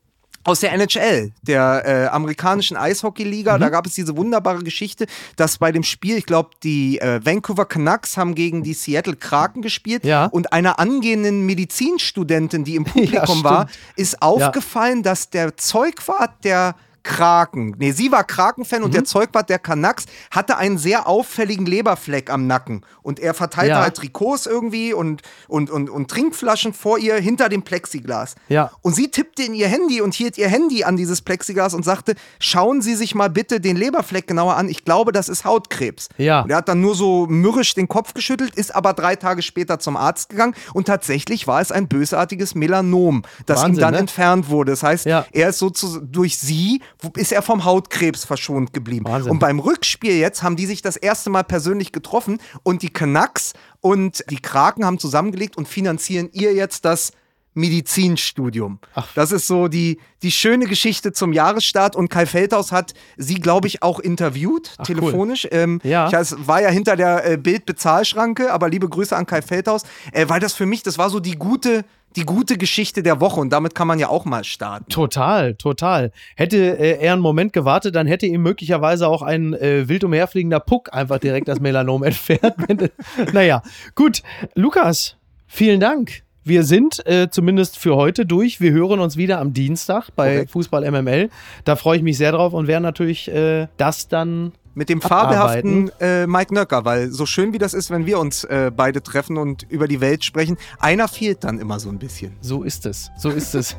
aus 0.45 0.61
der 0.61 0.73
NHL, 0.75 1.33
der 1.43 1.83
äh, 1.85 2.07
amerikanischen 2.07 2.77
Eishockeyliga. 2.77 3.57
Mhm. 3.57 3.61
Da 3.63 3.69
gab 3.69 3.85
es 3.85 3.95
diese 3.95 4.17
wunderbare 4.17 4.63
Geschichte, 4.63 5.07
dass 5.35 5.59
bei 5.59 5.73
dem 5.73 5.83
Spiel, 5.83 6.17
ich 6.19 6.25
glaube, 6.25 6.51
die 6.63 7.01
äh, 7.01 7.19
Vancouver 7.27 7.65
Canucks 7.67 8.17
haben 8.17 8.37
gegen 8.37 8.63
die 8.63 8.73
Seattle 8.73 9.17
Kraken 9.17 9.61
gespielt 9.61 10.05
Ja. 10.05 10.27
und 10.27 10.53
einer 10.53 10.79
angehenden 10.79 11.45
Medizinstudentin, 11.47 12.63
die 12.63 12.77
im 12.77 12.85
Publikum 12.85 13.25
stimmt. 13.27 13.43
war, 13.43 13.69
ist 13.97 14.23
aufgefallen, 14.23 15.03
dass 15.03 15.31
der 15.31 15.57
Zeugwart 15.57 16.45
der 16.45 16.77
Kraken, 17.07 17.75
nee, 17.79 17.93
sie 17.93 18.11
war 18.11 18.25
Kraken-Fan 18.25 18.83
und 18.83 18.93
der 18.93 19.03
Mhm. 19.03 19.07
Zeugwart 19.07 19.49
der 19.49 19.61
Canucks 19.61 20.07
hatte 20.33 20.57
einen 20.57 20.77
sehr 20.77 21.07
auffälligen 21.07 21.65
Leberfleck 21.65 22.31
am 22.31 22.47
Nacken. 22.49 22.85
Und 23.03 23.21
er 23.21 23.33
verteilte 23.33 23.71
Ja. 23.71 23.81
halt 23.83 23.95
Trikots 23.97 24.47
irgendwie 24.47 24.93
und, 24.93 25.23
und, 25.47 25.71
und, 25.71 25.89
und 25.89 26.11
Trinkflaschen 26.11 26.73
vor 26.75 26.99
ihr 26.99 27.15
hinter 27.17 27.49
dem 27.49 27.63
Plexiglas. 27.63 28.35
Ja. 28.49 28.73
Und 28.83 28.95
sie 28.97 29.09
tippte 29.11 29.45
in 29.45 29.55
ihr 29.55 29.69
Handy 29.69 30.01
und 30.01 30.15
hielt 30.15 30.37
ihr 30.37 30.49
Handy 30.49 30.83
an 30.85 30.97
dieses 30.97 31.23
Plexiglas 31.23 31.75
und 31.75 31.85
sagte, 31.85 32.15
schauen 32.41 32.83
Sie 32.83 32.97
sich 32.97 33.15
mal 33.15 33.31
bitte 33.31 33.61
den 33.61 33.77
Leberfleck 33.77 34.27
genauer 34.27 34.57
an. 34.57 34.69
Ich 34.69 34.85
glaube, 34.85 35.13
das 35.13 35.29
ist 35.29 35.45
Hautkrebs. 35.45 36.09
Ja. 36.19 36.41
Und 36.43 36.51
er 36.51 36.57
hat 36.57 36.69
dann 36.69 36.81
nur 36.81 36.97
so 36.97 37.27
mürrisch 37.29 37.75
den 37.75 37.87
Kopf 37.89 38.15
geschüttelt, 38.15 38.57
ist 38.57 38.75
aber 38.75 38.93
drei 38.93 39.15
Tage 39.17 39.43
später 39.43 39.79
zum 39.79 39.97
Arzt 39.97 40.29
gegangen 40.31 40.55
und 40.75 40.87
tatsächlich 40.87 41.47
war 41.47 41.61
es 41.61 41.71
ein 41.71 41.87
bösartiges 41.87 42.55
Melanom, 42.57 43.23
das 43.47 43.61
ihm 43.61 43.63
Wahnsinn, 43.69 43.81
dann 43.81 43.93
ne? 43.95 43.99
entfernt 44.01 44.49
wurde. 44.51 44.73
Das 44.73 44.83
heißt, 44.83 45.07
Ja. 45.07 45.25
er 45.33 45.51
ist 45.51 45.59
sozusagen 45.61 46.11
durch 46.11 46.37
sie 46.39 46.81
ist 47.17 47.33
er 47.33 47.43
vom 47.43 47.65
Hautkrebs 47.65 48.25
verschont 48.25 48.73
geblieben. 48.73 49.07
Wahnsinn. 49.07 49.31
Und 49.31 49.39
beim 49.39 49.59
Rückspiel 49.59 50.17
jetzt 50.17 50.43
haben 50.43 50.57
die 50.57 50.67
sich 50.67 50.83
das 50.83 50.97
erste 50.97 51.31
Mal 51.31 51.45
persönlich 51.45 51.93
getroffen 51.93 52.39
und 52.63 52.83
die 52.83 52.91
Canucks 52.91 53.53
und 53.81 54.25
die 54.31 54.41
Kraken 54.41 54.85
haben 54.85 54.99
zusammengelegt 54.99 55.57
und 55.57 55.69
finanzieren 55.69 56.31
ihr 56.33 56.55
jetzt 56.55 56.85
das 56.85 57.13
Medizinstudium. 57.57 58.81
Das 59.15 59.33
ist 59.33 59.47
so 59.47 59.69
die, 59.69 59.99
die 60.23 60.31
schöne 60.31 60.67
Geschichte 60.67 61.13
zum 61.13 61.33
Jahresstart 61.33 61.97
und 61.97 62.11
Kai 62.11 62.27
Feldhaus 62.27 62.71
hat 62.71 62.93
sie, 63.17 63.37
glaube 63.37 63.67
ich, 63.67 63.83
auch 63.83 63.99
interviewt, 63.99 64.75
Ach, 64.77 64.85
telefonisch. 64.85 65.49
Ähm, 65.51 65.81
Ja. 65.83 66.07
Ich 66.07 66.13
es 66.13 66.37
war 66.47 66.61
ja 66.61 66.69
hinter 66.69 66.97
der 66.97 67.25
äh, 67.25 67.37
Bildbezahlschranke, 67.39 68.53
aber 68.53 68.69
liebe 68.69 68.89
Grüße 68.89 69.17
an 69.17 69.25
Kai 69.25 69.41
Feldhaus, 69.41 69.85
äh, 70.13 70.29
weil 70.29 70.39
das 70.39 70.53
für 70.53 70.67
mich, 70.67 70.83
das 70.83 70.99
war 70.99 71.09
so 71.09 71.19
die 71.19 71.37
gute, 71.37 71.87
die 72.17 72.25
gute 72.25 72.57
Geschichte 72.57 73.03
der 73.03 73.21
Woche 73.21 73.41
und 73.41 73.51
damit 73.51 73.75
kann 73.75 73.87
man 73.87 73.99
ja 73.99 74.09
auch 74.09 74.25
mal 74.25 74.45
starten. 74.45 74.89
Total, 74.89 75.55
total. 75.55 76.13
Hätte 76.35 76.79
äh, 76.79 76.99
er 76.99 77.13
einen 77.13 77.23
Moment 77.23 77.53
gewartet, 77.53 77.95
dann 77.95 78.07
hätte 78.07 78.27
ihm 78.27 78.43
möglicherweise 78.43 79.07
auch 79.09 79.23
ein 79.23 79.55
äh, 79.55 79.89
wild 79.89 80.05
umherfliegender 80.05 80.61
Puck 80.61 80.93
einfach 80.93 81.19
direkt 81.19 81.49
das 81.49 81.61
Melanom 81.61 82.03
entfernt. 82.03 82.55
Naja, 83.33 83.63
gut. 83.95 84.23
Lukas, 84.55 85.17
vielen 85.47 85.81
Dank. 85.81 86.23
Wir 86.45 86.63
sind 86.63 87.05
äh, 87.07 87.29
zumindest 87.29 87.79
für 87.79 87.97
heute 87.97 88.25
durch. 88.25 88.61
Wir 88.61 88.71
hören 88.71 89.01
uns 89.01 89.17
wieder 89.17 89.41
am 89.41 89.53
Dienstag 89.53 90.11
bei 90.15 90.33
Korrekt. 90.33 90.51
Fußball 90.53 90.91
MML. 90.91 91.29
Da 91.65 91.77
freue 91.77 91.97
ich 91.97 92.03
mich 92.05 92.17
sehr 92.19 92.33
drauf 92.33 92.53
und 92.53 92.69
werde 92.69 92.83
natürlich 92.83 93.29
äh, 93.29 93.67
das 93.77 94.09
dann. 94.09 94.53
Mit 94.77 94.91
dem 94.91 95.01
Abarbeiten. 95.01 95.89
fabelhaften 95.89 96.01
äh, 96.01 96.27
Mike 96.27 96.53
Nöcker, 96.53 96.85
weil 96.85 97.11
so 97.11 97.25
schön 97.25 97.55
wie 97.55 97.59
das 97.59 97.73
ist, 97.73 97.91
wenn 97.91 98.05
wir 98.05 98.19
uns 98.19 98.45
äh, 98.45 98.71
beide 98.75 99.03
treffen 99.03 99.39
und 99.39 99.63
über 99.71 99.89
die 99.89 100.03
Welt 100.03 100.23
sprechen, 100.23 100.59
einer 100.79 101.09
fehlt 101.09 101.45
dann 101.45 101.59
immer 101.59 101.81
so 101.81 101.89
ein 101.89 101.99
bisschen. 101.99 102.37
So 102.43 102.63
ist 102.63 102.85
es. 102.85 103.11
So 103.17 103.31
ist 103.31 103.55
es. 103.55 103.75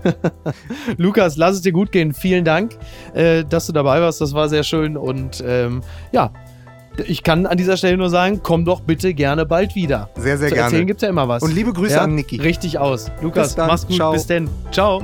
Lukas, 0.98 1.38
lass 1.38 1.54
es 1.54 1.62
dir 1.62 1.72
gut 1.72 1.91
gehen. 1.91 2.16
Vielen 2.16 2.43
Dank, 2.43 2.76
äh, 3.14 3.45
dass 3.45 3.68
du 3.68 3.74
dabei 3.74 4.02
warst. 4.02 4.22
Das 4.22 4.34
war 4.34 4.50
sehr 4.50 4.64
schön. 4.64 4.98
Und 4.98 5.43
ähm, 5.45 5.84
ja, 6.12 6.34
ich 7.06 7.22
kann 7.22 7.45
an 7.45 7.58
dieser 7.58 7.78
Stelle 7.78 7.95
nur 7.95 8.10
sagen, 8.10 8.39
komm 8.41 8.66
doch 8.66 8.82
bitte 8.82 9.14
gerne 9.14 9.45
bald 9.45 9.76
wieder. 9.76 10.10
Sehr, 10.16 10.39
sehr 10.39 10.50
Zu 10.50 10.56
gerne. 10.56 10.66
erzählen 10.66 10.88
gibt 10.88 11.04
ja 11.04 11.10
immer 11.10 11.28
was. 11.28 11.43
Und 11.43 11.54
liebe 11.54 11.74
Grüße 11.74 11.93
ja? 11.93 12.02
an 12.02 12.16
Niki. 12.16 12.38
Richtig 12.38 12.80
aus. 12.80 13.12
Lukas, 13.22 13.56
mach's 13.56 13.86
gut. 13.86 13.98
Ciao. 13.98 14.14
Bis 14.14 14.26
denn. 14.26 14.50
Ciao. 14.72 15.04